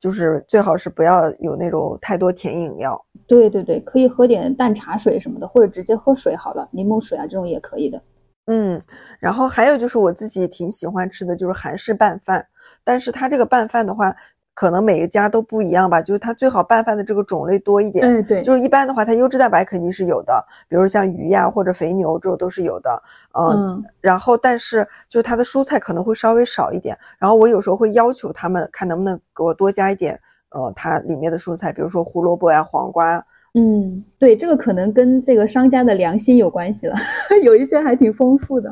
[0.00, 3.02] 就是最好是不要有那种太多甜饮料。
[3.26, 8.02] 对对对，可以喝点淡茶水什么的，或者直接喝水好了，柠檬水啊这种也可以的。
[8.46, 8.80] 嗯，
[9.20, 12.46] 然后还有就是我自己挺喜欢吃的就是韩式拌饭，
[12.84, 14.14] 但是它这个拌饭的话。
[14.54, 18.06] 可能每个家都不一样吧，就是它最好拌饭的这个种类多一点。
[18.06, 23.02] 嗯，对，就是一般的话，它优质蛋白肯定是有的，比如像鱼呀或者肥牛这种都是有的。
[23.38, 26.96] 嗯，然后但是就是它的蔬菜可能会稍微少一点。
[27.18, 30.20] 然后我有时候会要求他们看能不能给我多加一点，
[30.50, 33.24] 呃，它里面的蔬菜，比如说胡萝卜呀、黄瓜。
[33.54, 36.94] 嗯，对，这个可能跟这个商家的良心有关系了，
[37.42, 38.70] 有一些还挺丰富的。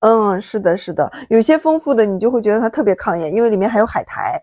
[0.00, 4.40] 嗯，是的，是的，有些丰富的你就会觉得它特别抗炎，因为里面还有海苔。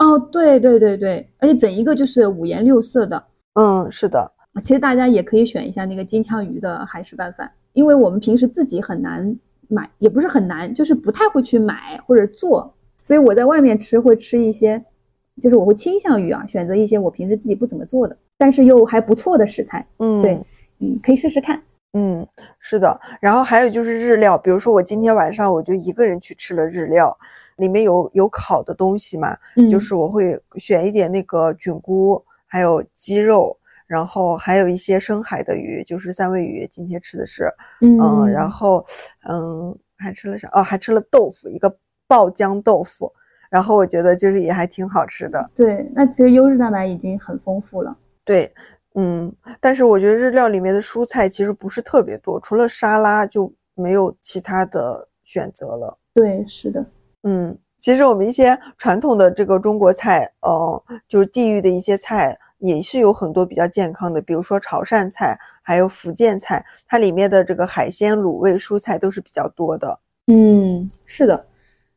[0.00, 3.22] 哦，对对对对，而且整一个就是五颜六色的。
[3.52, 4.32] 嗯，是的。
[4.64, 9.36] 其实大家也可以选一下那个金枪鱼的海式拌饭，因为我们平时自己很难
[9.68, 12.72] 买，也不是很难，就是不太会去买或者做，
[13.02, 14.82] 所以我在外面吃会吃一些，
[15.40, 19.86] 就是我会倾向于啊选择一些我平时自己不怎么做的，但是又还不错的食材。
[19.98, 20.32] 嗯，对，
[20.78, 21.62] 嗯，可以试试看。
[21.92, 22.26] 嗯，
[22.58, 22.98] 是的。
[23.20, 27.14] 然后还有就是日料，比如说我今天晚上我就一个人去吃了日料。
[27.60, 29.36] 里面有有烤的东西嘛，
[29.70, 33.54] 就是我会选一点那个菌菇，还有鸡肉，
[33.86, 36.66] 然后还有一些深海的鱼，就是三文鱼。
[36.66, 38.84] 今天吃的是，嗯，然后
[39.28, 40.48] 嗯还吃了啥？
[40.52, 41.72] 哦，还吃了豆腐，一个
[42.08, 43.12] 爆浆豆腐。
[43.50, 45.50] 然后我觉得就是也还挺好吃的。
[45.56, 47.96] 对，那其实优质蛋白已经很丰富了。
[48.24, 48.48] 对，
[48.94, 49.30] 嗯，
[49.60, 55.98] 但是我觉得日料里面的蔬菜其实不是特别多，除了沙拉就没有其他的选择了。
[56.14, 56.84] 对，是的。
[57.22, 70.00] 嗯，其实我们一些传统的这个中国菜，呃，就是地域的一些菜，也是有很多比较健康的，比如说潮汕菜，还有福建菜，它里面的这个海鲜、卤味、蔬菜都是比较多的。
[70.28, 71.44] 嗯，是的，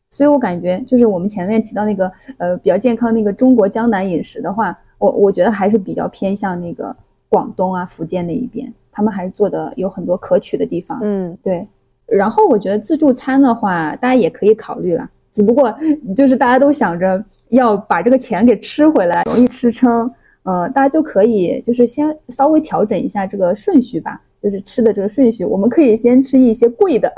[0.09, 6.95] 所以我感觉就是我们前面提到那个呃比较健康那个中国江南饮食的话，我我觉得还是比较偏向那个
[7.29, 10.99] 广东啊、福建那一边，他们还是做的有很多可取的地方。
[11.01, 11.67] 嗯，对。
[12.15, 15.09] 然后我觉得自助餐的话，大家也可以考虑了。
[15.31, 15.75] 只不过
[16.15, 20.09] 就是大家都想着要把这个钱给吃回来，容易吃撑。
[20.43, 25.43] 呃，大家就可以就是先稍微调整一下这个顺序吧，就是吃的这个顺序。
[25.43, 27.11] 我们可以先吃一些贵的，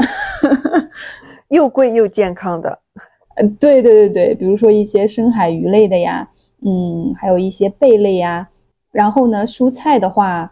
[1.49, 2.79] 又贵又健康的。
[3.35, 6.25] 嗯，对对对对，比如说一些深海鱼类的呀，
[6.65, 8.47] 嗯，还有一些贝类呀。
[8.91, 10.49] 然后呢，蔬菜的话。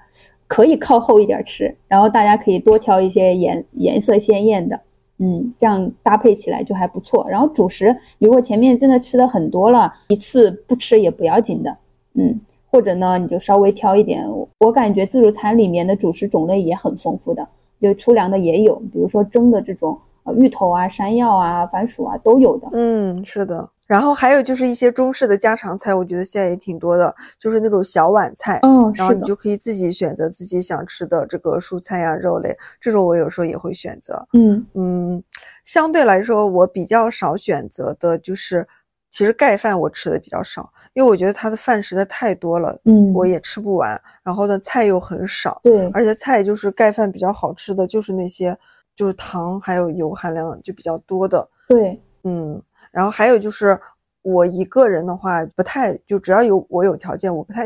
[0.53, 4.80] 可以靠后一点吃，然后大家可以多挑一些颜颜色鲜艳的，
[5.17, 7.25] 嗯，这样搭配起来就还不错。
[7.27, 11.75] 然后主食，如果前面真的吃的很多了，一次不吃也不要紧的，
[12.13, 12.39] 嗯，
[12.69, 14.23] 或者呢你就稍微挑一点。
[14.59, 17.47] 我感觉自助餐里面的主食种类也很丰富的，
[17.81, 22.67] 就粗粮的也有，比如说蒸的这种呃芋头啊、山药啊、番薯啊都有的。
[22.73, 23.67] 嗯，是的。
[23.93, 34.27] 然后还有就是一些中式的家常菜，我觉得现在也挺多的，就是那种小碗菜，嗯，然后你就可以自己选择自己想吃的这个蔬菜呀、肉类，这种我有时候也会选择。
[34.33, 35.23] 嗯嗯，
[35.63, 38.67] 相对来说我比较少选择的就是，
[39.11, 44.01] 其实盖饭我吃的比较少，因为我觉得它的饭实在太多了，嗯，我也吃不完。
[44.23, 48.57] 然后呢，菜又很少，对，而且菜就是盖饭比较好吃的就是那些
[48.95, 52.59] 就是糖还有油含量就比较多的，对，嗯。
[52.93, 53.77] 然后还有就是，
[54.21, 57.63] 我一个人的话，不太就只要有我有条件，我不太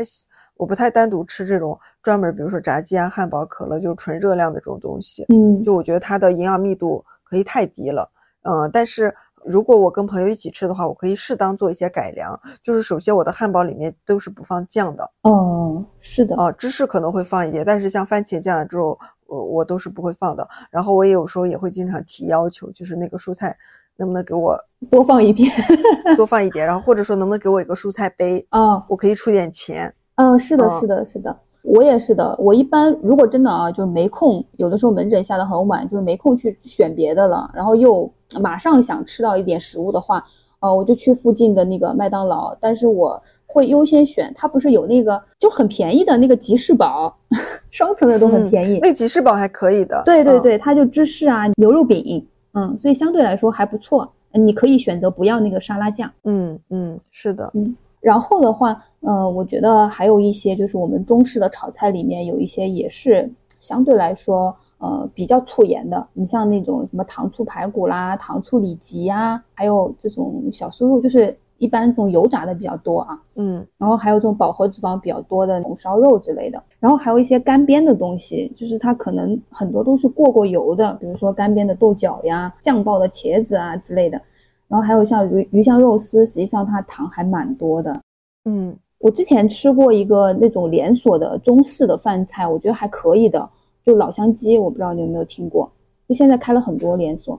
[0.56, 5.26] 我不太单独吃这种专门，比如说炸鸡啊、汉堡、可乐，就是纯热量的这种东西。
[5.28, 8.10] 嗯，就我觉得它的营养密度可以太低了。
[8.42, 9.14] 嗯，但是
[9.44, 12.32] 如果我跟朋友一起吃的话，我可以适当做一些改良。
[12.62, 15.08] 就是首先我的汉堡里面都是不放酱的。
[15.22, 16.34] 哦，是的。
[16.36, 20.48] 啊，芝士可能会放一点，但是像番茄酱这种，我我都是不会放的。
[20.70, 23.54] 然后我也有时候也会经常提要求，就是那个蔬菜。
[23.98, 24.56] 能不能给我
[24.88, 25.50] 多放一遍，
[26.16, 28.82] 多放一点，然后或者说能不能给我一个蔬菜杯啊？
[28.88, 29.92] 我可以出点钱。
[30.14, 32.34] 嗯，是的，是的，是的，我也是的。
[32.38, 38.10] 我一般如果真的啊，就是没空，有的时候门诊下的很晚，就是没空去选别的了，然后又
[38.40, 40.24] 马上想吃到一点食物的话，
[40.60, 42.56] 呃，我就去附近的那个麦当劳。
[42.60, 47.12] 但是我会优先选，它不是有那个就很便宜的那个吉士堡，
[47.70, 48.78] 双层的都很便宜。
[48.82, 50.02] 那吉士堡还可以的。
[50.04, 52.24] 对对对，它就芝士啊，牛肉饼。
[52.58, 54.10] 嗯，所以相对来说还不错。
[54.32, 56.10] 你可以选择不要那个沙拉酱。
[56.24, 57.50] 嗯嗯，是的。
[57.54, 63.30] 嗯，然后的话，呃，我觉得还有一些就是我们中式的炒菜里面有一些也是
[63.60, 66.06] 相对来说呃比较粗盐的。
[66.12, 71.36] 你像那种什么糖醋排骨啦、糖醋里脊呀，还有这种小酥肉，就是。
[71.58, 84.20] 一般这种油炸的比较多啊，嗯，然后还有这种饱和脂肪比较多的红烧肉之类的，然后还有一些干煸的东西，就是它可能很多都是过过油的，比如说干煸的豆角呀、酱爆的茄子啊之类的，
[84.68, 88.00] 然后还有像鱼鱼香肉丝，实际上它糖还蛮多的，
[88.44, 93.50] 嗯，我之前吃过一个那种连锁的中式的饭菜，我觉得还可以的，
[93.84, 95.68] 就老乡鸡，我不知道你有没有听过，
[96.08, 97.36] 就现在开了很多连锁，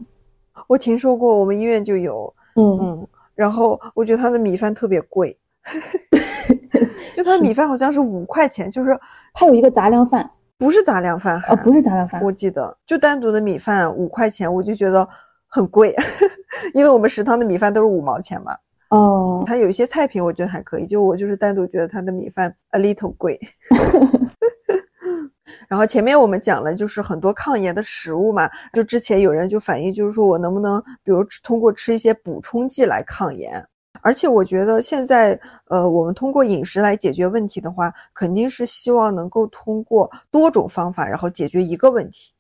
[0.68, 2.78] 我听说过，我们医院就有，嗯。
[2.82, 3.08] 嗯。
[3.40, 5.32] 然后我觉得他的米饭特别贵，
[7.16, 9.00] 就他的米饭好像是五块钱，就是
[9.34, 15.08] 他有一个杂粮饭，不是杂粮饭，哦，不是杂粮饭，我记得就单独的米饭五块钱，我就觉得
[15.48, 15.96] 很贵，
[16.76, 18.52] 因为我们食堂的米饭都是五毛钱嘛。
[18.90, 23.40] 哦，他有一些菜品我觉得还可以，就我就是单独觉得他的米饭 a little 贵。
[25.68, 33.66] 然后前面我们讲了，就是很多抗炎的食物嘛，就之前有人就反映，就是说我能不能，比如通过吃一些补充剂来抗炎？
[34.02, 42.32] 而且我觉得现在，呃，我们通过饮食来解决问题的话，肯定是希望能够通过多种方法，然后解决一个问题。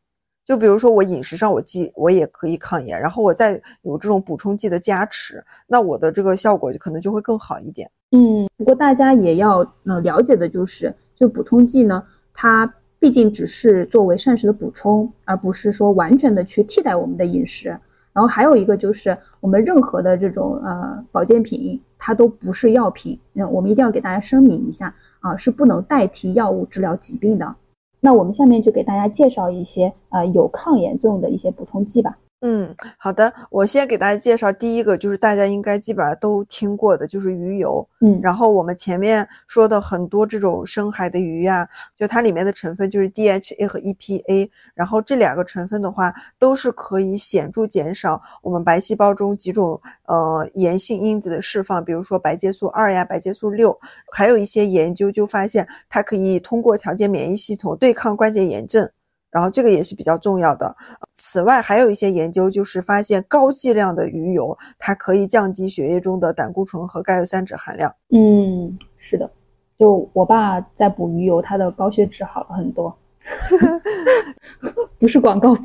[0.46, 7.92] 就比如说我饮食上我既我也可以抗炎，然后我再有这种补充剂的加持，那我的这个效果就可能就会更好一点。
[8.12, 12.02] 嗯，不过大家也要呃了解的就是，就补充剂呢，
[12.34, 12.72] 它。
[13.00, 17.70] 毕竟只是作为膳食的补充，而不是说完全的去替代我们的饮食。
[18.12, 23.18] 然后还有一个就是，我们任何的这种呃保健品，它都不是药品。
[23.32, 27.56] 那我们一定要给大家声明一下啊，是不能代替药物治疗疾病的。
[28.02, 32.18] 那我们下面就给大家介绍一些呃有抗炎作用的一些补充剂吧。
[32.42, 37.86] 嗯，好的，我先给大家介绍第一个，就是大家应该基本上都听过的，就是鱼油。
[38.00, 41.68] 嗯，然后我们前面说的很多这种深海的鱼呀，
[41.98, 53.78] 就它里面的成分就是 DHA 和 EPA，然后这两个成分的话，都是可以显著减少我们白细胞中几种呃炎性因子的释放，比如说白介素二呀、白介素六，
[54.14, 58.90] 还有一些研究就发现它可以通过调节免疫系统对抗关节炎症。
[59.32, 60.76] 然后这个也是比较重要的。
[61.18, 67.94] 此外，还有一些研究就是发现高剂量的鱼油，它可以降低血液中的胆固醇和甘油三酯含量。
[68.10, 69.30] 嗯，是的。
[69.78, 72.94] 就我爸在补鱼油，他的高血脂好了很多。
[75.00, 75.56] 不是广告。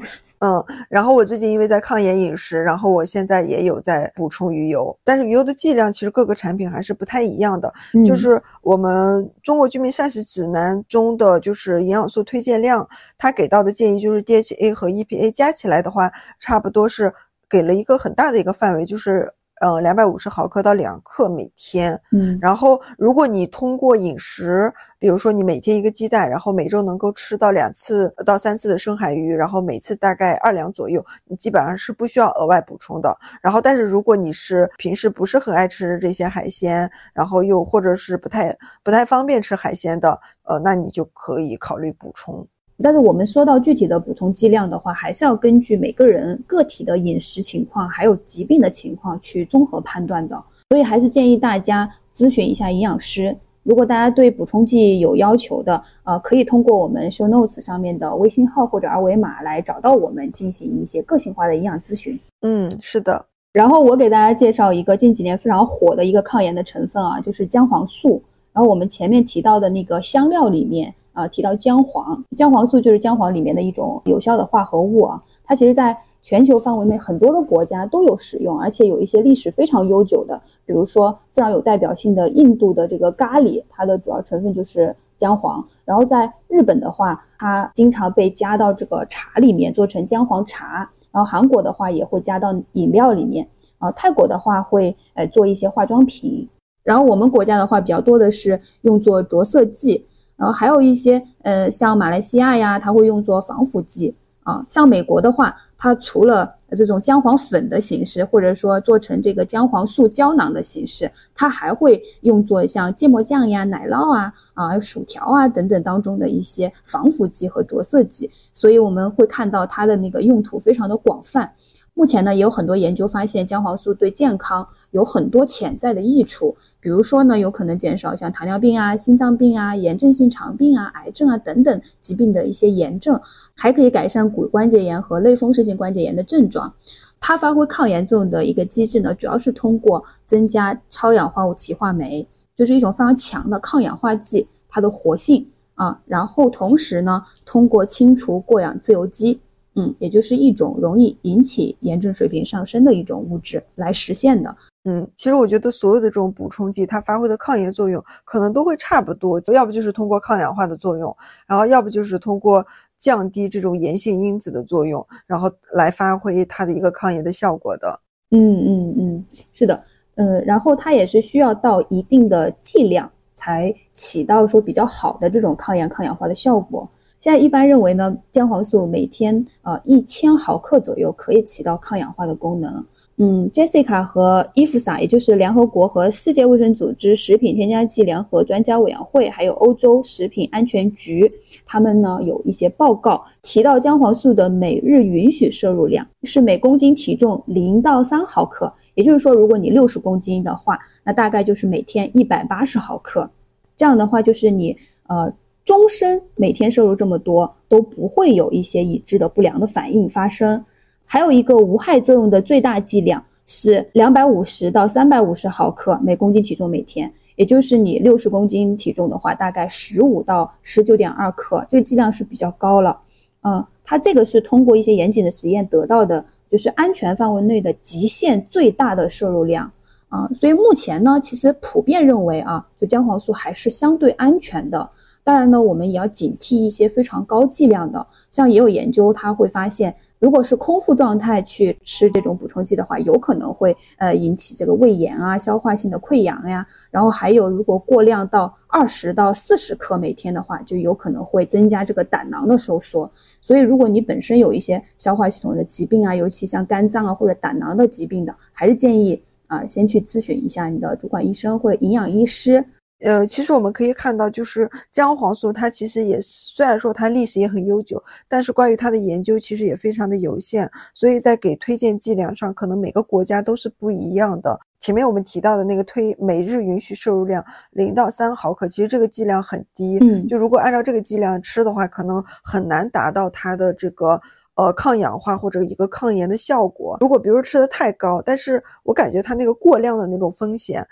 [0.45, 7.73] 嗯，然后我最近因为在抗炎饮食，然后我现在也有在补充鱼油，但是鱼油的剂量其实各个产品还是不太一样的。
[8.05, 17.11] 就是我们中国居民膳食指南中的就是营养素推荐量，它给到的建议就是 DHA 和 EPA 加起来的话，差不多是
[17.49, 19.33] 给了一个很大的一个范围，就是。
[19.65, 21.99] 呃，两百五十毫克到两克每天。
[22.12, 33.16] 嗯，然后如果你通过饮食，比如说你每天一个鸡蛋，然后每周能够吃到两次到三次的深海鱼，然后每次大概二两左右，你基本上是不需要额外补充的。
[33.41, 42.47] 然后，但是如果你是平时不是很爱吃这些海鲜，然后又或者是不太不太方便吃海鲜的，呃，那你就可以考虑补充。
[42.83, 50.43] 但是我们说到具体的补充剂量的话，还是要根据每个人个体的饮食情况，还有疾病的情况去综合判断的。
[50.71, 53.35] 所以还是建议大家咨询一下营养师。
[53.63, 62.19] 如果大家对补充剂有要求的，呃，可以通过我们 show notes 上面的微信号或者二维码来找到我们，进行一些个性化的营养咨询。
[62.43, 63.25] 嗯，是的。
[63.53, 68.21] 然后我给大家介绍一个近几年非常火的一个抗炎的成分啊，就是姜黄素。
[68.53, 70.93] 然后我们前面提到的那个香料里面。
[71.15, 75.23] 啊，提到姜黄，姜黄素就是姜黄里面的一种有效的化合物啊。
[75.45, 85.62] 它其实，在全球范围内很多的国家都有使用，而且有一些历史非常悠久的，比如说非常有代表性的印度的这个咖喱，它的主要成分就是姜黄。
[85.85, 90.91] 然后在日本的话，它经常被加到这个茶里面做成姜黄茶。
[91.12, 93.47] 然后韩国的话也会加到饮料里面。
[93.78, 96.49] 啊，泰国的话会呃做一些化妆品。
[96.82, 100.07] 然后我们国家的话比较多的是用作着色剂。
[100.36, 104.15] 然后还有一些呃像马来西亚呀，它会用作防腐剂。
[104.44, 118.31] 啊，像美国的话，它除了这种姜黄粉的形式，或者说做成这个姜黄素胶囊的形式，它还会用作像芥末酱呀、奶酪啊、啊薯条啊等等当中的一些防腐剂和着色剂。
[118.52, 121.51] 所以我们会看到它的那个用途非常的广泛。
[121.95, 126.57] 目前呢，也有很多研究发现，姜黄素对健康有很多潜在的益处。
[126.81, 133.19] 比如说呢，有可能减少像糖尿病啊、心脏病啊、炎症性肠病啊、癌症啊等等疾病的一些炎症，
[133.55, 136.75] 还可以改善骨关节炎和类风湿性关节炎的症状。
[137.21, 142.27] 它发挥抗炎作用的一个机制呢，主要是通过增加超氧化物歧化酶，
[142.57, 149.41] 就是一种非常强的抗氧化剂，它的活性啊，然后同时呢，通过清除过氧自由基。
[149.77, 154.55] 嗯，也就是一种容易引起炎症水平上升的一种物质来实现的。
[154.85, 162.65] 嗯，其实我觉得所有的这种补充剂，它发挥的抗炎作用可能都会差不多，要不就是通过抗氧化的作用，然后要不就是通过
[162.99, 167.99] 降低这种炎性因子的作用，然后来发挥它的一个抗炎的效果的。
[168.31, 169.83] 嗯嗯嗯，是的，
[170.17, 176.89] 嗯，然后它也是需要到一定的剂量才起到说比较好的这种抗炎抗氧化的效果。
[177.25, 182.85] 现在一般认为呢，姜黄素每天呃一千毫克左右可以起到抗氧化的功能。
[183.17, 191.33] 嗯，Jessica 和 IFSA，也就是联合国和世界卫生组织食品添加剂联合专家委员会，还有欧洲食品安全局，
[191.65, 198.71] 他们呢有一些报告提到姜黄素的每日允许摄入量是每公斤体重零到三毫克。
[198.97, 203.31] 也就是说，如果你六十公斤的话，那大概就是每天一百八十毫克。
[203.79, 204.77] 这样的话，就是你
[205.07, 205.33] 呃。
[205.65, 210.62] 终身每天摄入这么多都不会有一些已知的不良的反应发生。
[211.07, 223.01] 还有一个无害作用的最大剂量是两百五十到三百五十毫克每公斤体重每天，也就是你六十公斤体重的话，大概十五到十九点二克，这个剂量是比较高了。
[223.43, 229.70] 嗯，它这个是通过一些严谨的实验得到的，就是安全范围内的极限最大的摄入量
[230.09, 230.28] 啊。
[230.35, 234.91] 所以目前呢，其实普遍认为啊，就姜黄素还是相对安全的。
[235.25, 246.67] 当然呢，我们也要警惕一些非常高剂量的，像也有研究，他会发现，如果是空腹状态去吃这种补充剂的话，有可能会呃引起这个胃炎啊、消化性的溃疡呀。
[246.91, 253.11] 然后还有，如果过量到二十到四十克每天的话，就有可能会增加这个胆囊的收缩。
[253.41, 262.63] 所以，如果你本身有一些消化系统的疾病啊，尤其像肝脏啊或者胆囊的疾病的，还是建议啊先去咨询一下你的主管医生或者营养医师。
[263.05, 274.59] 呃，其实我们可以看到，就是姜黄素，它其实也虽然说它历史也很悠久，但是关于它的研究其实也非常的有限，所以在给推荐剂量上，可能每个国家都是不一样的。
[274.81, 284.19] 前面我们提到的那个推每日允许摄入量零到三毫克，其实这个剂量很低，嗯，就如果按照这个剂量吃的话，可能很难达到它的这个
[284.55, 286.97] 呃抗氧化或者一个抗炎的效果。
[287.01, 290.87] 如果比如吃的太高，但是我感觉它那个过量的那种风险。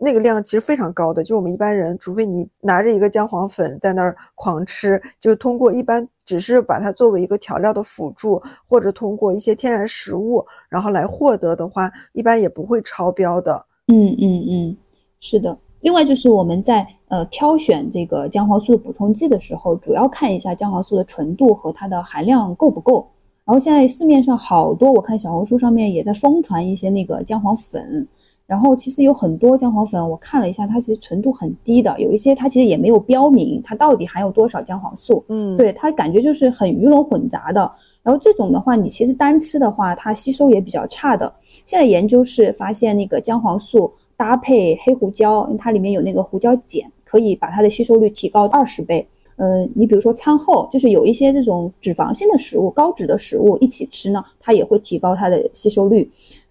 [0.00, 13.66] 那个量其实非常高的，就我们一般人，除非你拿着一个姜黄粉在那儿狂吃，就通过一般只是把它作为一个调料的辅助，或者通过一些天然食物，然后来获得的话，一般也不会超标的。
[13.88, 14.76] 嗯嗯嗯，
[15.20, 15.56] 是的。
[15.80, 23.06] 另外就是我们在呃挑选这个姜黄素补充剂的时候，主要看一下姜黄素的纯度和它的含量够不够。
[23.44, 28.08] 然后现在市面上好多，我看小红书上面也在疯传一些那个姜黄粉。
[28.46, 35.24] 然后其实有很多姜黄粉，我看了一下，它其实纯度很低的，有一些它其实也没有标明它到底含有多少姜黄素。
[35.28, 37.60] 嗯，对，它感觉就是很鱼龙混杂的。
[38.02, 41.34] 然后这种的话，你其实单吃的话，它吸收也比较差的。
[41.64, 49.08] 现在研究是发现那个姜黄素搭配黑胡椒，它里面有那个胡椒碱，可以把它的吸收率提高二十倍。
[49.36, 56.08] 呃，你比如说餐后，就是有一些这种脂肪性的食物、高脂的食物一起吃呢，它也会提高它的吸收率。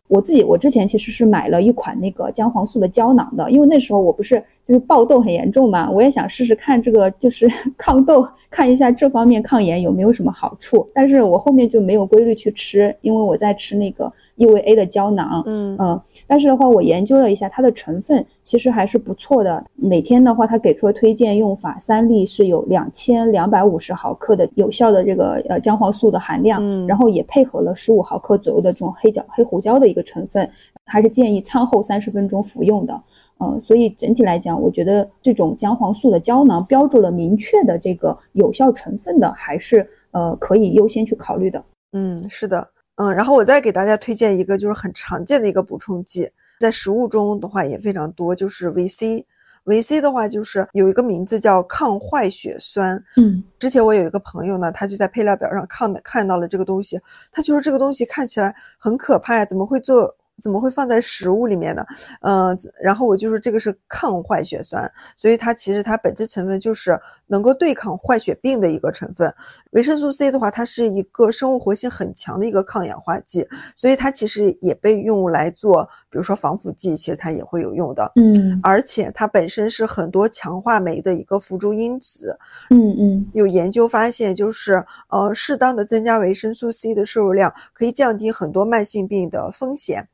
[0.09, 10.87] 我自己，我之前其实是买了一款那个姜黄素的胶囊的，因为那时候我不是就是爆痘很严重嘛，我也想试试看这个就是 抗痘，看一下这方面抗炎有没有什么好处。
[10.93, 19.63] 但是我后面就没有规律去吃，因为我在吃那个伊维 A 的胶囊，嗯嗯，但是的话，我研究了一下它的成分，其实还是不错的。
[19.75, 30.49] 每天的话，它给出的推荐用法，三粒是有两千两百五十毫克的有效的这个呃姜黄素的含量，嗯然后也配合了十五毫克左右的这种黑椒黑胡椒的一个成分，
[30.85, 32.99] 还是建议餐后三十分钟服用的。
[33.39, 41.61] 嗯，所以整体来讲，我觉得这种姜黄素的胶囊标注了明确的这个有效成分的，还是呃可以优先去考虑的。
[41.91, 46.29] 嗯，是的，嗯，然后我再给大家推荐一个就是很常见的一个补充剂，
[46.59, 49.25] 在食物中的话也非常多，就是维 C。
[49.65, 56.99] 维 C 的话就是有一个名字叫抗坏血酸，嗯之前我有一个朋友呢，他就在配料表上看的看到了这个东西，
[57.31, 60.13] 他就说这个东西看起来很可怕呀，怎么会做？
[60.41, 61.85] 怎么会放在食物里面呢？
[62.21, 69.33] 呃，然后我就说这个是抗坏血酸，所以它其实它本质成分就是能够对抗坏血病的一个成分。
[69.71, 78.11] 维生素 C 的话，它是一个生物活性很强的一个抗氧化剂，所以它其实也被用来做，比如说防腐剂，其实它也会有用的。
[78.15, 82.37] 嗯而且它本身是很多强化酶的一个辅助因子，
[82.69, 90.07] 嗯嗯有研究发现，就是呃，适当的增加维生素 C 的摄入量，可以降低很多慢性病的风险。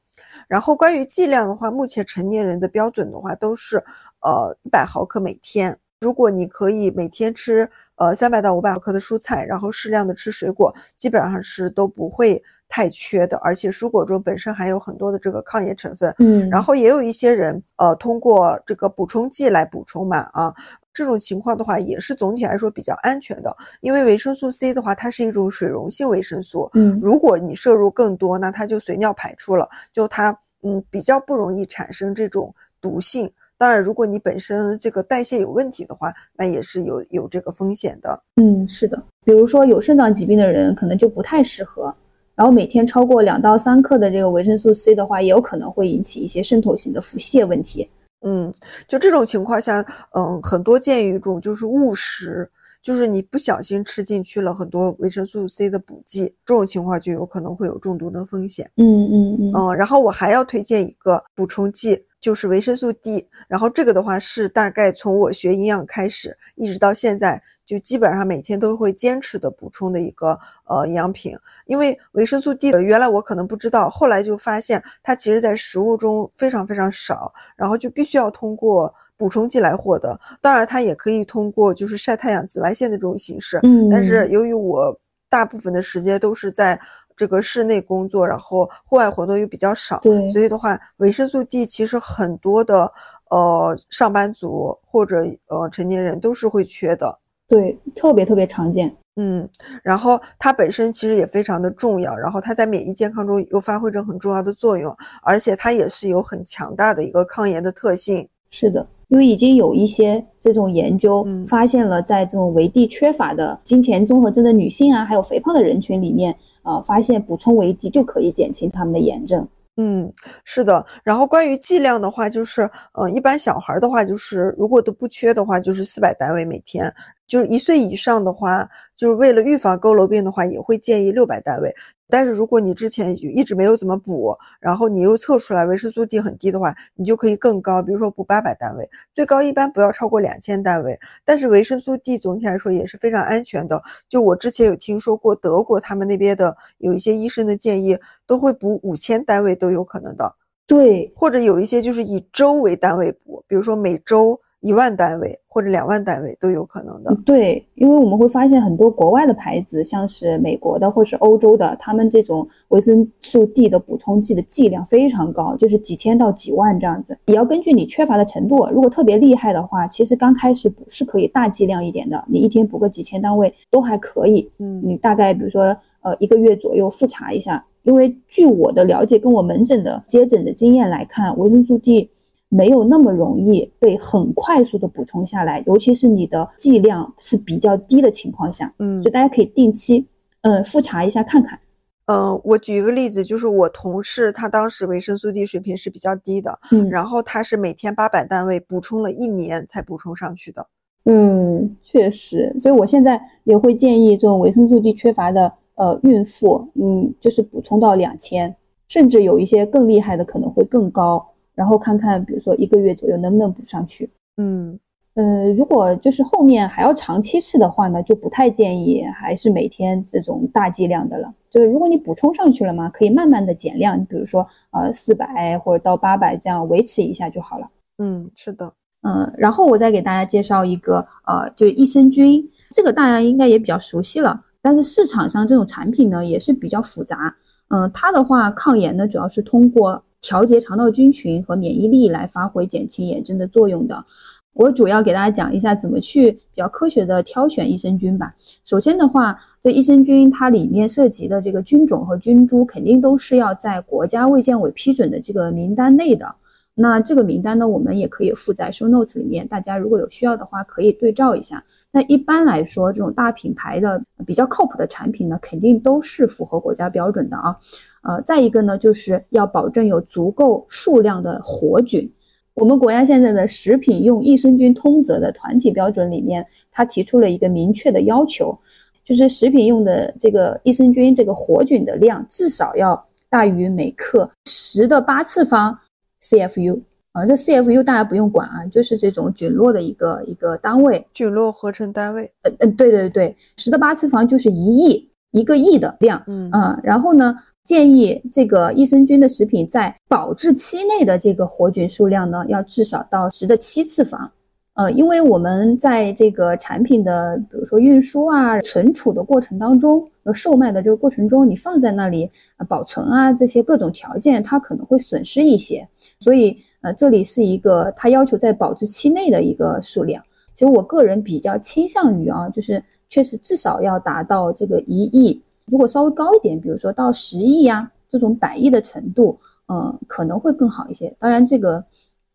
[0.50, 3.78] 然后关于剂量的话，目前成年人的标准的话都是
[4.22, 5.78] 呃一百毫克每天。
[6.02, 13.38] 如果你可以每天吃呃三百到五百毫克的蔬菜，然后适量的吃水果，基本上是都不会太缺的。
[13.40, 20.56] 而且蔬果中本身含有很多的这个抗炎成分，嗯，然后也有一些人，呃，通过这个补充剂来补充嘛，啊，
[21.00, 23.56] 这种情况的话，也是总体来说比较安全的。
[23.80, 33.32] 因为维生素 C 的话，它是一种水溶性维生素，嗯如果你摄入更多，那它就随尿排出了，就它嗯比较不容易产生这种毒性。
[33.58, 38.22] 当然，如果你本身这个代谢有问题的话，那也是有有这个风险的。
[38.36, 41.96] 嗯，是的，比如说有肾脏疾病的人，可能就不太适合。
[42.36, 47.90] 然后每天超过两到三克的这个维生素 C 的话，也有可能会引起一些渗透性的腹泻问题。
[48.22, 48.54] 嗯，
[48.88, 52.50] 就这种情况下，嗯，很多建议一种就是误食，
[52.82, 58.70] 就是你不小心吃进去了很多维生素 C 的补剂，这种情况就有可能会有中毒的风险。
[58.78, 63.28] 嗯嗯嗯嗯，然后我还要推荐一个补充剂，就是维生素 D。
[63.48, 71.36] 然后这个的话是大概从我学营养开始，一直到现在，就基本上每天都会坚持的补充的一个呃营养品。
[71.66, 80.20] 因为维生素 D 原来我可能不知道，后来就发现它其实在食物中非常非常少，然后就必须要通过补充剂来获得。
[80.42, 84.98] 当然，它也可以通过就是晒太阳、紫外线的这种形式，嗯，但是由于我
[85.30, 86.80] 大部分的时间都是在
[87.20, 92.90] 这个室内工作，然后户外活动又比较少，对所以的话，维生素 D 其实很多的
[93.30, 95.18] 呃上班族或者
[95.48, 97.20] 呃成年人都是会缺的。
[97.46, 98.96] 对特别特别常见。
[99.18, 99.46] 嗯，
[99.84, 108.26] 然后它本身其实也非常的重要，然后它在免疫健康中又发挥着很重要的作用，而且它也是有很强大的一个抗炎的特性。
[108.50, 116.34] 是的，因为已经有一些这种研究嗯发现了，在这种维 D 缺乏的金钱综合症的女性啊，还有肥胖的人群里面，
[116.70, 119.48] 呃，发现补充维 D 就可以减轻他们的炎症。
[119.78, 120.12] 嗯，
[120.44, 120.86] 是的。
[121.04, 126.94] 然后关于剂量的话，就是，呃，一般小孩儿的话，就是如果都不缺的话，就是四百单位每天。
[127.30, 131.74] 就是一岁以上的话，就是为了预防佝偻病的话，也会建议六百单位。
[132.12, 141.00] 但是如果你之前一直没有怎么补，然后你又测出来维生素 D 很低的话，你就可以更高，比如说补八百单位，最高一般不要超过两千单位。
[141.24, 143.80] 但是维生素 D 总体来说也是非常安全的。
[144.10, 147.96] 就我之前有听说过德国他们那边的有一些医生的建议，
[148.26, 150.36] 都会补五千单位都有可能的，
[150.66, 157.16] 对，或者有一些就是以周为单位补，比如说每周一万单位或者两万单位都有可能的。
[157.26, 167.18] 对，因为我们会发现很多国外的牌子，像是美国的或是欧洲的，他们这种维生素 D 的补充剂的剂量非常高，就是几千到几万这样子。
[167.26, 174.50] 也要根据你缺乏的程度，如果特别厉害的话，其实刚开始补是可以大剂量一点的，你一天补个几千单位都还可以。
[174.60, 182.10] 嗯你大概比如说呃一个月左右复查一下，因为据我的了解，跟我门诊的接诊的经验来看，维生素 D
[182.50, 190.06] 没有那么容易被很快速的补充下来，尤其是你的剂量是比较低的情况下，嗯所以大家可以定期
[190.42, 191.58] 呃复查一下看看。
[192.06, 200.66] 嗯，我举一个例子，就是我同事他当时维生素 D 水平是比较低的，嗯然后他是每天八百单位，补充了一年才补充上去的。
[201.06, 208.56] 嗯，确实，所以我现在也会建议这种维生素 D 缺乏的呃孕妇，嗯，就是补充到两千。
[208.88, 211.24] 甚至有一些更厉害的可能会更高。
[211.60, 214.10] 然后看看，比如说一个月左右能不能补上去。
[214.38, 214.80] 嗯
[215.16, 221.34] 呃，如果就是后面还要长期吃的话呢，就不太建议还是每天这种大剂量的了。
[221.50, 227.70] 就是如果你补充上去了嘛，可以慢慢的减量，比如说呃四百或者到八百这样维持一下就好了。
[227.98, 228.72] 嗯，是的。
[229.02, 232.42] 嗯，然后我再给大家介绍一个呃，就是益生菌，
[232.72, 234.42] 这个大家应该也比较熟悉了。
[234.62, 237.36] 但是市场上这种产品呢也是比较复杂。
[237.68, 244.06] 嗯，它的话抗炎呢主要是通过调节肠道菌群和免疫力来发挥减轻炎症的作用的。
[244.54, 248.36] 我主要给大家讲一下怎么去比较科学的挑选益生菌吧。
[248.66, 256.36] 首先的话，这益生菌它里面涉及的这个菌种和菌株肯定都是要在国家卫健委批准的这个名单内的。
[256.76, 261.64] 那这个名单呢，我们也可以附在 show notes 里面，大家如果有需要的话，可以对照一下。
[261.92, 267.58] 那一般来说，这种大品牌的比较靠谱的产品呢，肯定都是符合国家标准的啊。
[268.04, 272.12] 呃，再一个呢，就是要保证有足够数量的活菌。
[272.54, 278.56] 我们国家现在的食品用益生菌通则的团体标准里面，它提出了一个明确的要求，
[279.04, 285.76] 就是食品用的这个益生菌这个活菌的量至少要大于每克十的八次方
[286.22, 286.82] CFU。
[287.20, 292.32] 啊，这 CFU 大家不用管啊，就是这种菌落的一个一个单位，菌落合成单位。
[292.44, 296.24] 嗯嗯，对对对，十的八次方就是一亿，一个亿的量。
[296.28, 304.32] 嗯啊，然后呢，建议这个益生菌的食品在保质期内的这个活菌数量呢，要至少到十的七次方。
[304.76, 312.30] 呃，因为我们在这个产品的比如说运输啊、存储的过程当中，呃，售卖的这个过程中，你放在那里
[312.68, 315.88] 保存啊，这些各种条件，它可能会损失一些，
[316.20, 316.58] 所以。
[316.82, 320.24] 呃，这里是一个它要求在保质期内的一个数量。
[320.54, 329.38] 其实我个人比较倾向于啊，就是确实至少要达到这个一亿，如果稍微高一点，比如说到十亿呀这种百亿的程度，
[329.68, 331.14] 嗯，可能会更好一些。
[331.20, 331.84] 当然，这个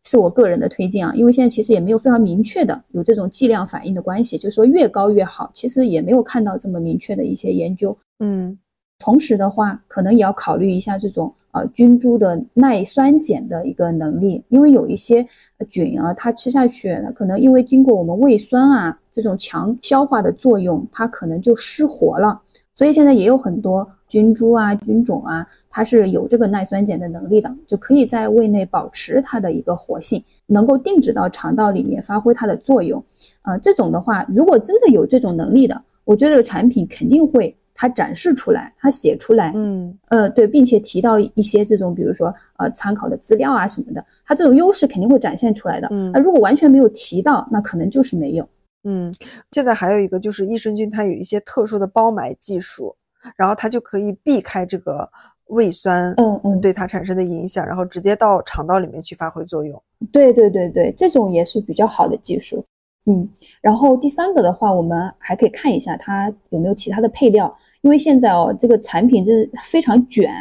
[0.04, 7.96] 是我个人的推荐啊，因为现在其实也没有非常明确的有这种剂量反应的关系，就是说越高越好，其实也没有看到这么明确的一些研究。
[8.20, 8.58] 嗯，
[8.98, 11.32] 同时的话，可能也要考虑一下这种。
[11.55, 15.24] 呃，菌株的耐酸碱的一个能力，因为有一些
[15.70, 22.40] 菌啊，它吃下去，可能因为经过我们胃酸啊这种强消化的作用，它可能就失活了。
[22.74, 33.01] 所以现在也有很多菌株啊、菌种啊，它是有这个耐酸碱的能力的，就可以在胃内保持它的一个活性，能够定植到肠道里面发挥它的作用。
[33.43, 37.56] 呃，这种的话，如果真的有这种能力的，我觉得这个产品肯定会。
[37.74, 45.88] 它展示出来，它写出来，嗯，呃，对，并且提到一些这种，比如说呃参考的资料啊什么的，它这种优势肯定会展现出来的。
[45.90, 48.48] 嗯，那如果完全没有提到，那可能就是没有。
[48.84, 49.12] 嗯，
[49.51, 52.94] 现在还有一个就是益生菌，它有一些特殊的包埋技术，
[53.36, 55.09] 然后它就可以避开这个
[55.46, 59.82] 胃酸，嗯嗯，对它产生的影响，然后直接到肠道里面去发挥作用。
[60.12, 62.62] 对对对对，这种也是比较好的技术。
[63.06, 63.28] 嗯，
[63.60, 67.55] 然后第三个的话，我们还可以看一下它有没有其他的配料。
[67.85, 70.32] 因为现在哦，这个产品就是非常卷，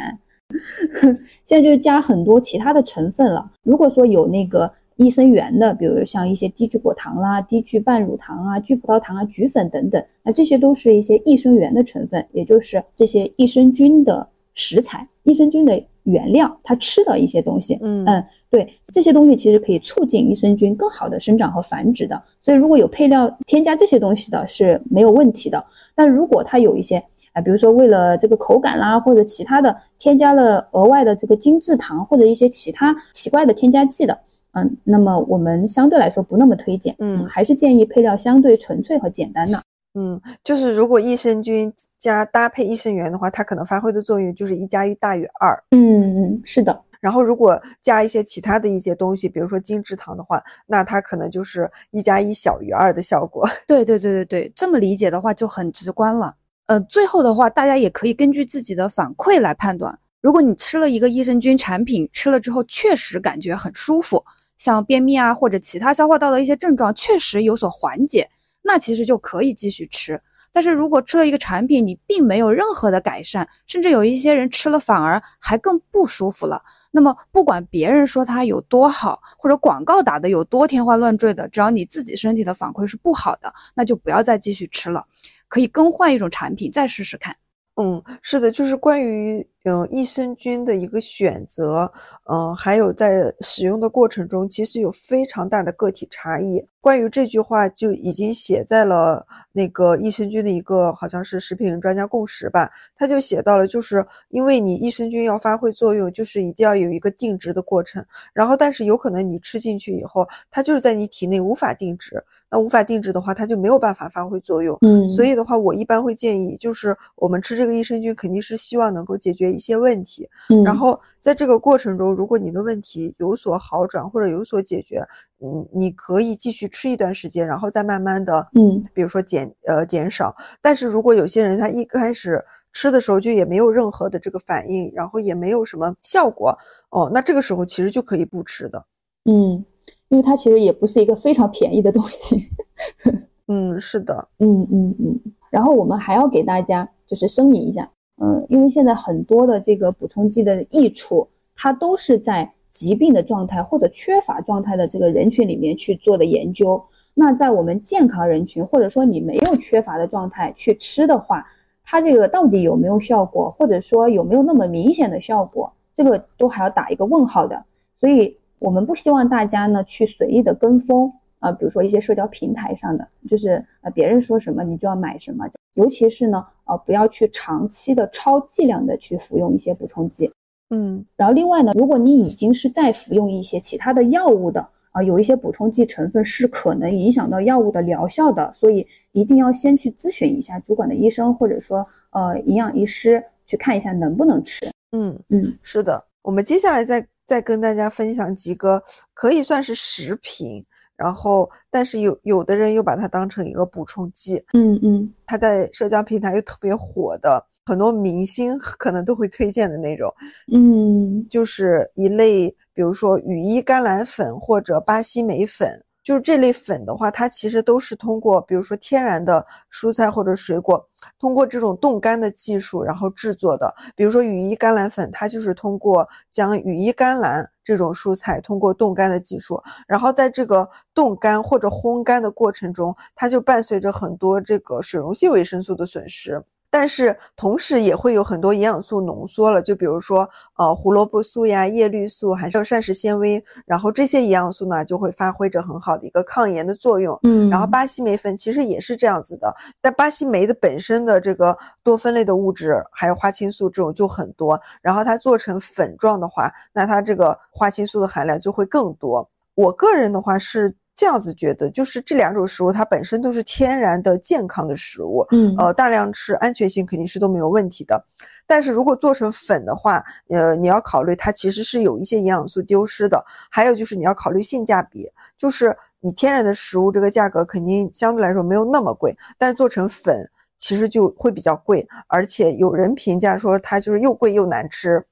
[1.44, 3.52] 现在就加很多其他的成分了。
[3.62, 17.76] 如果说有那个益生元的，比如像一些低聚果糖啦、低聚半乳糖啊、聚葡萄糖啊、菊粉等等，那这些都是一些益生元的成分，也就是这些益生菌的食材、益生菌的原料，它吃的一些东西。
[17.82, 22.22] 嗯嗯，对，这些东西其实可以促进益生菌更好的生长和繁殖的。
[22.40, 25.62] 所以如果有配料添加这些东西的，是没有问题的。
[25.96, 27.02] 但如果它有一些
[27.34, 34.18] 啊，比如说为了这个口感啦，或者其他的添加了额外的这个精制糖或者一些其他奇怪的添加剂的，
[34.52, 39.60] 嗯，那么我们相对来说不那么推荐，嗯，还是建议配料相对纯粹和简单的。
[39.96, 45.56] 嗯，就是如果益生菌加搭配益生元的话，它可能发挥的作用就是一加一大于二。
[45.70, 46.82] 嗯嗯，是的。
[47.00, 53.46] 然后如果加一些其他的一些东西，比如说精制糖的话，那它可能就是一加一小于二的效果。
[53.66, 56.34] 对对对对对，这么理解的话就很直观了。
[56.66, 59.98] 呃，最后的话，大家也可以根据自己的反馈来判断。
[60.22, 64.24] 如果你吃了一个益生菌产品，吃了之后确实感觉很舒服，
[64.56, 68.30] 像便秘啊或者其他消化道的一些症状确实有所缓解，
[68.62, 70.18] 那其实就可以继续吃。
[70.50, 76.62] 但是如果吃了一个产品，你并没有任何的改善，甚至有一些人吃了反而还更不舒服了，
[76.92, 85.04] 那么不管别人说它有多好，或者广告打的有多天花乱坠的，只要你自己身体的反馈是不好的，那就不要再继续吃了。
[85.48, 87.36] 可以更换一种产品再试试看。
[87.76, 91.90] 嗯，是的，就是关于嗯，益生菌的一个选择，
[92.30, 96.66] 嗯，还有在使用的过程中，其实有非常大的个体差异。
[96.82, 108.04] 关于这句话，就已经写在了那个益生菌的一个好像是食品专家共识吧，他就写到了，就是因为你益生菌要发挥作用，就是一定要有一个定植的过程，
[108.34, 114.76] 然后但是有可能你吃进去以后，它就是在你体内无法定植，那无法定植的话，它就没有办法发挥作用。
[114.82, 121.00] 嗯，所以的话，我一般会建议，就是我们吃这个益生菌，肯定是希望能够解决一些问题，嗯然后。
[121.24, 125.02] 在这个过程中，如果你的问题有所好转或者有所解决，
[125.40, 130.36] 嗯，你可以继续吃一段时间，然后再慢慢的，嗯，比如说减呃减少。
[130.60, 132.44] 但是如果有些人他一开始
[132.74, 136.54] 吃的时候就也没有任何的这个反应，然后也没有什么效果，
[136.90, 138.84] 哦，那这个时候其实就可以不吃的。
[139.24, 139.64] 嗯，
[140.08, 142.50] 因为它其实也不是一个非常便宜的东西。
[143.48, 145.18] 嗯，是的，嗯嗯嗯。
[145.48, 147.90] 然后我们还要给大家就是声明一下。
[148.22, 156.82] 嗯，因为现在很多的这个补充剂的益处，它都是在疾病的状态或者缺乏状态的这个人群里面去做的研究。
[157.14, 161.46] 那在我们健康人群，或者说你没有缺乏的状态去吃的话，
[161.84, 167.64] 它这个到底有没有效果，或者说有没有那么明显的效果，这个都还要打一个问号的。
[168.00, 171.12] 所以我们不希望大家呢去随意的跟风
[171.44, 175.44] 啊，比如说一些社交平台上的，就是呃别人说什么你就要买什么。
[175.74, 180.32] 尤其是呢，呃，不要去长期的超剂量的去服用一些补充剂，
[180.70, 194.64] 嗯，然后另外呢，如果你已经是在服用一些其他的药物的，啊，有一些补充剂成分是可能影响到药物的疗效的，所以一定要先去咨询一下主管的医生或者说呃营养医师，去看一下能不能吃。
[194.92, 198.80] 嗯嗯，是的，我们接下来再再跟大家分享几个
[199.12, 200.64] 可以算是食品。
[200.96, 210.12] 然后，但是有有的人又把它当成一个补充剂，嗯嗯，它在社交平台又特别火的，很多明星 可能都会推荐的那种，
[210.52, 215.82] 嗯，就是一类，比如说羽衣甘蓝粉或者巴西莓粉。
[216.04, 219.42] 就是这类粉的话，它其实都是通过，比如说天然的
[219.72, 220.86] 蔬菜或者水果，
[221.18, 223.74] 通过这种冻干的技术然后制作的。
[223.96, 236.42] 比如说羽衣甘蓝粉，它就是通过将羽衣甘蓝这种蔬菜通过冻干的技术，然后在这个冻干或者烘干的过程中，它就伴随着很多这个水溶性维生素的损失。
[236.74, 240.28] 但是同时也会有很多营养素浓缩了，就比如说
[240.58, 247.16] 呃胡萝卜素呀、叶绿素，还有膳食纤维，然后这些营养素呢就会发挥着很好的一个抗炎的作用。
[247.22, 259.30] 嗯，然后巴西莓粉其实也是这样子的，但巴西莓的本身的这个多酚类的物质，还有花青素这种就很多，然后它做成粉状的话，那它这个花青素的含量就会更多。
[259.54, 260.74] 我个人的话是。
[260.96, 268.04] 这样子觉得，就是这两种食物它本身都是天然的健康的食物，嗯，呃，大量吃安全性肯定是都没有问题的。
[268.46, 285.04] 但是如果做成粉的话，呃，你要考虑它其实是有一些营养素丢失的，还有就是你要考虑性价比，就是你天然的食物这个价格肯定相对来说没有那么贵，但是做成粉其实就会比较贵，而且有人评价说它就是又贵又难吃。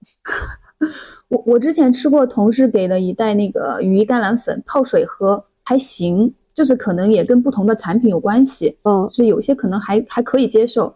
[1.29, 5.45] 我我之前吃过同事给的一袋那个羽衣甘蓝粉泡水喝。
[5.65, 10.95] 还行，就是可能也跟不同的产品有关系，嗯，就是有些可能还还可以接受，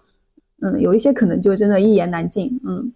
[0.63, 2.93] 嗯，有一些可能就真的一言难尽，嗯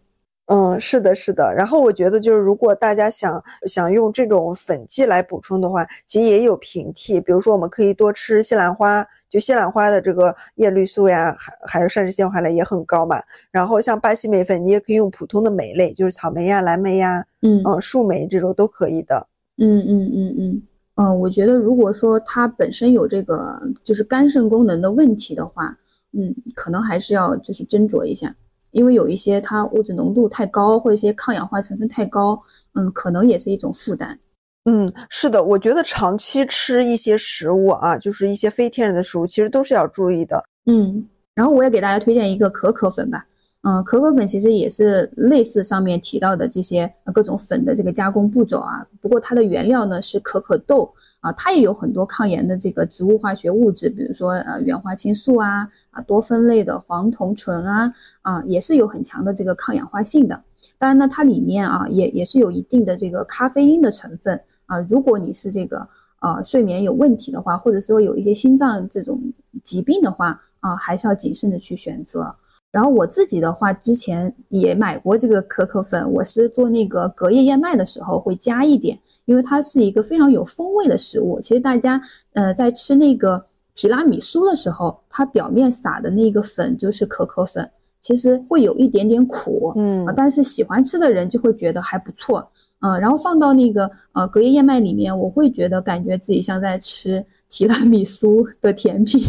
[0.53, 1.55] 嗯，是的，是的。
[1.55, 13.23] 然后我觉得就是如果大家想想用这种粉剂来补充的话，其实也有平替，比如说我们可以多吃西兰花，就西兰花的这个叶绿素呀，还还有膳食纤维含量也很高嘛。
[13.53, 19.25] 然后像巴西莓粉，你也可以用普通的莓类，就是草莓呀、蓝莓呀，嗯嗯，树莓这种都可以的，
[19.59, 20.63] 嗯嗯嗯嗯。
[21.01, 25.75] 嗯，我觉得如果说它本身有这个就是肝肾功能的问题的话，
[26.13, 28.37] 嗯，可能还是要就是斟酌一下，
[28.73, 32.39] 因为有一些它物质浓度太高，或一些抗氧化成分太高，
[32.75, 34.19] 嗯，可能也是一种负担。
[34.67, 40.45] 嗯，是的，我觉得长期吃一些食物啊，就是一些非天然的食物，其实都是要注意的。
[40.67, 41.03] 嗯，
[41.35, 43.25] 然后我也给大家推荐一个可可粉吧。
[43.63, 48.87] 嗯，可可粉其实也是类似上面提到的这些各种粉的这个加工步骤啊。
[49.03, 57.93] 不过它的原料呢是可可豆啊，它也有很多抗炎的这个植物化学物质，比如说呃原花青素啊啊多酚类的黄酮醇啊
[58.23, 60.43] 啊也是有很强的这个抗氧化性的。
[60.79, 64.81] 当然呢，它里面啊也也是有一定的这个咖啡因的成分啊。
[64.89, 65.87] 如果你是这个
[66.21, 69.21] 啊睡眠有问题的话，或者说有一些心脏这种
[69.63, 72.35] 疾病的话啊，还是要谨慎的去选择。
[72.73, 81.41] 然后我自己的话，之前也买过这个可可粉，我是做那个隔夜燕麦的时候会加一点，因为它是一个非常有风味的食物。
[81.41, 82.01] 其实大家
[82.35, 83.45] 呃在吃那个
[83.75, 87.69] 提拉米苏的时候，它表面撒的那个粉就是可可粉，
[88.01, 92.49] 其实会有一点点苦，嗯啊，但是喜欢吃的人就会觉得还不错，
[92.83, 99.21] 嗯、然后放到那个呃隔夜燕麦里面，我会觉得感觉自己像在吃提拉米苏的甜品，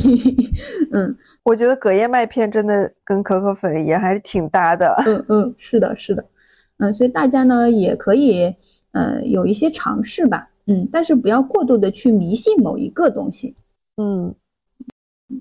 [0.92, 4.96] 嗯我觉得隔夜麦片真的跟可可粉也还是挺搭的。
[5.08, 6.24] 嗯嗯，是的，是的，
[6.78, 8.54] 嗯、所以大家呢也可以
[8.92, 13.56] 呃有一些尝试吧，嗯，但是不要过度的去迷信某一个东西。
[13.98, 14.34] 嗯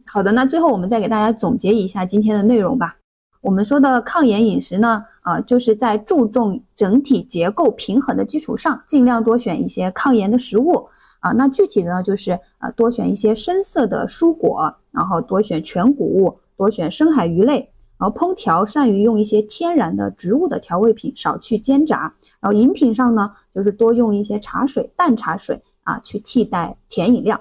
[0.07, 2.97] 好的，那最后我们再给大家总结一下今天的内容吧。
[3.43, 10.86] 我们说的抗炎饮食呢，啊、就是在注重整体结构平衡的基础上，尽量多选一些抗炎的食物
[11.21, 11.33] 啊。
[11.33, 22.13] 那具体的呢，就是呃多选一些深色的蔬果，然后多选全谷物，多选深海鱼类，然后烹调善于用一些天然的植物的调味品，少去煎炸。
[22.41, 27.41] 然后饮品上呢，就是多用一些茶水、淡茶水啊，去替代甜饮料。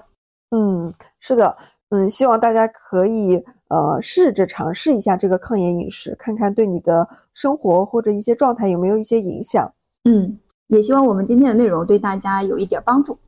[0.50, 1.56] 嗯，是的，
[1.90, 9.72] 嗯，希望大家可以呃试着尝试一下这个抗炎饮食，看看对你的生活或者一些状态有没有一些影响。
[10.04, 13.18] 嗯，也希望我们今天的内容对大家有一点帮助。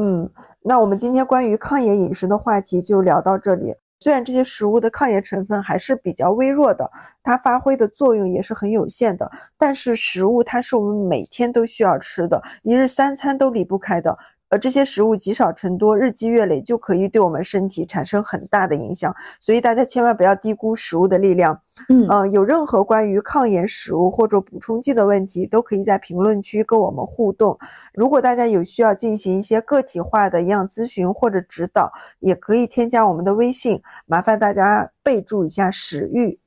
[0.00, 0.30] 嗯，
[0.62, 3.74] 那我们今天关于抗炎饮食的话题就聊到这里。
[4.00, 6.88] 虽然这些食物的抗炎成分还是比较微弱的，
[7.20, 14.16] 它发挥的作用也是很有限的，但是食物它是我们每天都需要吃的，一日三餐都离不开的。
[14.50, 19.14] 呃，这些食物积少成多，日积月累，就可以对我们身体产生很大的影响。
[19.40, 21.60] 所以大家千万不要低估食物的力量。
[21.90, 27.56] 嗯嗯、有任何关于抗炎食物或者补充剂的问题，都可以在评论区跟我们互动。
[27.94, 36.38] 如果大家有需要进行一些个体化的营养咨询或者指导，也可以添加我们的微信，麻烦大家备注一下食欲。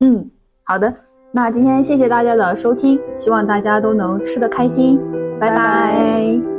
[0.00, 0.30] 嗯，
[0.62, 0.94] 好的，
[1.30, 4.98] 那今天谢谢大家的收听，希望大家都能吃得开心，
[5.38, 6.49] 拜拜拜拜